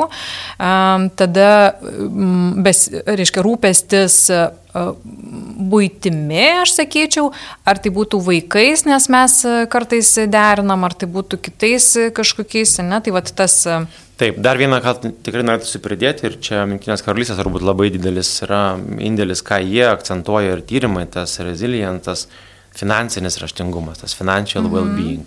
Um, 0.60 1.10
tada, 1.20 1.76
bes, 2.64 2.88
reiškia, 3.08 3.44
rūpestis 3.46 4.20
būtimi, 4.70 6.44
aš 6.62 6.76
sakyčiau, 6.78 7.32
ar 7.66 7.80
tai 7.82 7.92
būtų 7.94 8.20
vaikais, 8.22 8.86
nes 8.86 9.08
mes 9.10 9.38
kartais 9.72 10.12
derinam, 10.30 10.86
ar 10.86 10.94
tai 10.94 11.10
būtų 11.10 11.40
kitais 11.42 11.96
kažkokiais, 12.14 12.78
ne, 12.86 13.00
tai 13.02 13.14
va 13.16 13.24
tas. 13.26 13.56
Taip, 14.20 14.38
dar 14.44 14.60
vieną, 14.60 14.82
ką 14.84 14.94
tikrai 15.24 15.46
norėtųsi 15.48 15.80
pridėti, 15.82 16.28
ir 16.28 16.38
čia 16.44 16.66
Minkinės 16.68 17.02
karalystės 17.06 17.40
turbūt 17.40 17.64
labai 17.66 17.88
didelis 17.94 18.34
yra 18.44 18.76
indėlis, 18.78 19.42
ką 19.48 19.62
jie 19.64 19.88
akcentuoja 19.88 20.58
ir 20.58 20.62
tyrimai, 20.68 21.06
tas 21.10 21.38
resilientas, 21.40 22.28
finansinis 22.76 23.40
raštingumas, 23.42 24.04
tas 24.04 24.14
financial 24.14 24.64
mm 24.64 24.70
-hmm. 24.70 24.76
well-being. 24.76 25.24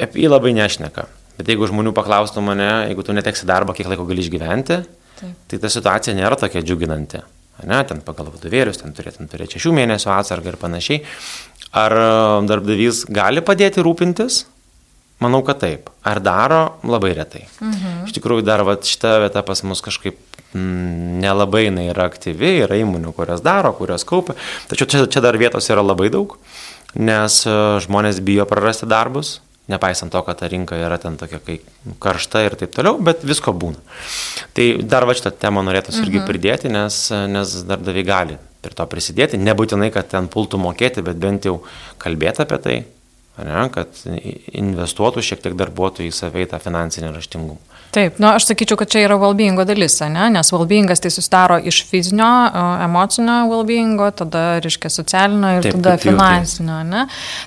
Apie 0.00 0.22
jį 0.22 0.30
labai 0.30 0.54
nešneka. 0.54 1.06
Bet 1.38 1.48
jeigu 1.50 1.66
žmonių 1.66 1.92
paklaustų 1.92 2.40
mane, 2.40 2.86
jeigu 2.88 3.02
tu 3.02 3.12
neteksi 3.12 3.46
darbą, 3.46 3.74
kiek 3.74 3.86
laiko 3.90 4.06
gali 4.06 4.22
išgyventi, 4.22 4.84
Taip. 5.20 5.34
tai 5.48 5.58
ta 5.58 5.68
situacija 5.68 6.14
nėra 6.14 6.38
tokia 6.38 6.62
džiuginanti. 6.62 7.18
Ne, 7.62 7.78
ten 7.86 8.02
pagal 8.04 8.32
vadovėlius, 8.34 8.80
ten 8.82 8.94
turėtum 8.96 9.28
turėti 9.30 9.58
šešių 9.58 9.74
mėnesių 9.78 10.10
atsargą 10.16 10.52
ir 10.52 10.58
panašiai. 10.60 11.04
Ar 11.74 11.94
e, 11.98 12.08
darbdavys 12.50 13.04
gali 13.10 13.44
padėti 13.44 13.84
rūpintis? 13.84 14.44
Manau, 15.22 15.40
kad 15.46 15.60
taip. 15.62 15.88
Ar 16.02 16.20
daro? 16.20 16.62
Labai 16.84 17.14
retai. 17.16 17.46
Mhm. 17.62 18.04
Iš 18.08 18.16
tikrųjų, 18.16 18.44
dar 18.46 18.64
va, 18.66 18.76
šita 18.76 19.16
vieta 19.22 19.44
pas 19.46 19.62
mus 19.66 19.82
kažkaip 19.84 20.18
mm, 20.52 21.20
nelabai 21.22 21.68
jinai 21.68 21.88
yra 21.92 22.08
aktyvi, 22.10 22.58
yra 22.66 22.78
įmonių, 22.82 23.14
kurios 23.16 23.42
daro, 23.44 23.72
kurios 23.78 24.06
kaupia. 24.08 24.36
Tačiau 24.70 24.90
čia, 24.90 25.04
čia 25.06 25.22
dar 25.24 25.38
vietos 25.40 25.70
yra 25.70 25.84
labai 25.84 26.10
daug, 26.12 26.36
nes 26.98 27.40
e, 27.46 27.56
žmonės 27.86 28.20
bijo 28.26 28.46
prarasti 28.50 28.90
darbus, 28.90 29.38
Nepaisant 29.72 30.12
to, 30.12 30.20
kad 30.26 30.36
ta 30.36 30.48
rinka 30.50 30.76
yra 30.76 30.98
ten 31.00 31.14
tokia 31.16 31.38
kai 31.40 31.54
karšta 32.02 32.42
ir 32.44 32.56
taip 32.60 32.74
toliau, 32.76 32.98
bet 33.00 33.22
visko 33.24 33.54
būna. 33.56 33.80
Tai 34.56 34.66
dar 34.84 35.06
va 35.08 35.14
šitą 35.16 35.32
temą 35.40 35.62
norėtųsi 35.64 36.02
irgi 36.02 36.20
mhm. 36.20 36.26
pridėti, 36.28 36.72
nes, 36.72 36.98
nes 37.32 37.54
darbdaviai 37.70 38.04
gali 38.04 38.36
prie 38.64 38.76
to 38.76 38.84
prisidėti. 38.88 39.40
Nebūtinai, 39.40 39.88
kad 39.94 40.10
ten 40.12 40.28
pultų 40.32 40.60
mokėti, 40.60 41.04
bet 41.06 41.16
bent 41.20 41.48
jau 41.48 41.58
kalbėti 42.02 42.44
apie 42.44 42.60
tai, 42.66 42.76
ne, 43.42 43.68
kad 43.74 44.02
investuotų 44.54 45.22
šiek 45.24 45.42
tiek 45.42 45.56
darbuotojų 45.58 46.10
į 46.10 46.14
save 46.14 46.44
į 46.44 46.50
tą 46.52 46.60
finansinį 46.62 47.14
raštingumą. 47.16 47.74
Taip, 47.94 48.16
nu, 48.18 48.26
aš 48.26 48.48
sakyčiau, 48.48 48.78
kad 48.80 48.90
čia 48.90 49.04
yra 49.04 49.14
valbingo 49.22 49.62
dalis, 49.66 50.00
ne? 50.10 50.26
nes 50.34 50.48
valbingas 50.50 51.02
tai 51.02 51.12
susidaro 51.14 51.60
iš 51.62 51.84
fizinio, 51.86 52.26
emocinio 52.82 53.36
valbingo, 53.52 54.08
tada, 54.18 54.42
reiškia, 54.64 54.90
socialinio 54.90 55.52
ir 55.58 55.68
Taip, 55.68 55.76
tada 55.78 55.94
finansinio. 56.02 56.80
Ne? 56.88 57.04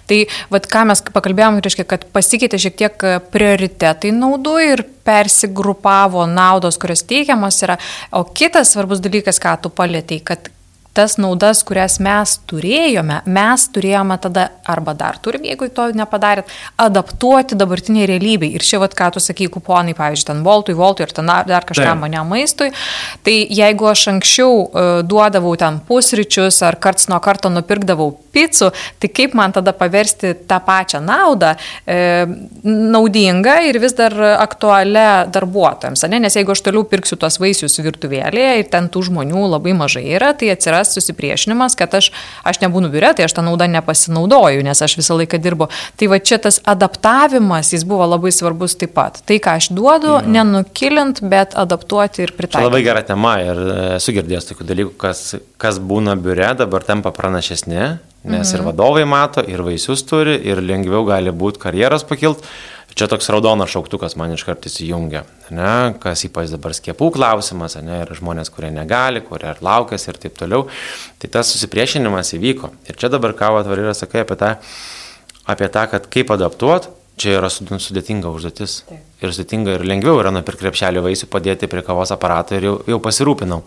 Tai, 0.07 0.21
vad, 0.53 0.69
ką 0.71 0.85
mes 0.87 1.03
pakalbėjom, 1.11 1.59
reiškia, 1.65 1.87
kad 1.91 2.07
pasikeitė 2.15 2.61
šiek 2.63 2.79
tiek 2.79 3.07
prioritetai 3.33 4.13
naudų 4.15 4.55
ir 4.69 4.85
persigrupavo 5.07 6.23
naudos, 6.31 6.79
kurios 6.79 7.03
teikiamos 7.07 7.59
yra. 7.67 7.75
O 8.15 8.23
kitas 8.27 8.71
svarbus 8.71 9.03
dalykas, 9.03 9.43
ką 9.43 9.57
tu 9.65 9.73
palėtėjai, 9.75 10.23
kad 10.31 10.51
tas 10.97 11.17
naudas, 11.21 11.61
kurias 11.67 11.99
mes 12.03 12.37
turėjome, 12.49 13.21
mes 13.29 13.65
turėjome 13.73 14.17
tada, 14.23 14.47
arba 14.65 14.95
dar 14.97 15.19
turim, 15.21 15.45
jeigu 15.47 15.69
to 15.73 15.89
nepadarėt, 15.97 16.49
adaptuoti 16.81 17.57
dabartiniai 17.59 18.07
realybei. 18.09 18.53
Ir 18.57 18.65
čia, 18.65 18.81
vat, 18.81 18.95
ką 18.97 19.11
tu 19.15 19.23
sakai, 19.23 19.49
kuponai, 19.53 19.95
pavyzdžiui, 19.97 20.29
ten 20.31 20.43
Voltui, 20.45 20.77
Voltui 20.77 21.05
ir 21.05 21.13
ten 21.15 21.29
dar 21.29 21.67
kažkam 21.67 22.01
mane 22.03 22.23
maistui, 22.27 22.71
tai 23.25 23.37
jeigu 23.45 23.91
aš 23.91 24.07
anksčiau 24.15 24.53
uh, 24.63 24.87
duodavau 25.07 25.53
ten 25.59 25.81
pusryčius 25.87 26.61
ar 26.65 26.79
karts 26.81 27.09
nuo 27.11 27.19
karto 27.23 27.51
nupirkdavau 27.53 28.11
picų, 28.37 28.71
tai 29.01 29.11
kaip 29.13 29.35
man 29.37 29.53
tada 29.55 29.73
paversti 29.77 30.33
tą 30.49 30.59
pačią 30.65 31.01
naudą 31.03 31.53
e, 31.85 32.25
naudingą 32.63 33.57
ir 33.69 33.79
vis 33.81 33.95
dar 33.97 34.13
aktualią 34.37 35.27
darbuotojams. 35.33 36.05
Ne? 36.11 36.21
Nes 36.25 36.37
jeigu 36.37 36.53
aš 36.53 36.63
toliau 36.67 36.85
pirksiu 36.87 37.17
tuos 37.19 37.39
vaisius 37.41 37.79
virtuvėlėje 37.81 38.53
ir 38.61 38.69
ten 38.73 38.89
tų 38.93 39.07
žmonių 39.09 39.47
labai 39.55 39.75
mažai 39.77 40.05
yra, 40.17 40.33
tai 40.37 40.51
atsiras 40.53 40.86
susipriešinimas, 40.91 41.75
kad 41.79 41.93
aš, 41.97 42.11
aš 42.47 42.61
nebūnu 42.63 42.91
biure, 42.93 43.13
tai 43.17 43.27
aš 43.27 43.35
tą 43.37 43.43
naudą 43.45 43.67
nepasinaudoju, 43.71 44.63
nes 44.65 44.81
aš 44.83 44.97
visą 44.99 45.17
laiką 45.19 45.39
dirbu. 45.43 45.69
Tai 45.99 46.09
va 46.11 46.19
čia 46.19 46.39
tas 46.43 46.59
adaptavimas, 46.67 47.73
jis 47.75 47.85
buvo 47.87 48.07
labai 48.07 48.33
svarbus 48.35 48.77
taip 48.79 48.95
pat. 48.97 49.21
Tai, 49.27 49.39
ką 49.43 49.57
aš 49.61 49.69
duodu, 49.75 50.17
ja. 50.19 50.23
nenukilint, 50.37 51.21
bet 51.25 51.57
adaptuoti 51.59 52.25
ir 52.25 52.33
pritaikyti. 52.37 52.61
Tai 52.61 52.69
labai 52.69 52.83
gera 52.85 53.03
tema 53.05 53.37
ir 53.43 53.61
esu 53.97 54.15
girdėjęs 54.17 54.51
tokių 54.51 54.69
dalykų, 54.71 54.95
kas, 55.01 55.25
kas 55.61 55.81
būna 55.83 56.17
biure, 56.19 56.53
dabar 56.59 56.85
tampa 56.87 57.13
pranašesni, 57.15 57.83
nes 58.27 58.47
mhm. 58.47 58.55
ir 58.55 58.65
vadovai 58.65 59.05
mato, 59.09 59.43
ir 59.45 59.63
vaisius 59.65 60.03
turi, 60.07 60.37
ir 60.47 60.63
lengviau 60.63 61.05
gali 61.07 61.33
būti 61.33 61.63
karjeros 61.63 62.07
pakilt. 62.07 62.43
Čia 62.97 63.05
toks 63.05 63.29
raudonas 63.29 63.69
šauktukas 63.69 64.15
man 64.17 64.31
iš 64.33 64.41
karto 64.47 64.71
įsijungia, 64.71 65.19
ne, 65.53 65.73
kas 66.01 66.23
ypač 66.25 66.49
dabar 66.49 66.73
skiepų 66.73 67.11
klausimas, 67.13 67.75
ne, 67.85 67.99
ir 68.01 68.13
žmonės, 68.17 68.49
kurie 68.49 68.71
negali, 68.73 69.21
kurie 69.21 69.51
ar 69.51 69.61
laukės 69.61 70.07
ir 70.09 70.17
taip 70.17 70.33
toliau. 70.39 70.65
Tai 71.21 71.29
tas 71.35 71.51
susipriešinimas 71.53 72.33
įvyko. 72.39 72.71
Ir 72.89 72.97
čia 72.97 73.11
dabar 73.13 73.35
ką 73.37 73.51
atvaryra 73.59 73.93
sakai 73.93 74.23
apie 74.25 74.39
tą, 74.41 74.55
apie 75.45 75.69
tą, 75.75 75.83
kad 75.93 76.09
kaip 76.09 76.33
adaptuoti, 76.33 76.89
čia 77.21 77.37
yra 77.37 77.51
sudėtinga 77.53 78.33
užduotis. 78.33 78.79
Taip 78.89 79.16
ir 79.21 79.33
sudėtinga 79.33 79.77
ir 79.77 79.85
lengviau 79.87 80.19
yra 80.21 80.31
nupirkti 80.33 80.67
krepšelį 80.67 81.01
vaisių, 81.05 81.29
padėti 81.31 81.69
prie 81.71 81.81
kavos 81.85 82.11
aparato 82.13 82.57
ir 82.57 82.67
jau, 82.67 82.75
jau 82.91 82.99
pasirūpinau. 83.03 83.61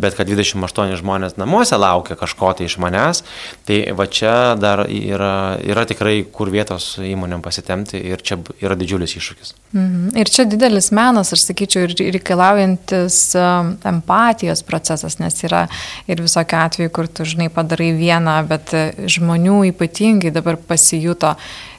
Bet 0.00 0.16
kad 0.18 0.28
28 0.30 0.96
žmonės 1.00 1.36
namuose 1.40 1.78
laukia 1.80 2.16
kažko 2.20 2.54
tai 2.56 2.68
iš 2.68 2.78
manęs, 2.82 3.24
tai 3.68 3.80
va 3.96 4.06
čia 4.08 4.54
dar 4.60 4.86
yra, 4.88 5.58
yra 5.64 5.84
tikrai 5.88 6.22
kur 6.32 6.52
vietos 6.52 6.94
įmonėm 7.04 7.44
pasitemti 7.44 8.00
ir 8.00 8.24
čia 8.24 8.40
yra 8.64 8.78
didžiulis 8.80 9.16
iššūkis. 9.20 9.54
Mhm. 9.74 10.14
Ir 10.20 10.30
čia 10.32 10.46
didelis 10.48 10.90
menas, 10.94 11.34
aš 11.34 11.48
sakyčiau, 11.48 11.84
ir 11.84 12.14
reikalaujantis 12.14 13.18
um, 13.40 13.74
empatijos 13.90 14.64
procesas, 14.66 15.18
nes 15.20 15.36
yra 15.44 15.66
ir 16.08 16.24
visokio 16.24 16.62
atveju, 16.64 16.94
kur 16.94 17.10
tu 17.10 17.28
žinai 17.28 17.50
padarai 17.52 17.92
vieną, 17.98 18.40
bet 18.48 18.72
žmonių 19.10 19.64
ypatingai 19.74 20.32
dabar 20.34 20.56
pasijuto 20.56 21.34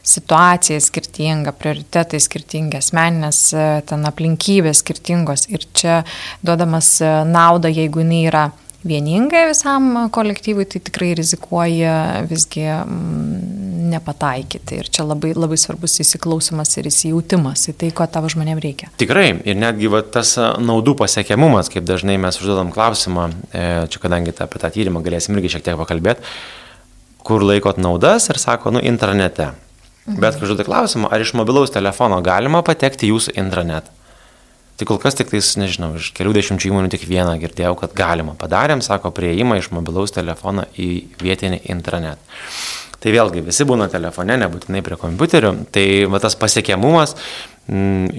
situacija 0.05 0.79
skirtinga, 0.81 1.51
prioritetai 1.57 2.19
skirtingi, 2.21 2.77
asmeninės 2.77 3.14
e, 3.53 3.63
ten 3.87 4.05
aplinkybės 4.07 4.83
skirtingos 4.83 5.47
ir 5.51 5.65
čia 5.75 6.03
duodamas 6.45 6.97
e, 7.01 7.09
naudą, 7.29 7.71
jeigu 7.71 8.03
jinai 8.03 8.21
yra 8.29 8.45
vieningai 8.85 9.47
visam 9.49 10.09
kolektyvui, 10.13 10.67
tai 10.69 10.81
tikrai 10.85 11.13
rizikuoja 11.17 11.95
visgi 12.29 12.67
mm, 12.67 13.87
nepataikyti. 13.95 14.81
Ir 14.81 14.91
čia 14.93 15.07
labai, 15.07 15.33
labai 15.37 15.57
svarbus 15.57 15.97
įsiklausimas 16.03 16.75
ir 16.77 16.91
įsijautimas 16.91 17.65
į 17.71 17.75
tai, 17.81 17.89
ko 17.95 18.05
tavo 18.11 18.29
žmonėms 18.29 18.61
reikia. 18.61 18.91
Tikrai. 19.01 19.31
Ir 19.47 19.57
netgi 19.57 19.89
va, 19.91 20.03
tas 20.05 20.35
e, 20.37 20.51
naudų 20.61 20.97
pasiekiamumas, 21.01 21.71
kaip 21.73 21.87
dažnai 21.89 22.19
mes 22.21 22.37
užduodam 22.41 22.73
klausimą, 22.75 23.31
čia 23.53 24.01
kadangi 24.03 24.35
apie 24.35 24.61
tą 24.61 24.71
tyrimą 24.77 25.01
galėsim 25.05 25.37
irgi 25.37 25.55
šiek 25.55 25.65
tiek 25.65 25.81
pakalbėti, 25.81 26.35
kur 27.25 27.45
laikot 27.45 27.81
naudas 27.81 28.29
ir 28.29 28.41
sako, 28.41 28.75
nu, 28.75 28.85
internete. 28.85 29.53
Mhm. 30.05 30.21
Bet 30.21 30.37
kai 30.37 30.45
užduoda 30.45 30.65
klausimą, 30.67 31.09
ar 31.09 31.21
iš 31.21 31.33
mobilaus 31.37 31.73
telefono 31.73 32.21
galima 32.25 32.61
patekti 32.65 33.09
jūsų 33.09 33.35
intranetą. 33.41 33.93
Tai 34.75 34.85
kol 34.89 34.99
kas 34.99 35.15
tik 35.15 35.29
tais, 35.31 35.53
nežinau, 35.55 35.93
iš 35.95 36.09
kelių 36.17 36.33
dešimčių 36.35 36.67
įmonių 36.67 36.89
tik 36.91 37.05
vieną 37.07 37.37
girdėjau, 37.39 37.77
kad 37.79 37.93
galima. 37.95 38.33
Padarėm, 38.35 38.83
sako, 38.83 39.13
prieimą 39.15 39.61
iš 39.61 39.69
mobilaus 39.71 40.11
telefono 40.11 40.65
į 40.75 40.89
vietinį 41.21 41.61
intranetą. 41.71 42.19
Tai 42.99 43.13
vėlgi, 43.13 43.43
visi 43.45 43.63
būna 43.69 43.87
telefone, 43.91 44.35
nebūtinai 44.41 44.81
prie 44.83 44.97
kompiuterių. 44.99 45.53
Tai 45.71 45.85
va, 46.11 46.19
tas 46.23 46.35
pasiekiamumas 46.41 47.15
mm, 47.69 48.11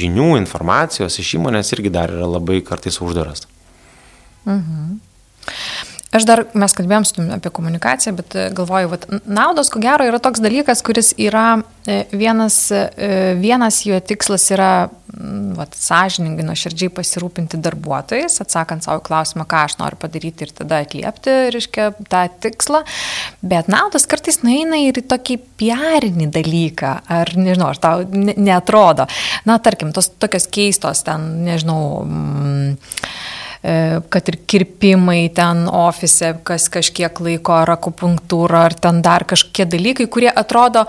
žinių, 0.00 0.30
informacijos 0.40 1.20
iš 1.20 1.34
įmonės 1.40 1.74
irgi 1.76 1.92
dar 1.92 2.14
yra 2.14 2.28
labai 2.38 2.62
kartais 2.64 3.00
uždaras. 3.04 3.44
Mhm. 4.48 4.96
Aš 6.08 6.24
dar, 6.24 6.44
mes 6.56 6.72
kalbėjom 6.72 7.04
su 7.04 7.24
apie 7.34 7.50
komunikaciją, 7.52 8.14
bet 8.16 8.36
e, 8.38 8.46
galvoju, 8.56 8.88
vat, 8.94 9.02
naudos, 9.28 9.68
ko 9.68 9.80
gero, 9.82 10.06
yra 10.08 10.20
toks 10.24 10.40
dalykas, 10.40 10.80
kuris 10.86 11.12
yra 11.20 11.58
e, 11.84 11.98
vienas, 12.16 12.56
e, 12.72 13.34
vienas 13.36 13.82
jo 13.84 13.98
tikslas 14.00 14.46
yra 14.54 14.70
vat, 15.58 15.74
sąžiningai, 15.76 16.46
nuoširdžiai 16.46 16.92
pasirūpinti 16.96 17.60
darbuotojais, 17.60 18.38
atsakant 18.40 18.86
savo 18.86 19.02
klausimą, 19.04 19.44
ką 19.48 19.62
aš 19.66 19.76
noriu 19.80 19.98
padaryti 20.00 20.46
ir 20.46 20.52
tada 20.56 20.80
atliepti, 20.84 21.34
reiškia, 21.54 21.90
tą 22.08 22.24
tikslą. 22.44 22.82
Bet 23.52 23.68
naudos 23.72 24.08
kartais 24.08 24.40
nueina 24.44 24.80
ir 24.80 25.00
į 25.00 25.04
tokį 25.10 25.38
piarinį 25.60 26.30
dalyką, 26.34 26.94
ar 27.18 27.34
nežinau, 27.36 27.72
ar 27.74 27.82
tau 27.82 28.06
netrodo. 28.08 29.08
Na, 29.48 29.58
tarkim, 29.60 29.92
tos 29.96 30.08
tokios 30.16 30.48
keistos 30.52 31.04
ten, 31.04 31.28
nežinau, 31.48 32.04
mm, 32.04 32.76
kad 33.62 34.28
ir 34.30 34.38
kirpimai 34.46 35.28
ten 35.34 35.64
ofise, 35.66 36.36
kas 36.46 36.68
kažkiek 36.70 37.20
laiko, 37.24 37.56
ar 37.58 37.74
akupunktūra, 37.74 38.66
ar 38.68 38.76
ten 38.78 39.02
dar 39.02 39.26
kažkokie 39.28 39.66
dalykai, 39.66 40.06
kurie 40.06 40.30
atrodo, 40.30 40.84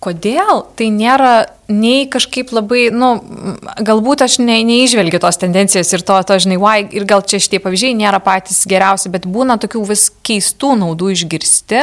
kodėl 0.00 0.64
tai 0.78 0.88
nėra 0.94 1.34
nei 1.68 2.06
kažkaip 2.10 2.52
labai, 2.54 2.86
na, 2.94 3.16
nu, 3.18 3.54
galbūt 3.86 4.22
aš 4.26 4.38
ne, 4.42 4.58
neižvelgiu 4.66 5.18
tos 5.22 5.38
tendencijos 5.40 5.90
ir 5.94 6.04
to, 6.06 6.18
to 6.28 6.38
žinai, 6.42 6.58
why, 6.62 6.84
ir 6.94 7.06
gal 7.08 7.24
čia 7.26 7.40
šitie 7.42 7.60
pavyzdžiai 7.62 7.96
nėra 7.98 8.20
patys 8.24 8.62
geriausi, 8.70 9.10
bet 9.12 9.26
būna 9.30 9.58
tokių 9.62 9.82
vis 9.88 10.06
keistų 10.26 10.74
naudų 10.82 11.10
išgirsti 11.16 11.82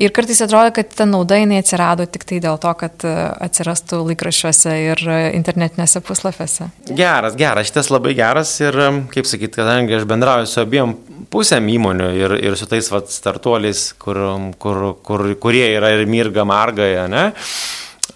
ir 0.00 0.14
kartais 0.16 0.40
atrodo, 0.44 0.72
kad 0.76 0.92
ta 0.96 1.08
nauda 1.08 1.40
jinai 1.40 1.60
atsirado 1.62 2.06
tik 2.08 2.24
tai 2.28 2.40
dėl 2.44 2.60
to, 2.62 2.72
kad 2.80 3.04
e, 3.04 3.14
atsirastų 3.48 4.00
laikraščiuose 4.12 4.76
ir 4.86 5.04
internetinėse 5.36 6.02
puslapiuose. 6.06 6.70
Geras, 6.88 7.36
geras, 7.38 7.68
šitas 7.68 7.92
labai 7.92 8.14
geras 8.18 8.54
ir, 8.62 8.80
kaip 9.12 9.28
sakyt, 9.28 9.58
kadangi 9.60 9.98
aš 9.98 10.08
bendrauju 10.08 10.48
su 10.48 10.62
abiem 10.64 10.96
pusėm 11.32 11.68
įmonių 11.74 12.08
ir, 12.16 12.36
ir 12.48 12.56
su 12.56 12.68
tais 12.70 12.88
vat, 12.92 13.10
startuoliais, 13.12 13.90
kur, 14.00 14.20
kur, 14.62 14.80
kur, 15.04 15.26
kurie 15.40 15.66
yra 15.74 15.92
ir 15.96 16.06
mirga 16.08 16.46
marga, 16.48 16.88
ne? 17.10 17.26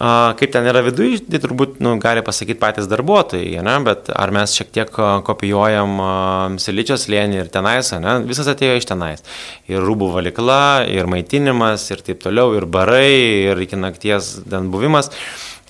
Kaip 0.03 0.51
ten 0.51 0.67
yra 0.67 0.81
viduje, 0.83 1.21
tai 1.31 1.39
turbūt 1.39 1.77
nu, 1.85 1.93
gali 2.03 2.25
pasakyti 2.27 2.59
patys 2.59 2.89
darbuotojai, 2.91 3.61
ne? 3.63 3.75
bet 3.87 4.09
ar 4.11 4.33
mes 4.35 4.51
šiek 4.59 4.73
tiek 4.75 4.91
kopijuojam 5.29 5.93
siličios 6.59 7.07
lėnį 7.13 7.39
ir 7.45 7.53
tenais, 7.55 7.93
ne? 8.03 8.17
visas 8.27 8.51
atėjo 8.51 8.81
iš 8.81 8.89
tenais. 8.91 9.23
Ir 9.71 9.87
rūbų 9.87 10.11
valikla, 10.17 10.59
ir 10.91 11.07
maitinimas, 11.07 11.87
ir 11.95 12.03
taip 12.03 12.19
toliau, 12.25 12.51
ir 12.59 12.67
barai, 12.67 13.15
ir 13.53 13.63
iki 13.63 13.79
nakties 13.79 14.35
ten 14.51 14.73
buvimas 14.75 15.13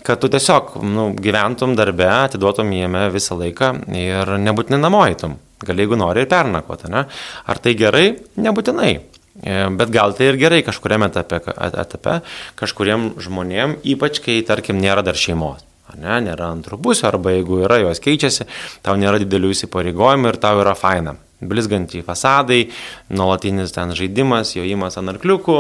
kad 0.03 0.19
tu 0.19 0.27
tiesiog 0.33 0.81
nu, 0.83 1.11
gyventum 1.15 1.77
darbe, 1.79 2.09
atiduotum 2.11 2.73
jame 2.75 3.05
visą 3.15 3.37
laiką 3.39 3.69
ir 3.95 4.37
nebūtinai 4.49 4.81
namojitum. 4.83 5.37
gali 5.63 5.85
jeigu 5.85 5.95
nori 5.95 6.25
ir 6.25 6.27
pernakvoti, 6.27 6.89
ne? 6.91 7.05
Ar 7.47 7.59
tai 7.63 7.77
gerai? 7.79 8.17
Nebūtinai. 8.35 9.12
E, 9.41 9.59
bet 9.81 9.93
gal 9.95 10.13
tai 10.17 10.29
ir 10.29 10.39
gerai 10.41 10.61
kažkuriame 10.67 11.09
etape, 11.09 11.41
etape 11.73 12.19
kažkuriem 12.61 13.15
žmonėm, 13.23 13.79
ypač 13.95 14.21
kai, 14.25 14.41
tarkim, 14.45 14.81
nėra 14.83 15.05
dar 15.07 15.17
šeimos. 15.17 15.65
Ne, 15.97 16.21
nėra 16.25 16.53
antrų 16.55 16.79
pusių, 16.81 17.05
arba 17.11 17.35
jeigu 17.35 17.65
yra, 17.67 17.81
jos 17.83 18.01
keičiasi, 18.01 18.47
tau 18.85 18.97
nėra 18.97 19.21
didelių 19.21 19.51
įsipareigojimų 19.53 20.33
ir 20.33 20.41
tau 20.41 20.63
yra 20.63 20.73
faina 20.79 21.19
blizgantį 21.49 22.03
fasadai, 22.07 22.61
nuolatinis 23.13 23.75
ten 23.75 23.95
žaidimas, 23.97 24.55
jojimas 24.57 24.99
ant 25.01 25.13
arkliukų, 25.15 25.57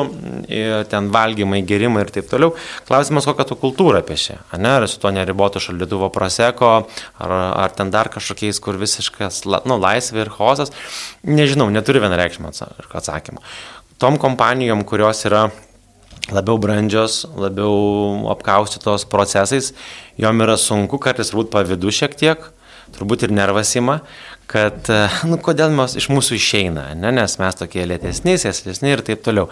ten 0.93 1.11
valgymai, 1.15 1.63
gerimai 1.67 2.05
ir 2.07 2.13
taip 2.15 2.31
toliau. 2.31 2.55
Klausimas, 2.89 3.27
kokią 3.29 3.49
tu 3.51 3.59
kultūrą 3.63 4.03
pieši, 4.07 4.39
ne, 4.59 4.77
ar 4.79 4.89
su 4.91 5.01
to 5.03 5.13
neribotu 5.15 5.63
šaldytuvo 5.63 6.13
proseko, 6.15 6.73
ar, 7.19 7.37
ar 7.65 7.77
ten 7.77 7.93
dar 7.95 8.13
kažkokiais, 8.13 8.63
kur 8.63 8.81
visiškas, 8.81 9.43
nu, 9.69 9.79
laisvė 9.83 10.27
ir 10.27 10.33
hozas, 10.39 10.75
nežinau, 11.27 11.71
neturi 11.75 12.03
vienareikšmio 12.03 12.53
atsakymą. 12.53 13.45
Tom 14.03 14.19
kompanijom, 14.19 14.83
kurios 14.89 15.23
yra 15.29 15.49
labiau 16.31 16.59
brandžios, 16.59 17.25
labiau 17.39 18.29
apkaustytos 18.31 19.07
procesais, 19.11 19.73
jom 20.21 20.45
yra 20.45 20.57
sunku, 20.61 21.01
kartais 21.03 21.33
turbūt 21.33 21.51
pavydu 21.55 21.91
šiek 21.95 22.15
tiek, 22.19 22.45
turbūt 22.95 23.27
ir 23.27 23.35
nervas 23.35 23.73
ima, 23.79 24.01
kad, 24.51 24.79
e, 24.91 25.01
nu, 25.31 25.39
kodėl 25.43 25.73
mes 25.75 25.97
iš 25.99 26.09
mūsų 26.13 26.37
išeina, 26.39 26.89
ne, 26.99 27.13
nes 27.15 27.37
mes 27.41 27.59
tokie 27.59 27.85
lėtesni, 27.89 28.37
sėslesni 28.41 28.93
ir 28.93 29.05
taip 29.07 29.25
toliau. 29.25 29.49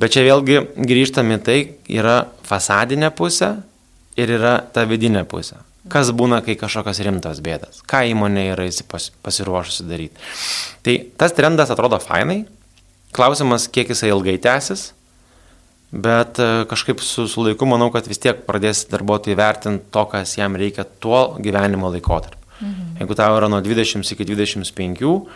Bet 0.00 0.16
čia 0.16 0.26
vėlgi 0.26 0.62
grįžtami 0.76 1.40
tai, 1.44 1.58
yra 1.90 2.20
fasadinė 2.48 3.10
pusė 3.16 3.56
ir 4.18 4.36
yra 4.38 4.58
ta 4.74 4.86
vidinė 4.88 5.24
pusė. 5.28 5.60
Kas 5.88 6.10
būna, 6.12 6.42
kai 6.44 6.58
kažkokios 6.58 7.00
rimtos 7.06 7.40
bėdas, 7.40 7.80
ką 7.88 8.02
įmonė 8.10 8.50
yra 8.52 8.66
pasiruošusi 9.24 9.86
daryti. 9.88 10.28
Tai 10.84 10.96
tas 11.20 11.32
trendas 11.36 11.72
atrodo 11.72 11.96
fainai, 12.02 12.42
klausimas, 13.16 13.68
kiek 13.72 13.94
jisai 13.94 14.10
ilgai 14.12 14.36
tęsis, 14.42 14.90
bet 15.92 16.40
e, 16.42 16.48
kažkaip 16.68 17.00
su, 17.00 17.24
su 17.30 17.44
laiku 17.46 17.68
manau, 17.68 17.88
kad 17.94 18.08
vis 18.10 18.20
tiek 18.20 18.42
pradės 18.44 18.84
darbuotojai 18.90 19.38
vertinti 19.38 19.88
to, 19.94 20.04
kas 20.12 20.36
jam 20.36 20.58
reikia 20.60 20.84
tuo 21.00 21.22
gyvenimo 21.40 21.92
laikotarpiu. 21.94 22.37
Mhm. 22.60 22.98
Jeigu 23.00 23.14
tau 23.18 23.36
yra 23.38 23.48
nuo 23.50 23.60
20 23.62 24.12
iki 24.14 24.24
25, 24.24 25.26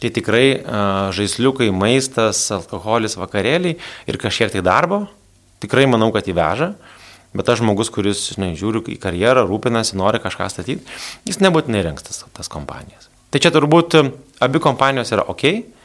tai 0.00 0.10
tikrai 0.10 0.46
žaisliukai, 1.12 1.68
maistas, 1.76 2.46
alkoholis, 2.56 3.18
vakarėliai 3.20 3.76
ir 4.08 4.20
kažkiek 4.20 4.52
tai 4.52 4.62
darbo, 4.64 5.04
tikrai 5.60 5.84
manau, 5.90 6.08
kad 6.14 6.28
įveža. 6.30 6.72
Bet 7.30 7.46
tas 7.46 7.60
žmogus, 7.60 7.92
kuris, 7.94 8.24
žinai, 8.32 8.56
žiūri 8.58 8.80
į 8.90 8.96
karjerą, 8.98 9.44
rūpinasi, 9.46 9.94
nori 9.94 10.18
kažką 10.18 10.48
statyti, 10.50 10.82
jis 11.28 11.38
nebūtinai 11.38 11.84
renks 11.86 12.02
tas, 12.08 12.24
tas 12.34 12.50
kompanijas. 12.50 13.06
Tai 13.30 13.38
čia 13.38 13.52
turbūt 13.54 13.94
abi 14.42 14.58
kompanijos 14.58 15.12
yra 15.14 15.28
ok, 15.30 15.44
mhm. 15.52 15.79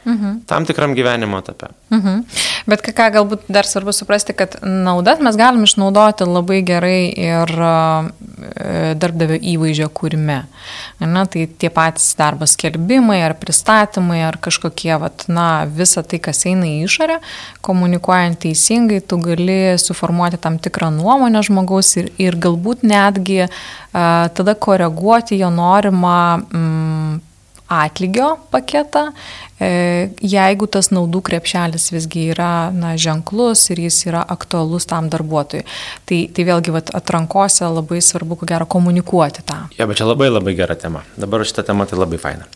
Tam 0.46 0.66
tikram 0.66 0.94
gyvenimo 0.94 1.38
etape. 1.42 1.72
Mhm. 1.90 2.22
Bet 2.66 2.82
ką, 2.82 2.92
ką 2.94 3.06
galbūt 3.14 3.46
dar 3.50 3.66
svarbu 3.66 3.92
suprasti, 3.94 4.34
kad 4.34 4.56
naudas 4.62 5.20
mes 5.22 5.36
galim 5.38 5.66
išnaudoti 5.66 6.26
labai 6.26 6.60
gerai 6.66 7.10
ir 7.10 7.52
e, 7.54 8.94
darbdavio 8.98 9.38
įvaizdžio 9.38 9.88
kūrime. 9.94 10.38
Na, 11.02 11.24
tai 11.30 11.46
tie 11.46 11.70
patys 11.70 12.08
darbas 12.18 12.56
skelbimai 12.56 13.20
ar 13.26 13.36
pristatymai 13.38 14.22
ar 14.26 14.38
kažkokie, 14.42 14.94
vat, 15.02 15.26
na, 15.30 15.66
visa 15.66 16.02
tai, 16.02 16.18
kas 16.22 16.44
eina 16.46 16.66
į 16.66 16.86
išorę, 16.86 17.20
komunikuojant 17.66 18.40
teisingai, 18.46 19.02
tu 19.02 19.18
gali 19.22 19.76
suformuoti 19.82 20.40
tam 20.42 20.58
tikrą 20.62 20.90
nuomonę 20.94 21.42
žmogaus 21.46 21.94
ir, 22.00 22.10
ir 22.22 22.38
galbūt 22.40 22.86
netgi 22.86 23.44
uh, 23.46 24.28
tada 24.34 24.54
koreguoti 24.54 25.38
jo 25.38 25.50
norimą 25.50 26.18
mm, 26.50 27.20
atlygio 27.68 28.36
paketą, 28.50 29.10
e, 29.60 29.70
jeigu 30.22 30.68
tas 30.70 30.90
naudų 30.94 31.22
krepšelis 31.26 31.90
visgi 31.94 32.28
yra 32.34 32.70
na, 32.74 32.94
ženklus 33.00 33.66
ir 33.74 33.82
jis 33.86 34.02
yra 34.06 34.22
aktualus 34.36 34.86
tam 34.86 35.10
darbuotojui. 35.12 35.64
Tai, 36.06 36.20
tai 36.34 36.46
vėlgi 36.46 36.74
vat, 36.74 36.92
atrankose 36.96 37.66
labai 37.66 38.02
svarbu, 38.04 38.38
ko 38.40 38.48
gero, 38.48 38.68
komunikuoti 38.70 39.46
tą. 39.46 39.64
Ja, 39.78 39.88
bet 39.90 39.98
čia 40.00 40.08
labai 40.08 40.30
labai 40.30 40.54
gera 40.58 40.78
tema. 40.78 41.04
Dabar 41.16 41.46
šitą 41.46 41.66
temą 41.66 41.88
tai 41.90 41.98
labai 41.98 42.22
faina. 42.22 42.46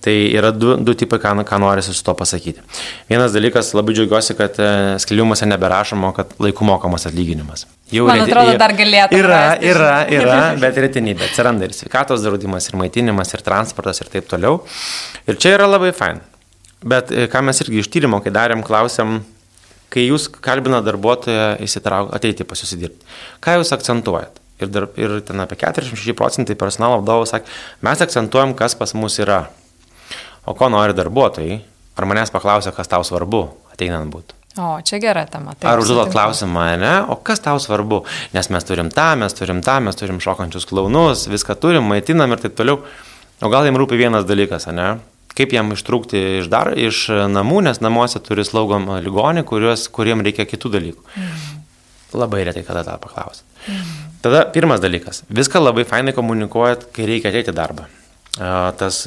Tai 0.00 0.12
yra 0.32 0.48
du, 0.56 0.72
du 0.80 0.94
tipai, 0.96 1.18
ką, 1.20 1.34
ką 1.44 1.58
norisi 1.60 1.92
su 1.92 2.04
to 2.04 2.14
pasakyti. 2.16 2.62
Vienas 3.10 3.34
dalykas, 3.36 3.74
labai 3.76 3.92
džiaugiuosi, 3.98 4.36
kad 4.38 4.56
e, 4.56 4.68
skelbimuose 5.02 5.44
neberašoma, 5.50 6.14
kad 6.16 6.32
laiku 6.40 6.64
mokamas 6.64 7.04
atlyginimas. 7.10 7.66
Jau 7.92 8.06
Man 8.08 8.22
reti, 8.22 8.32
atrodo, 8.32 8.54
dar 8.62 8.72
galėtų. 8.78 9.18
Yra, 9.20 9.40
rasti. 9.50 9.68
yra, 9.74 9.92
yra, 10.16 10.38
bet 10.62 10.80
retenybė. 10.86 11.28
Atsiranda 11.28 11.68
ir 11.68 11.76
sveikatos 11.76 12.24
draudimas, 12.24 12.70
ir 12.70 12.80
maitinimas, 12.80 13.34
ir 13.36 13.44
transportas, 13.44 14.00
ir 14.00 14.08
taip 14.14 14.32
toliau. 14.32 14.62
Ir 15.28 15.36
čia 15.36 15.58
yra 15.58 15.68
labai 15.68 15.92
fain. 15.96 16.24
Bet 16.80 17.12
e, 17.12 17.28
ką 17.28 17.44
mes 17.44 17.60
irgi 17.66 17.84
iš 17.84 17.92
tyrimo, 17.92 18.22
kai 18.24 18.32
darėm, 18.32 18.64
klausėm, 18.64 19.18
kai 19.92 20.08
jūs 20.08 20.30
kalbina 20.40 20.80
darbuotoją 20.86 21.58
įsitraukti, 21.66 22.16
ateiti 22.16 22.48
pas 22.48 22.64
jūs 22.64 22.72
įdirbti, 22.78 23.04
ką 23.44 23.60
jūs 23.60 23.76
akcentuojat? 23.76 24.40
Ir, 24.60 24.68
dar, 24.72 24.88
ir 25.00 25.20
ten 25.24 25.40
apie 25.40 25.56
46 25.60 26.16
procentai 26.16 26.56
personalo 26.56 27.00
vadovų 27.00 27.28
sakė, 27.28 27.52
mes 27.84 28.02
akcentuojam, 28.04 28.52
kas 28.56 28.76
pas 28.76 28.92
mus 28.96 29.16
yra 29.20 29.46
o 30.50 30.58
ko 30.58 30.68
nori 30.72 30.96
darbuotojai, 30.98 31.60
ar 31.96 32.10
manęs 32.10 32.32
paklausia, 32.34 32.74
kas 32.74 32.90
tau 32.90 33.06
svarbu 33.06 33.44
ateinant 33.70 34.10
būti. 34.10 34.36
O, 34.58 34.80
čia 34.82 34.98
gera 34.98 35.22
tema. 35.30 35.54
Taip, 35.54 35.68
Ar 35.70 35.78
užduot 35.78 36.10
klausimą, 36.10 36.64
ne, 36.80 36.94
o 37.06 37.14
kas 37.22 37.38
tau 37.44 37.60
svarbu, 37.62 38.02
nes 38.34 38.50
mes 38.50 38.66
turim 38.66 38.90
tą, 38.90 39.12
mes 39.20 39.36
turim 39.36 39.60
tą, 39.62 39.76
mes 39.84 39.96
turim 39.96 40.18
šokančius 40.22 40.66
klaunus, 40.66 41.28
viską 41.30 41.54
turim, 41.62 41.86
maitinam 41.86 42.34
ir 42.34 42.42
taip 42.42 42.56
toliau. 42.58 42.80
O 43.40 43.48
gal 43.52 43.68
jam 43.68 43.78
rūpi 43.78 43.96
vienas 44.00 44.26
dalykas, 44.28 44.66
ne? 44.74 44.88
Kaip 45.38 45.54
jam 45.54 45.70
ištrūkti 45.72 46.24
iš, 46.40 46.50
dar, 46.50 46.72
iš 46.74 47.06
namų, 47.30 47.62
nes 47.68 47.78
namuose 47.80 48.18
turi 48.26 48.42
slaugom 48.44 48.90
ligonį, 49.06 49.46
kuriuos, 49.48 49.86
kuriem 49.94 50.26
reikia 50.26 50.44
kitų 50.50 50.74
dalykų. 50.74 51.06
Mm. 51.14 51.46
Labai 52.18 52.42
retai 52.50 52.66
kada 52.66 52.82
tą 52.84 52.98
paklausia. 53.00 53.46
Mm. 53.70 53.94
Tada 54.26 54.42
pirmas 54.52 54.82
dalykas. 54.82 55.22
Viską 55.30 55.62
labai 55.62 55.86
fainai 55.88 56.12
komunikuojat, 56.18 56.90
kai 56.92 57.06
reikia 57.08 57.30
ateiti 57.30 57.54
darbą 57.56 57.86
tas 58.80 59.02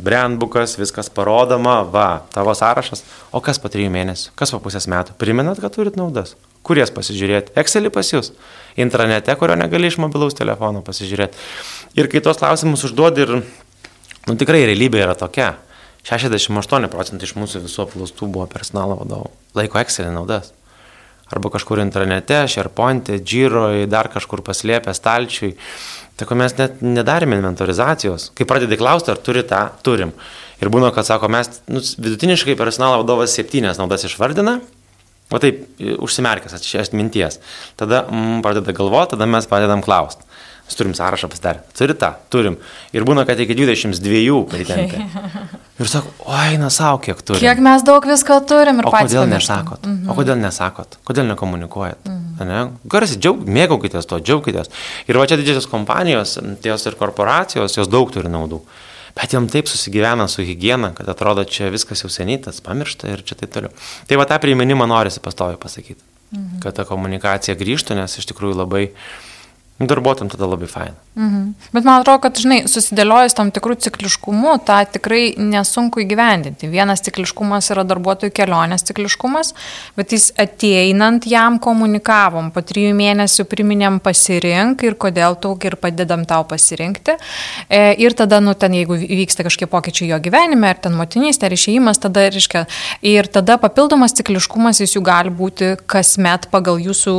brandbukas, 0.00 0.78
viskas 0.80 1.10
parodoma, 1.12 1.80
va, 1.84 2.22
tavo 2.32 2.54
sąrašas, 2.56 3.02
o 3.32 3.42
kas 3.44 3.60
po 3.60 3.68
trijų 3.72 3.90
mėnesių, 3.92 4.32
kas 4.38 4.54
po 4.54 4.60
pusės 4.64 4.88
metų, 4.88 5.16
priminat, 5.20 5.60
kad 5.60 5.74
turit 5.74 5.98
naudas, 6.00 6.32
kur 6.64 6.80
jas 6.80 6.92
pasižiūrėti, 6.96 7.52
Excelį 7.60 7.92
pas 7.92 8.12
jūs, 8.12 8.32
intranete, 8.80 9.34
kurio 9.36 9.58
negali 9.60 9.90
iš 9.90 9.98
mobilaus 10.00 10.38
telefono 10.38 10.80
pasižiūrėti. 10.86 11.36
Ir 12.00 12.08
kai 12.08 12.22
tos 12.24 12.40
klausimus 12.40 12.86
užduodi 12.88 13.26
ir, 13.26 13.34
nu 14.30 14.38
tikrai 14.40 14.64
realybė 14.70 15.04
yra 15.04 15.18
tokia, 15.18 15.52
68 16.08 16.88
procentai 16.88 17.28
iš 17.28 17.36
mūsų 17.36 17.66
visų 17.66 17.84
apklaustų 17.84 18.30
buvo 18.32 18.48
personalo 18.48 18.96
vadovų, 19.02 19.28
laiko 19.60 19.82
Excelį 19.82 20.14
naudas 20.16 20.54
arba 21.30 21.50
kažkur 21.54 21.80
intranete, 21.82 22.42
SharePoint'e, 22.50 23.20
Giro'ai, 23.22 23.86
dar 23.90 24.10
kažkur 24.12 24.42
paslėpę 24.46 24.94
stalčiui. 24.96 25.54
Tai 26.20 26.36
mes 26.36 26.52
net 26.58 26.82
nedarėme 26.84 27.38
inventorizacijos. 27.38 28.30
Kai 28.36 28.44
pradedi 28.48 28.76
klausti, 28.80 29.12
ar 29.12 29.20
turi 29.24 29.44
tą, 29.46 29.62
turim. 29.86 30.12
Ir 30.60 30.68
būna, 30.72 30.90
kad 30.92 31.08
sako, 31.08 31.30
mes 31.32 31.48
nu, 31.72 31.80
vidutiniškai 31.80 32.58
personalo 32.60 33.00
vadovas 33.00 33.32
septynės 33.32 33.80
naudas 33.80 34.04
išvardina, 34.04 34.58
o 35.30 35.40
taip 35.40 35.62
užsimerkęs 35.78 36.58
atšies 36.58 36.92
minties. 36.92 37.38
Tada 37.80 38.02
mm, 38.04 38.42
pradeda 38.44 38.74
galvoti, 38.76 39.14
tada 39.14 39.30
mes 39.30 39.48
pradedam 39.48 39.80
klausti. 39.86 40.26
Mes 40.70 40.76
turim 40.76 40.94
sąrašą 40.94 41.28
pasidarę. 41.28 41.58
Turi 41.74 41.94
tą, 41.98 42.12
turim. 42.30 42.56
Ir 42.94 43.02
būna, 43.02 43.24
kad 43.26 43.40
iki 43.42 43.56
22 43.58 44.44
pritempia. 44.46 45.00
Ir 45.82 45.88
sako, 45.90 46.12
oi, 46.30 46.58
na 46.62 46.68
savo, 46.70 47.00
kiek 47.02 47.18
turim. 47.26 47.40
Kiek 47.42 47.58
mes 47.58 47.82
daug 47.82 48.04
visko 48.06 48.36
turim 48.46 48.78
ir 48.78 48.86
o 48.86 48.92
patys. 48.94 49.16
Kodėl 49.16 49.26
nesakot? 49.32 49.82
Mm 49.82 49.96
-hmm. 49.96 50.10
O 50.12 50.14
kodėl 50.14 50.36
nesakot? 50.38 50.94
Kodėl 51.02 51.26
nekomunikuojat? 51.32 52.06
Mm 52.06 52.20
-hmm. 52.38 52.46
ne? 52.46 52.60
Garsiai, 52.84 53.18
džiaug, 53.18 53.40
mėgaukitės 53.56 54.06
to, 54.06 54.20
džiaukitės. 54.20 54.70
Ir 55.08 55.18
va 55.18 55.26
čia 55.26 55.36
didžiosios 55.40 55.66
kompanijos, 55.66 56.38
ties 56.62 56.86
ir 56.86 56.94
korporacijos, 56.94 57.76
jos 57.76 57.88
daug 57.88 58.12
turi 58.12 58.28
naudų. 58.28 58.60
Bet 59.16 59.32
jam 59.32 59.48
taip 59.48 59.66
susigyvena 59.68 60.28
su 60.28 60.42
hygiena, 60.42 60.92
kad 60.94 61.08
atrodo, 61.08 61.44
čia 61.44 61.70
viskas 61.70 62.04
jau 62.04 62.10
senytas, 62.10 62.60
pamiršta 62.60 63.08
ir 63.08 63.24
čia 63.24 63.34
taip 63.34 63.50
toliau. 63.52 63.70
Tai 64.06 64.16
va 64.16 64.24
tą 64.24 64.38
priminimą 64.38 64.86
norisi 64.86 65.20
pastovi 65.20 65.56
pasakyti. 65.56 66.02
Mhm. 66.30 66.60
Kad 66.60 66.74
ta 66.74 66.84
komunikacija 66.84 67.56
grįžtų, 67.56 67.94
nes 67.94 68.18
iš 68.18 68.26
tikrųjų 68.26 68.54
labai 68.54 68.84
uh, 68.84 68.94
darbuotojams 69.86 70.32
tada 70.32 70.46
labai 70.46 70.68
faina. 70.68 70.94
Mhm. 71.16 71.54
Bet 71.72 71.84
man 71.84 72.00
atrodo, 72.00 72.20
kad, 72.26 72.36
žinai, 72.36 72.58
susidėliojus 72.68 73.34
tam 73.36 73.48
tikrų 73.54 73.78
cikliškumų, 73.80 74.52
tą 74.68 74.76
tikrai 74.92 75.22
nesunku 75.40 76.02
įgyvendinti. 76.04 76.68
Vienas 76.70 77.00
cikliškumas 77.06 77.70
yra 77.72 77.84
darbuotojų 77.88 78.34
kelionės 78.36 78.84
cikliškumas, 78.88 79.54
bet 79.96 80.12
jis 80.12 80.28
ateinant 80.40 81.24
jam 81.28 81.56
komunikavom, 81.62 82.50
po 82.52 82.62
trijų 82.62 82.92
mėnesių 82.98 83.46
priminėm 83.48 83.98
pasirink 84.04 84.84
ir 84.84 84.98
kodėl 85.00 85.38
taug 85.40 85.64
ir 85.64 85.78
padedam 85.80 86.26
tau 86.28 86.44
pasirinkti. 86.44 87.16
E, 87.68 87.80
ir 88.04 88.14
tada, 88.14 88.42
nu, 88.44 88.54
ten, 88.54 88.76
jeigu 88.76 89.00
vyksta 89.00 89.48
kažkokie 89.48 89.70
pokyčiai 89.72 90.12
jo 90.12 90.20
gyvenime, 90.20 90.70
ar 90.74 90.84
ten 90.84 90.94
motinystė, 90.98 91.48
ar 91.48 91.56
išėjimas, 91.56 92.02
tada, 92.04 92.28
reiškia, 92.28 92.66
ir 93.00 93.32
tada 93.32 93.56
papildomas 93.60 94.14
cikliškumas 94.20 94.84
jis 94.84 94.98
jų 94.98 95.04
gali 95.08 95.32
būti 95.32 95.72
kasmet 95.90 96.50
pagal 96.52 96.78
jūsų 96.84 97.16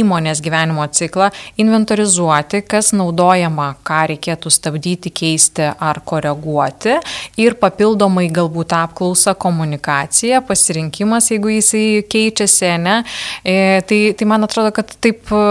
įmonės 0.00 0.40
gyvenimo 0.44 0.86
ciklą 0.94 1.32
inventorizuoti 1.58 2.03
inventorizuoti, 2.04 2.62
kas 2.68 2.92
naudojama, 2.92 3.74
ką 3.84 4.00
reikėtų 4.12 4.50
stabdyti, 4.50 5.10
keisti 5.10 5.72
ar 5.80 6.00
koreguoti 6.04 6.98
ir 7.40 7.56
papildomai 7.56 8.28
galbūt 8.30 8.72
apklausa, 8.72 9.34
komunikacija, 9.34 10.42
pasirinkimas, 10.42 11.30
jeigu 11.30 11.48
jisai 11.48 12.04
keičiasi, 12.08 12.78
ne, 12.78 13.04
e, 13.44 13.80
tai, 13.86 14.14
tai 14.14 14.26
man 14.26 14.44
atrodo, 14.44 14.72
kad 14.74 14.92
taip 15.00 15.30
e, 15.32 15.42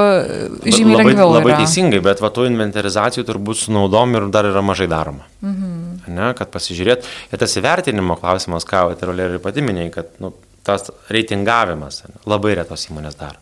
žymiai 0.65 0.97
labai, 0.97 1.05
lengviau. 1.11 1.33
Labai 1.33 1.53
yra. 1.53 1.59
teisingai, 1.63 2.01
bet 2.03 2.21
va 2.21 2.31
tų 2.33 2.47
inventarizacijų 2.51 3.25
turbūt 3.27 3.63
su 3.65 3.73
naudom 3.73 4.15
ir 4.15 4.29
dar 4.33 4.45
yra 4.49 4.61
mažai 4.61 4.87
daroma. 4.87 5.27
Mhm. 5.41 5.79
Ne, 6.13 6.33
kad 6.37 6.51
pasižiūrėt, 6.51 7.05
ir 7.31 7.39
tas 7.39 7.53
įvertinimo 7.57 8.17
klausimas, 8.19 8.65
ką 8.67 8.89
ir 8.93 9.39
pati 9.43 9.63
minėjai, 9.63 9.93
kad 9.93 10.11
nu, 10.23 10.33
tas 10.63 10.91
reitingavimas 11.11 12.03
labai 12.29 12.57
retos 12.59 12.87
įmonės 12.89 13.17
daro. 13.19 13.39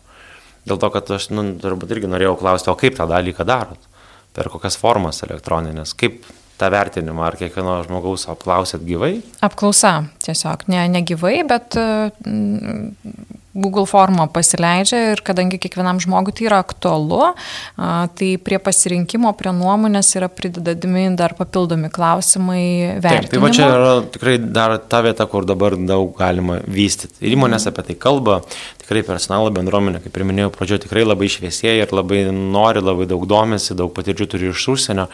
Dėl 0.68 0.78
to, 0.78 0.90
kad 0.94 1.10
aš 1.10 1.30
nu, 1.34 1.44
turbūt 1.58 1.90
irgi 1.94 2.10
norėjau 2.10 2.36
klausti, 2.38 2.70
o 2.70 2.78
kaip 2.78 2.94
tą 2.98 3.08
dalyką 3.10 3.46
darot? 3.48 3.90
Per 4.32 4.48
kokias 4.52 4.78
formas 4.80 5.22
elektroninės? 5.26 5.96
Kaip 5.98 6.22
tą 6.62 6.70
vertinimą, 6.72 7.26
ar 7.26 7.38
kiekvieno 7.40 7.80
žmogaus 7.88 8.28
apklausėt 8.32 8.86
gyvai? 8.86 9.16
Apklausa 9.44 9.98
tiesiog, 10.24 10.66
ne, 10.72 10.86
ne 10.94 11.04
gyvai, 11.06 11.40
bet 11.48 11.76
mm, 11.76 13.32
Google 13.52 13.84
formą 13.84 14.24
pasileidžia 14.32 15.00
ir 15.12 15.20
kadangi 15.24 15.58
kiekvienam 15.60 15.98
žmogui 16.00 16.32
tai 16.36 16.46
yra 16.48 16.60
aktualu, 16.64 17.34
tai 17.76 18.30
prie 18.40 18.58
pasirinkimo, 18.62 19.32
prie 19.36 19.52
nuomonės 19.52 20.14
yra 20.16 20.30
pridedami 20.32 21.10
dar 21.18 21.36
papildomi 21.36 21.90
klausimai 21.92 22.64
vertinimo. 23.04 23.28
Taip, 23.28 23.34
tai 23.34 23.42
va 23.44 23.52
čia 23.52 23.68
yra 23.68 23.92
tikrai 24.14 24.38
dar 24.40 24.78
ta 24.80 25.02
vieta, 25.04 25.28
kur 25.28 25.44
dabar 25.48 25.76
daug 25.76 26.14
galima 26.16 26.62
vystyti. 26.64 27.18
Ir 27.20 27.36
įmonės 27.36 27.68
apie 27.68 27.84
tai 27.90 27.98
kalba, 28.00 28.40
tikrai 28.80 29.04
personalo 29.04 29.52
bendruomenė, 29.52 30.00
kaip 30.00 30.16
ir 30.16 30.28
minėjau, 30.32 30.52
pradžioje 30.56 30.86
tikrai 30.86 31.04
labai 31.04 31.28
šviesėja 31.32 31.84
ir 31.84 31.92
labai 31.92 32.24
nori, 32.32 32.80
labai 32.80 33.10
daug 33.10 33.28
domisi, 33.28 33.76
daug 33.76 33.92
patirčių 33.92 34.32
turi 34.32 34.48
iš 34.54 34.70
užsienio. 34.72 35.10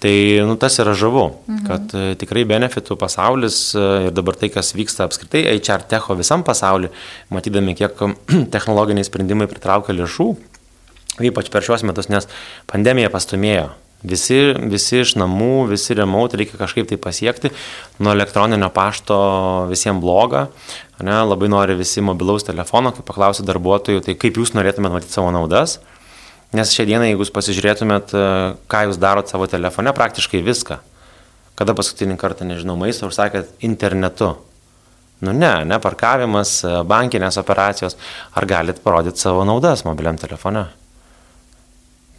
Tai 0.00 0.12
nu, 0.48 0.54
tas 0.56 0.78
yra 0.80 0.94
žavu, 0.96 1.26
mhm. 1.44 1.64
kad 1.68 1.92
mhm. 1.92 2.14
tikrai 2.22 2.46
benefitų 2.48 2.96
pasaulis 3.00 3.58
e, 3.76 3.82
ir 4.08 4.14
dabar 4.16 4.38
tai, 4.40 4.48
kas 4.52 4.72
vyksta 4.72 5.04
apskritai 5.04 5.42
HR 5.58 5.84
techo 5.90 6.16
visam 6.16 6.44
pasauliu, 6.46 6.88
matydami, 7.28 7.76
kiek 7.76 8.00
technologiniai 8.54 9.04
sprendimai 9.04 9.50
pritraukia 9.50 9.96
lėšų, 9.98 10.30
ypač 11.28 11.52
per 11.52 11.66
šiuos 11.66 11.84
metus, 11.84 12.08
nes 12.12 12.28
pandemija 12.70 13.12
pastumėjo. 13.12 13.68
Visi, 14.00 14.38
visi 14.72 15.02
iš 15.02 15.12
namų, 15.20 15.66
visi 15.74 15.92
remote 15.92 16.38
reikia 16.40 16.56
kažkaip 16.56 16.86
tai 16.88 16.96
pasiekti, 16.96 17.50
nuo 18.00 18.14
elektroninio 18.16 18.70
pašto 18.72 19.18
visiems 19.68 20.00
bloga, 20.00 20.46
ne, 21.04 21.18
labai 21.28 21.50
nori 21.52 21.76
visi 21.76 22.00
mobilaus 22.00 22.48
telefono, 22.48 22.94
kai 22.96 23.04
paklausia 23.04 23.44
darbuotojų, 23.44 24.00
tai 24.06 24.16
kaip 24.16 24.40
jūs 24.40 24.54
norėtumėte 24.56 24.96
matyti 24.96 25.12
savo 25.12 25.28
naudas, 25.36 25.76
Nes 26.56 26.72
šią 26.74 26.86
dieną, 26.88 27.06
jeigu 27.06 27.22
jūs 27.22 27.30
pasižiūrėtumėt, 27.34 28.10
e, 28.10 28.22
ką 28.70 28.86
jūs 28.88 28.98
darot 28.98 29.30
savo 29.30 29.46
telefone, 29.46 29.92
praktiškai 29.94 30.42
viską. 30.42 30.80
Kada 31.54 31.76
paskutinį 31.78 32.16
kartą, 32.18 32.48
nežinau, 32.48 32.74
maistą 32.80 33.06
užsakėt 33.06 33.52
internetu. 33.66 34.32
Nu 35.20 35.34
ne, 35.36 35.52
ne 35.68 35.78
parkavimas, 35.78 36.56
e, 36.64 36.74
bankinės 36.90 37.38
operacijos. 37.38 37.98
Ar 38.34 38.48
galit 38.50 38.82
parodyti 38.82 39.22
savo 39.22 39.44
naudas 39.46 39.84
mobiliam 39.86 40.18
telefone? 40.18 40.66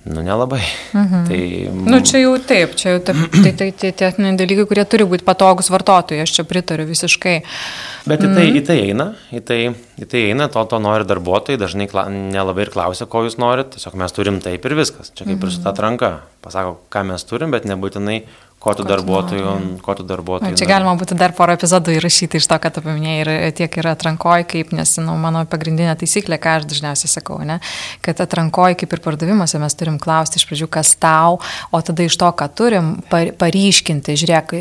Nu, 0.04 0.22
nelabai. 0.22 0.62
Mhm. 0.94 1.28
Tai... 1.28 1.70
Nu, 1.86 2.00
čia 2.02 2.24
jau 2.24 2.34
taip, 2.42 2.74
čia 2.74 2.96
jau 2.96 3.02
taip, 3.06 3.20
tai, 3.36 3.52
tai, 3.54 3.68
tai 3.78 3.92
tai, 3.94 4.32
dalykai, 4.40 4.66
kurie 4.70 4.86
turi 4.90 5.06
būti 5.06 5.26
patogus 5.28 5.70
vartotojui, 5.70 6.24
aš 6.24 6.34
čia 6.40 6.46
pritariu 6.50 6.88
visiškai. 6.90 7.36
Bet 8.10 8.24
į 8.26 8.32
tai, 8.32 8.46
mhm. 8.48 8.58
į 8.58 8.64
tai 8.66 8.78
eina, 8.88 9.08
į 9.30 9.42
tai, 9.46 9.60
į 10.02 10.08
tai 10.10 10.24
eina, 10.32 10.50
to, 10.50 10.64
to 10.72 10.82
nori 10.82 11.06
darbuotojai, 11.06 11.60
dažnai 11.62 11.86
kla, 11.92 12.08
nelabai 12.10 12.66
ir 12.66 12.74
klausia, 12.74 13.06
ko 13.06 13.22
jūs 13.28 13.38
norit, 13.42 13.76
tiesiog 13.76 14.00
mes 14.02 14.18
turim 14.18 14.42
taip 14.42 14.66
ir 14.66 14.78
viskas. 14.80 15.14
Čia 15.14 15.28
kaip 15.28 15.38
mhm. 15.38 15.46
ir 15.46 15.54
su 15.54 15.62
ta 15.62 15.76
atranka. 15.76 16.16
Pasako, 16.42 16.80
ką 16.90 17.06
mes 17.12 17.28
turim, 17.30 17.54
bet 17.54 17.70
nebūtinai 17.70 18.24
ko 18.62 18.74
tu 18.78 18.86
darbuotojų, 18.86 19.54
ko 19.82 19.96
tu 19.98 20.06
darbuotojų. 20.06 20.58
Čia 20.60 20.68
galima 20.70 20.94
būtų 21.00 21.16
dar 21.18 21.34
porą 21.34 21.56
epizodų 21.58 21.96
įrašyti 21.98 22.38
iš 22.38 22.46
to, 22.46 22.58
ką 22.62 22.70
tu 22.76 22.84
paminėjai 22.86 23.22
ir 23.24 23.56
tiek 23.58 23.78
yra 23.82 23.96
atrankoji, 23.96 24.46
kaip, 24.52 24.74
nes 24.78 24.92
nu, 25.02 25.16
mano 25.18 25.42
pagrindinė 25.50 25.96
taisyklė, 25.98 26.38
ką 26.42 26.60
aš 26.60 26.68
dažniausiai 26.70 27.10
sakau, 27.10 27.40
ne, 27.48 27.58
kad 28.06 28.22
atrankoji 28.22 28.78
kaip 28.84 28.94
ir 28.94 29.02
pardavimuose 29.02 29.58
mes 29.62 29.78
turim 29.80 29.98
klausti 30.02 30.38
iš 30.38 30.46
pradžių, 30.46 30.68
kas 30.78 30.94
tau, 31.02 31.40
o 31.74 31.82
tada 31.82 32.06
iš 32.06 32.18
to, 32.22 32.30
ką 32.38 32.48
turim, 32.54 32.92
paryškinti, 33.10 34.18
žiūrėk, 34.22 34.54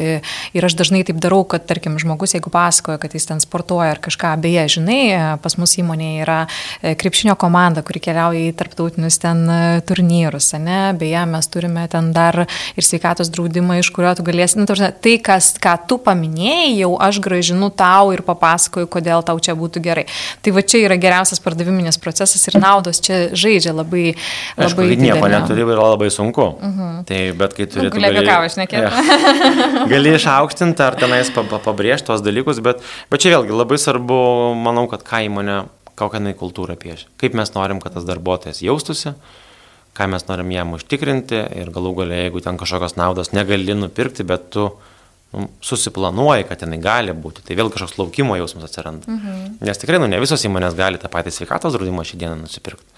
ir 0.57 0.69
aš 0.71 0.79
dažnai 0.81 1.03
taip 1.05 1.21
darau, 1.21 1.43
kad, 1.45 1.69
tarkim, 1.69 1.99
žmogus, 2.01 2.33
jeigu 2.39 2.53
pasakoja, 2.55 2.97
kad 3.05 3.13
jis 3.17 3.29
ten 3.29 3.45
sportuoja 3.45 3.93
ar 3.93 4.01
kažką, 4.01 4.33
beje, 4.41 4.65
žinai, 4.79 5.03
pas 5.45 5.59
mus 5.61 5.77
įmonėje 5.77 6.25
yra 6.25 6.39
e, 6.47 6.95
krepšinio 6.97 7.37
komanda, 7.41 7.85
kuri 7.85 8.01
keliauja 8.09 8.49
į 8.49 8.57
tarptautinius 8.57 9.21
ten 9.21 9.45
e, 9.45 9.61
turnyrus, 9.85 10.55
ne, 10.57 10.81
beje, 10.97 11.27
mes 11.29 11.53
turime 11.53 11.85
ten 11.93 12.13
dar 12.17 12.47
ir 12.47 12.87
sveikatos 12.87 13.33
draudimą 13.35 13.81
iš 13.83 13.90
iš 13.91 13.95
kurio 13.97 14.13
tu 14.15 14.25
galėsi, 14.27 14.59
nu, 14.61 14.67
tarsi, 14.71 14.89
tai, 15.03 15.17
kas, 15.23 15.51
ką 15.61 15.75
tu 15.91 15.99
paminėjai, 16.03 16.71
jau 16.79 16.93
aš 17.03 17.19
gražinu 17.25 17.71
tau 17.75 18.13
ir 18.15 18.23
papasakoju, 18.27 18.89
kodėl 18.91 19.25
tau 19.27 19.39
čia 19.43 19.57
būtų 19.59 19.83
gerai. 19.83 20.07
Tai 20.45 20.55
va 20.55 20.63
čia 20.63 20.85
yra 20.87 20.99
geriausias 21.01 21.43
pardaviminis 21.43 21.99
procesas 22.03 22.47
ir 22.47 22.59
naudos 22.63 23.03
čia 23.03 23.21
žaidžia 23.35 23.75
labai. 23.75 24.15
labai 24.55 24.69
Aišku, 24.69 24.87
kai 24.87 25.01
nieko 25.01 25.31
neturi, 25.33 25.67
yra 25.67 25.89
labai 25.95 26.11
sunku. 26.15 26.47
Uh 26.55 26.69
mhm. 26.69 26.81
-huh. 26.81 27.05
Tai 27.11 27.21
bet 27.43 27.55
kai 27.59 27.67
turi... 27.67 27.89
Nu, 27.89 27.91
gali 27.91 28.07
apie 28.13 28.27
kavą 28.29 28.47
išnekėti. 28.47 28.83
Ja, 28.87 29.87
gali 29.95 30.15
išaukštinti 30.15 30.83
ar 30.87 30.95
tenais 30.95 31.31
pabrėžti 31.35 32.07
tos 32.07 32.23
dalykus, 32.23 32.63
bet, 32.63 32.83
bet 33.11 33.21
čia 33.21 33.37
vėlgi 33.37 33.57
labai 33.57 33.79
svarbu, 33.79 34.55
manau, 34.55 34.87
kad 34.87 35.03
ką 35.03 35.25
įmonė 35.27 35.65
kokią 36.01 36.21
jinai 36.21 36.35
kultūrą 36.35 36.77
piešia. 36.81 37.09
Kaip 37.21 37.35
mes 37.37 37.53
norim, 37.55 37.81
kad 37.81 37.93
tas 37.97 38.07
darbuotojas 38.09 38.63
jaustųsi, 38.65 39.15
ką 39.97 40.07
mes 40.11 40.27
norim 40.29 40.53
jam 40.55 40.77
užtikrinti 40.77 41.41
ir 41.61 41.73
galų 41.75 41.95
galia, 42.03 42.23
jeigu 42.25 42.43
ten 42.45 42.59
kažkokios 42.61 42.97
naudos 42.99 43.33
negali 43.37 43.75
nupirkti, 43.77 44.27
bet 44.27 44.51
tu 44.55 44.69
nu, 45.33 45.49
susiplanuoji, 45.65 46.47
kad 46.49 46.63
jinai 46.65 46.81
gali 46.83 47.15
būti, 47.15 47.45
tai 47.47 47.59
vėl 47.59 47.73
kažkoks 47.73 47.99
laukimo 48.01 48.39
jausmas 48.39 48.69
atsiranda. 48.71 49.11
Mhm. 49.11 49.59
Nes 49.67 49.83
tikrai, 49.83 50.01
nu, 50.03 50.11
ne 50.11 50.21
visos 50.23 50.45
įmonės 50.47 50.79
gali 50.79 51.01
tą 51.03 51.11
patį 51.13 51.35
sveikatos 51.35 51.77
draudimą 51.77 52.07
šį 52.07 52.23
dieną 52.23 52.39
nusipirkti. 52.45 52.89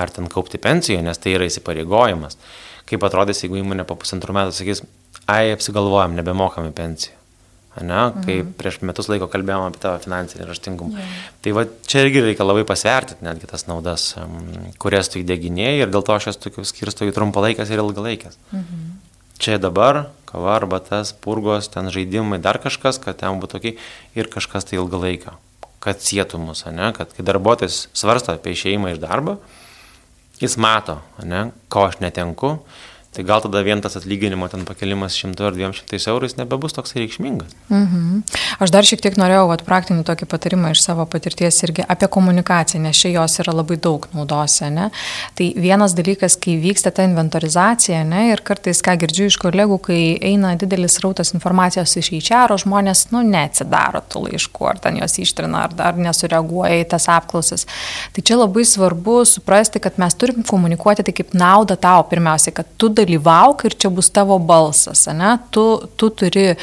Ar 0.00 0.10
ten 0.10 0.26
kaupti 0.30 0.58
pensiją, 0.58 1.02
nes 1.06 1.20
tai 1.22 1.36
yra 1.36 1.46
įsipareigojimas. 1.46 2.38
Kaip 2.88 3.04
atrodys, 3.06 3.44
jeigu 3.44 3.60
įmonė 3.60 3.86
po 3.88 3.96
pusantrų 4.00 4.34
metų 4.36 4.56
sakys, 4.56 4.82
ai, 5.30 5.52
apsigalvojam, 5.54 6.16
nebemokami 6.18 6.74
pensijų 6.76 7.23
ne, 7.82 8.00
kai 8.24 8.36
mhm. 8.40 8.52
prieš 8.58 8.80
metus 8.86 9.08
laiko 9.10 9.26
kalbėjome 9.30 9.70
apie 9.70 9.80
tavo 9.82 9.98
finansinį 10.02 10.46
raštingumą. 10.48 11.00
Yeah. 11.00 11.22
Tai 11.44 11.54
va 11.58 11.64
čia 11.90 12.04
irgi 12.04 12.22
reikia 12.22 12.46
labai 12.46 12.66
pasvertinti 12.68 13.26
netgi 13.26 13.50
tas 13.50 13.66
naudas, 13.70 14.12
kurias 14.82 15.10
tu 15.10 15.18
įdėginėjai 15.22 15.80
ir 15.82 15.94
dėl 15.94 16.06
to 16.06 16.14
aš 16.14 16.30
jas 16.30 16.40
tokius 16.40 16.70
skirstu 16.70 17.08
į 17.08 17.16
trumpalaikės 17.16 17.72
ir 17.74 17.82
ilgalaikės. 17.82 18.38
Mhm. 18.52 18.84
Čia 19.42 19.58
dabar, 19.58 20.04
kava 20.30 20.54
arba 20.54 20.78
tas, 20.78 21.10
purgos, 21.10 21.66
ten 21.72 21.90
žaidimai, 21.90 22.38
dar 22.42 22.60
kažkas, 22.62 23.00
kad 23.02 23.18
ten 23.18 23.42
būtų 23.42 23.58
tokiai 23.58 23.74
ir 24.14 24.30
kažkas 24.30 24.70
tai 24.70 24.78
ilgalaikio, 24.78 25.34
kad 25.82 25.98
sėtų 26.00 26.38
mus, 26.38 26.62
ne, 26.70 26.92
kad 26.94 27.10
kai 27.16 27.26
darbuotojas 27.26 27.88
svarsto 27.92 28.32
apie 28.32 28.54
išeimą 28.54 28.94
iš 28.94 29.02
darbo, 29.02 29.40
jis 30.38 30.54
mato, 30.56 31.00
ne, 31.26 31.48
ko 31.68 31.88
aš 31.90 31.98
netenku 32.04 32.54
Tai 33.14 33.22
gal 33.22 33.40
tada 33.44 33.60
vien 33.62 33.78
tas 33.78 33.94
atlyginimo 33.94 34.48
ten 34.50 34.64
pakelimas 34.66 35.14
100 35.14 35.46
ar 35.46 35.54
200 35.54 36.10
eurais 36.10 36.34
nebebus 36.34 36.74
toks 36.74 36.96
reikšmingas. 36.98 37.52
Mhm. 37.70 38.24
Aš 38.58 38.72
dar 38.74 38.86
šiek 38.86 39.04
tiek 39.04 39.14
norėjau 39.18 39.44
vat, 39.52 39.62
praktinį 39.66 40.02
tokį 40.08 40.26
patarimą 40.30 40.72
iš 40.74 40.82
savo 40.82 41.06
patirties 41.06 41.60
irgi 41.62 41.84
apie 41.86 42.08
komunikaciją, 42.10 42.80
nes 42.82 42.98
čia 42.98 43.12
jos 43.14 43.38
yra 43.44 43.54
labai 43.54 43.76
daug 43.78 44.08
naudose. 44.14 44.66
Ne? 44.74 44.88
Tai 45.38 45.46
vienas 45.54 45.94
dalykas, 45.94 46.34
kai 46.42 46.56
vyksta 46.58 46.90
ta 46.90 47.06
inventorizacija 47.06 48.00
ne, 48.08 48.24
ir 48.32 48.42
kartais, 48.42 48.82
ką 48.82 48.96
girdžiu 49.04 49.28
iš 49.30 49.38
kolegų, 49.42 49.78
kai 49.86 50.00
eina 50.32 50.54
didelis 50.58 50.98
rautas 51.04 51.30
informacijos 51.38 51.94
iš 52.00 52.10
HR, 52.18 52.56
žmonės 52.64 53.06
nu, 53.14 53.22
neatsidaro 53.22 54.02
tų 54.10 54.24
laiškų, 54.26 54.68
ar 54.72 54.82
ten 54.82 54.98
jos 54.98 55.18
ištrina, 55.22 55.68
ar 55.68 55.78
dar 55.78 56.02
nesureaguoja 56.02 56.82
į 56.82 56.90
tas 56.96 57.06
apklausas. 57.14 57.68
Tai 58.14 58.26
čia 58.26 58.40
labai 58.42 58.66
svarbu 58.66 59.20
suprasti, 59.28 59.82
kad 59.82 60.02
mes 60.02 60.18
turim 60.18 60.42
komunikuoti 60.42 61.06
tai 61.06 61.14
kaip 61.14 61.34
naudą 61.38 61.78
tau 61.78 62.02
pirmiausia, 62.10 62.54
kad 62.58 62.74
tu 62.74 62.90
dalyvauji 62.90 63.03
dalyvauk 63.04 63.64
ir 63.68 63.76
čia 63.78 63.90
bus 63.94 64.10
tavo 64.10 64.38
balsas, 64.42 65.06
ne? 65.12 65.36
tu, 65.54 65.64
tu 66.00 66.10
turi 66.10 66.54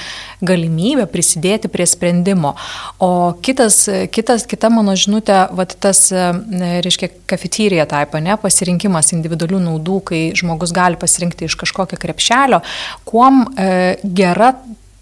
galimybę 0.42 1.06
prisidėti 1.12 1.70
prie 1.72 1.86
sprendimo. 1.88 2.56
O 3.02 3.34
kitas, 3.46 3.84
kitas, 4.12 4.46
kita 4.50 4.72
mano 4.74 4.96
žinutė, 4.98 5.46
vat 5.56 5.78
tas, 5.82 6.08
reiškia, 6.12 7.12
kafetyrija 7.30 7.88
taip, 7.90 8.18
ne, 8.22 8.36
pasirinkimas 8.42 9.14
individualių 9.16 9.62
naudų, 9.70 10.02
kai 10.12 10.22
žmogus 10.38 10.74
gali 10.76 11.00
pasirinkti 11.00 11.48
iš 11.48 11.58
kažkokio 11.62 12.00
krepšelio, 12.02 12.62
kuom 13.08 13.46
e, 13.56 13.98
gera 14.04 14.54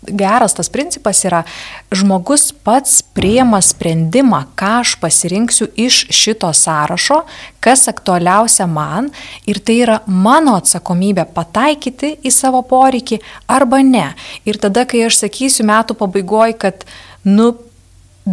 geras 0.08 0.54
tas 0.54 0.70
principas 0.70 1.24
yra, 1.28 1.44
žmogus 1.92 2.50
pats 2.64 3.02
priema 3.16 3.60
sprendimą, 3.62 4.44
ką 4.60 4.72
aš 4.80 4.96
pasirinksiu 5.02 5.70
iš 5.76 6.06
šito 6.16 6.52
sąrašo, 6.56 7.22
kas 7.60 7.88
aktualiausia 7.92 8.68
man 8.68 9.10
ir 9.50 9.60
tai 9.60 9.80
yra 9.84 10.00
mano 10.08 10.56
atsakomybė 10.60 11.28
pataikyti 11.36 12.16
į 12.24 12.34
savo 12.34 12.64
poreikį 12.64 13.20
arba 13.48 13.84
ne. 13.84 14.10
Ir 14.48 14.62
tada, 14.62 14.88
kai 14.88 15.06
aš 15.08 15.24
sakysiu 15.26 15.68
metų 15.68 15.98
pabaigoje, 16.00 16.56
kad, 16.60 16.88
nu, 17.28 17.52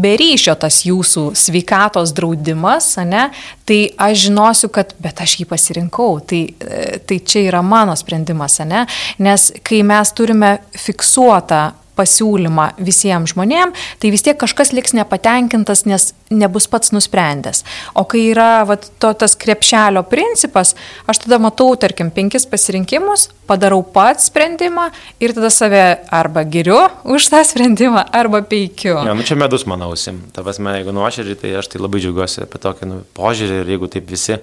beryšio 0.03 0.55
tas 0.61 0.83
jūsų 0.87 1.31
sveikatos 1.37 2.13
draudimas, 2.17 2.93
ne, 3.09 3.29
tai 3.69 3.81
aš 4.09 4.27
žinosiu, 4.27 4.71
kad, 4.75 4.93
bet 5.03 5.23
aš 5.25 5.39
jį 5.41 5.49
pasirinkau, 5.51 6.21
tai, 6.21 6.43
e, 6.61 7.01
tai 7.07 7.21
čia 7.25 7.47
yra 7.49 7.63
mano 7.65 7.97
sprendimas, 7.99 8.61
ne, 8.69 8.85
nes 9.23 9.51
kai 9.67 9.83
mes 9.87 10.13
turime 10.17 10.57
fiksuotą 10.77 11.65
pasiūlymą 11.97 12.71
visiems 12.83 13.33
žmonėms, 13.35 13.87
tai 14.03 14.13
vis 14.13 14.25
tiek 14.27 14.37
kažkas 14.39 14.73
liks 14.77 14.95
nepatenkintas, 14.97 15.85
nes 15.89 16.13
nebus 16.31 16.67
pats 16.71 16.93
nusprendęs. 16.95 17.63
O 17.97 18.05
kai 18.09 18.27
yra 18.33 18.67
vat, 18.69 18.89
to, 19.03 19.13
tas 19.19 19.37
krepšelio 19.39 20.03
principas, 20.11 20.75
aš 21.09 21.23
tada 21.25 21.39
matau, 21.43 21.71
tarkim, 21.81 22.11
penkis 22.15 22.47
pasirinkimus, 22.51 23.29
padarau 23.49 23.83
pats 23.83 24.29
sprendimą 24.31 24.89
ir 25.23 25.35
tada 25.37 25.51
save 25.55 25.85
arba 26.13 26.45
giriu 26.45 26.79
už 27.17 27.31
tą 27.33 27.43
sprendimą, 27.47 28.07
arba 28.13 28.43
peikiu. 28.47 28.99
Ja, 29.07 29.17
nu 29.17 29.27
čia 29.27 29.39
medus 29.39 29.67
manausim. 29.69 30.23
Tavas, 30.37 30.61
jeigu 30.61 30.95
nuoširdžiai, 30.97 31.43
tai 31.43 31.59
aš 31.61 31.73
tai 31.73 31.83
labai 31.83 32.03
džiaugiuosi 32.03 32.45
apie 32.47 32.63
tokį 32.63 32.91
nu, 32.91 33.03
požiūrį 33.17 33.63
ir 33.63 33.77
jeigu 33.77 33.91
taip 33.93 34.11
visi 34.11 34.41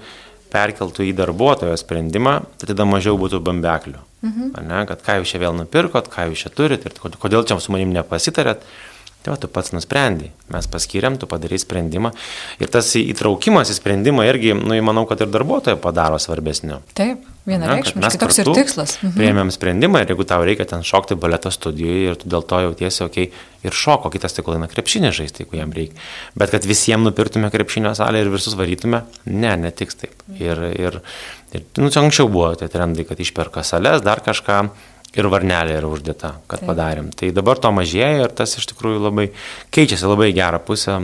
perkeltų 0.54 1.08
į 1.10 1.14
darbuotojo 1.18 1.76
sprendimą, 1.80 2.40
tai 2.62 2.70
tada 2.72 2.86
mažiau 2.88 3.18
būtų 3.20 3.42
bambeklių. 3.44 4.02
Mhm. 4.24 4.54
Ne, 4.70 4.86
kad 4.88 5.04
ką 5.04 5.20
jūs 5.20 5.34
čia 5.34 5.42
vėl 5.44 5.58
nupirkot, 5.58 6.08
ką 6.14 6.30
jūs 6.30 6.46
čia 6.46 6.54
turit 6.54 6.86
ir 6.88 6.96
kodėl 7.20 7.44
čia 7.48 7.60
su 7.60 7.74
manim 7.76 7.92
nepasitarėt. 7.96 8.64
Tai 9.24 9.32
va, 9.32 9.40
tu 9.40 9.48
pats 9.48 9.72
nusprendai, 9.72 10.34
mes 10.52 10.66
paskiriam, 10.68 11.16
tu 11.16 11.30
padarai 11.32 11.56
sprendimą. 11.62 12.10
Ir 12.60 12.72
tas 12.72 12.90
įtraukimas 13.00 13.72
į 13.72 13.78
sprendimą 13.78 14.26
irgi, 14.28 14.52
nu, 14.60 14.76
manau, 14.84 15.06
kad 15.08 15.24
ir 15.24 15.32
darbuotoją 15.32 15.80
padaro 15.80 16.20
svarbesniu. 16.20 16.82
Taip, 16.98 17.24
vienareikšmiškai 17.48 18.20
toks 18.20 18.42
ir 18.44 18.52
tikslas. 18.52 18.98
Mhm. 19.00 19.16
Priėmėm 19.16 19.54
sprendimą 19.56 20.04
ir 20.04 20.12
jeigu 20.12 20.28
tau 20.28 20.44
reikia 20.44 20.68
ten 20.68 20.84
šokti 20.84 21.16
baleto 21.16 21.54
studijoje 21.56 22.12
ir 22.12 22.20
tu 22.20 22.32
dėl 22.36 22.44
to 22.52 22.60
jautiesi, 22.68 23.06
okei, 23.08 23.30
okay, 23.32 23.48
ir 23.64 23.80
šoko, 23.80 24.12
kitas 24.12 24.36
tik 24.36 24.52
laina 24.52 24.68
krepšinį 24.72 25.16
žaisti, 25.16 25.46
jeigu 25.46 25.62
jam 25.62 25.72
reikia. 25.72 25.96
Bet 26.36 26.52
kad 26.52 26.68
visiems 26.68 27.08
nupirktume 27.08 27.48
krepšinio 27.54 27.96
salę 27.96 28.26
ir 28.26 28.32
visus 28.34 28.60
varytume, 28.60 29.06
ne, 29.24 29.56
netiks 29.64 30.04
taip. 30.04 30.28
Ir, 30.36 30.60
ir, 30.76 31.00
ir 31.56 31.64
nu, 31.80 31.88
čia 31.88 32.04
anksčiau 32.04 32.28
buvo 32.28 32.52
tie 32.60 32.68
trendai, 32.72 33.08
kad 33.08 33.24
išperka 33.24 33.64
sales, 33.64 34.04
dar 34.04 34.20
kažką 34.26 34.66
ir 35.18 35.30
varnelė 35.30 35.78
yra 35.78 35.90
uždėta, 35.92 36.36
kad 36.50 36.62
Taip. 36.62 36.70
padarėm. 36.70 37.10
Tai 37.16 37.32
dabar 37.36 37.60
to 37.62 37.72
mažėja 37.76 38.28
ir 38.28 38.32
tas 38.36 38.56
iš 38.58 38.68
tikrųjų 38.72 39.02
labai 39.04 39.28
keičiasi 39.74 40.10
labai 40.10 40.32
gerą 40.36 40.62
pusę, 40.64 40.98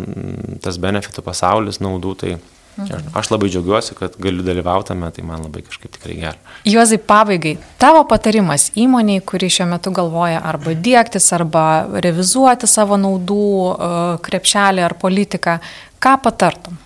tas 0.63 0.79
benefitų 0.81 1.23
pasaulis, 1.25 1.81
naudų. 1.83 2.15
Tai 2.23 2.31
mhm. 2.37 3.11
aš 3.19 3.29
labai 3.33 3.51
džiaugiuosi, 3.53 3.97
kad 3.99 4.17
galiu 4.21 4.45
dalyvautame, 4.45 5.11
tai 5.13 5.25
man 5.27 5.45
labai 5.45 5.61
kažkaip 5.67 5.93
tikrai 5.97 6.17
gera. 6.21 6.55
Juozai, 6.69 6.97
pabaigai, 7.11 7.57
tavo 7.81 8.01
patarimas 8.09 8.69
įmoniai, 8.79 9.21
kuri 9.21 9.51
šiuo 9.53 9.69
metu 9.75 9.93
galvoja 9.95 10.41
arba 10.41 10.73
dėktis, 10.73 11.29
arba 11.37 11.67
revizuoti 12.01 12.69
savo 12.69 12.97
naudų 13.01 13.45
e, 13.45 13.93
krepšelį 14.25 14.87
ar 14.89 14.97
politiką, 15.01 15.59
ką 16.01 16.17
patartum? 16.25 16.81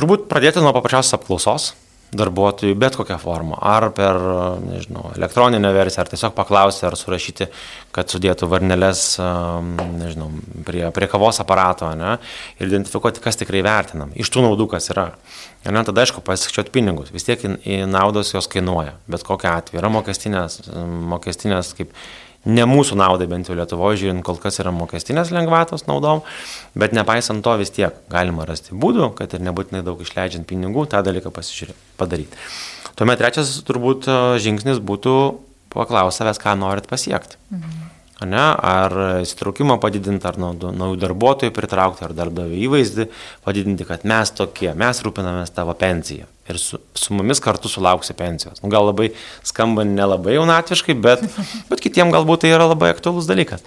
Turbūt 0.00 0.30
pradėti 0.30 0.62
nuo 0.62 0.72
paprasčiausios 0.72 1.18
apklausos 1.18 1.72
darbuotojų 2.16 2.76
bet 2.80 2.96
kokią 2.98 3.16
formą. 3.22 3.58
Ar 3.62 3.86
per, 3.94 4.18
nežinau, 4.64 5.10
elektroninę 5.16 5.70
versiją, 5.74 6.04
ar 6.04 6.10
tiesiog 6.10 6.34
paklausti, 6.36 6.86
ar 6.88 6.96
surašyti, 6.98 7.46
kad 7.94 8.10
sudėtų 8.10 8.48
varneles, 8.50 9.04
nežinau, 10.00 10.30
prie, 10.66 10.84
prie 10.96 11.10
kavos 11.10 11.40
aparato, 11.42 11.90
ne, 11.98 12.16
ir 12.58 12.70
identifikuoti, 12.70 13.22
kas 13.24 13.38
tikrai 13.40 13.62
vertinam, 13.66 14.14
iš 14.18 14.32
tų 14.32 14.46
naudų, 14.48 14.70
kas 14.74 14.90
yra. 14.94 15.10
Ir 15.66 15.76
net 15.76 15.90
tada, 15.90 16.02
aišku, 16.06 16.22
pasiskaičiuoti 16.24 16.72
pinigus, 16.72 17.12
vis 17.12 17.26
tiek 17.26 17.42
į 17.44 17.82
naudos 17.90 18.32
jos 18.32 18.48
kainuoja, 18.50 18.96
bet 19.10 19.26
kokia 19.26 19.58
atveju. 19.60 19.82
Yra 19.82 19.92
mokestinės, 19.92 20.62
mokestinės 21.12 21.74
kaip 21.76 21.92
ne 22.48 22.64
mūsų 22.68 22.96
naudai, 23.00 23.28
bent 23.30 23.48
jau 23.48 23.56
Lietuvoje 23.58 24.00
žiūrint, 24.00 24.24
kol 24.24 24.38
kas 24.40 24.60
yra 24.62 24.72
mokestinės 24.74 25.32
lengvatos 25.34 25.86
naudom, 25.88 26.22
bet 26.78 26.94
nepaisant 26.96 27.44
to 27.44 27.56
vis 27.60 27.72
tiek 27.74 27.96
galima 28.12 28.46
rasti 28.48 28.76
būdų, 28.76 29.12
kad 29.18 29.36
ir 29.36 29.44
nebūtinai 29.44 29.84
daug 29.86 30.00
išleidžiant 30.00 30.48
pinigų, 30.48 30.86
tą 30.90 31.02
dalyką 31.04 31.32
padaryti. 32.00 32.40
Tuomet 32.96 33.20
trečias 33.20 33.52
turbūt 33.64 34.08
e, 34.08 34.18
žingsnis 34.42 34.80
būtų 34.84 35.14
paklausti 35.72 36.20
savęs, 36.20 36.40
ką 36.42 36.56
norit 36.60 36.88
pasiekti. 36.90 37.38
Mhm. 37.52 37.89
Ne, 38.20 38.42
ar 38.52 38.92
įsitraukimą 39.22 39.78
padidinti, 39.80 40.26
ar 40.28 40.36
naujų 40.36 40.98
darbuotojų 41.00 41.54
pritraukti, 41.56 42.04
ar 42.04 42.12
darbdavio 42.16 42.58
įvaizdį 42.66 43.06
padidinti, 43.46 43.86
kad 43.88 44.04
mes 44.08 44.34
tokie, 44.36 44.68
mes 44.76 45.00
rūpinamės 45.06 45.54
tavo 45.56 45.72
pensiją 45.78 46.28
ir 46.50 46.58
su, 46.60 46.80
su 46.94 47.14
mumis 47.16 47.40
kartu 47.40 47.70
sulauksi 47.70 48.16
pensijos. 48.18 48.60
Nu, 48.60 48.68
gal 48.72 48.88
labai 48.90 49.12
skamba 49.46 49.86
nelabai 49.86 50.34
jaunatviškai, 50.36 50.98
bet, 51.00 51.24
bet 51.70 51.80
kitiems 51.84 52.12
galbūt 52.14 52.44
tai 52.44 52.52
yra 52.52 52.68
labai 52.68 52.92
aktuolus 52.92 53.30
dalykas. 53.30 53.64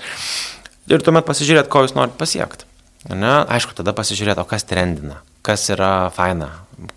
Ir 0.91 1.01
tuomet 1.01 1.25
pasižiūrėti, 1.25 1.71
ko 1.71 1.85
jūs 1.85 1.95
norite 1.97 2.19
pasiekti. 2.19 2.67
Ne? 3.11 3.31
Aišku, 3.51 3.75
tada 3.75 3.91
pasižiūrėti, 3.95 4.39
o 4.39 4.47
kas 4.47 4.63
trendina, 4.67 5.17
kas 5.43 5.65
yra 5.73 6.09
faina, 6.15 6.49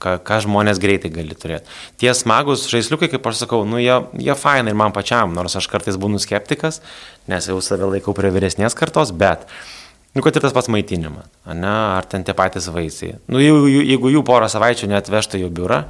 ką, 0.02 0.16
ką 0.26 0.38
žmonės 0.44 0.78
greitai 0.82 1.10
gali 1.10 1.34
turėti. 1.34 1.66
Tie 1.98 2.12
smagus 2.14 2.68
žaisliukai, 2.70 3.08
kaip 3.10 3.26
aš 3.26 3.42
sakau, 3.42 3.64
nu, 3.66 3.80
jie, 3.82 3.96
jie 4.22 4.36
faina 4.38 4.70
ir 4.70 4.78
man 4.78 4.94
pačiam, 4.94 5.34
nors 5.34 5.58
aš 5.58 5.66
kartais 5.72 5.98
būnu 5.98 6.22
skeptikas, 6.22 6.78
nes 7.30 7.50
jau 7.50 7.58
save 7.64 7.90
laikau 7.90 8.14
prie 8.14 8.30
vyresnės 8.34 8.78
kartos, 8.78 9.14
bet 9.14 9.48
Nu, 10.16 10.22
kad 10.24 10.32
ir 10.32 10.40
tas 10.40 10.54
pats 10.56 10.70
maitinimas, 10.72 11.26
ne, 11.44 11.68
ar 11.68 12.06
ten 12.08 12.22
tie 12.24 12.32
patys 12.32 12.70
vaisiai. 12.72 13.18
Nu, 13.28 13.36
jeigu, 13.36 13.66
jeigu 13.68 14.08
jų 14.14 14.22
porą 14.24 14.46
savaičių 14.48 14.88
neatvežtų 14.88 15.42
į 15.42 15.50
biurą, 15.52 15.82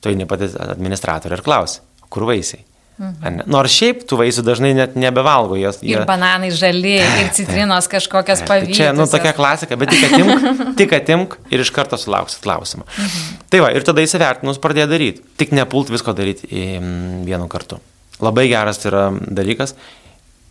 tai 0.00 0.14
ne 0.16 0.24
patys 0.24 0.54
administratoriai 0.56 1.36
ir 1.36 1.42
klausia, 1.44 1.82
kur 2.08 2.24
vaisiai. 2.24 2.64
Mhm. 2.96 3.42
Nors 3.52 3.74
šiaip 3.76 4.06
tų 4.08 4.16
vaisių 4.22 4.44
dažnai 4.46 4.70
net 4.76 4.94
nebevalgo 4.96 5.58
jos. 5.60 5.82
Jie... 5.82 5.98
Ir 5.98 6.06
bananai 6.08 6.48
žali, 6.54 6.94
ir 7.02 7.28
citrinos 7.36 7.90
kažkokios 7.92 8.40
pavyzdžiai. 8.48 8.72
Tai 8.72 8.78
čia, 8.78 8.94
nu, 8.96 9.04
tokia 9.10 9.34
klasika, 9.36 9.76
bet 9.76 9.92
tik 9.92 10.06
atimk, 10.08 10.46
tik 10.80 10.94
atimk 10.96 11.36
ir 11.52 11.64
iš 11.64 11.74
karto 11.76 11.98
sulauksit 12.00 12.40
klausimą. 12.46 12.86
Mhm. 12.88 13.36
Tai 13.52 13.60
va, 13.66 13.74
ir 13.76 13.84
tada 13.84 14.04
įsivertinus 14.04 14.62
pradėjo 14.64 14.88
daryti. 14.94 15.26
Tik 15.36 15.52
nepult 15.56 15.92
visko 15.92 16.16
daryti 16.16 16.48
vienu 16.48 17.50
kartu. 17.52 17.82
Labai 18.24 18.46
geras 18.48 18.80
tai 18.80 18.88
yra 18.94 19.04
dalykas, 19.12 19.76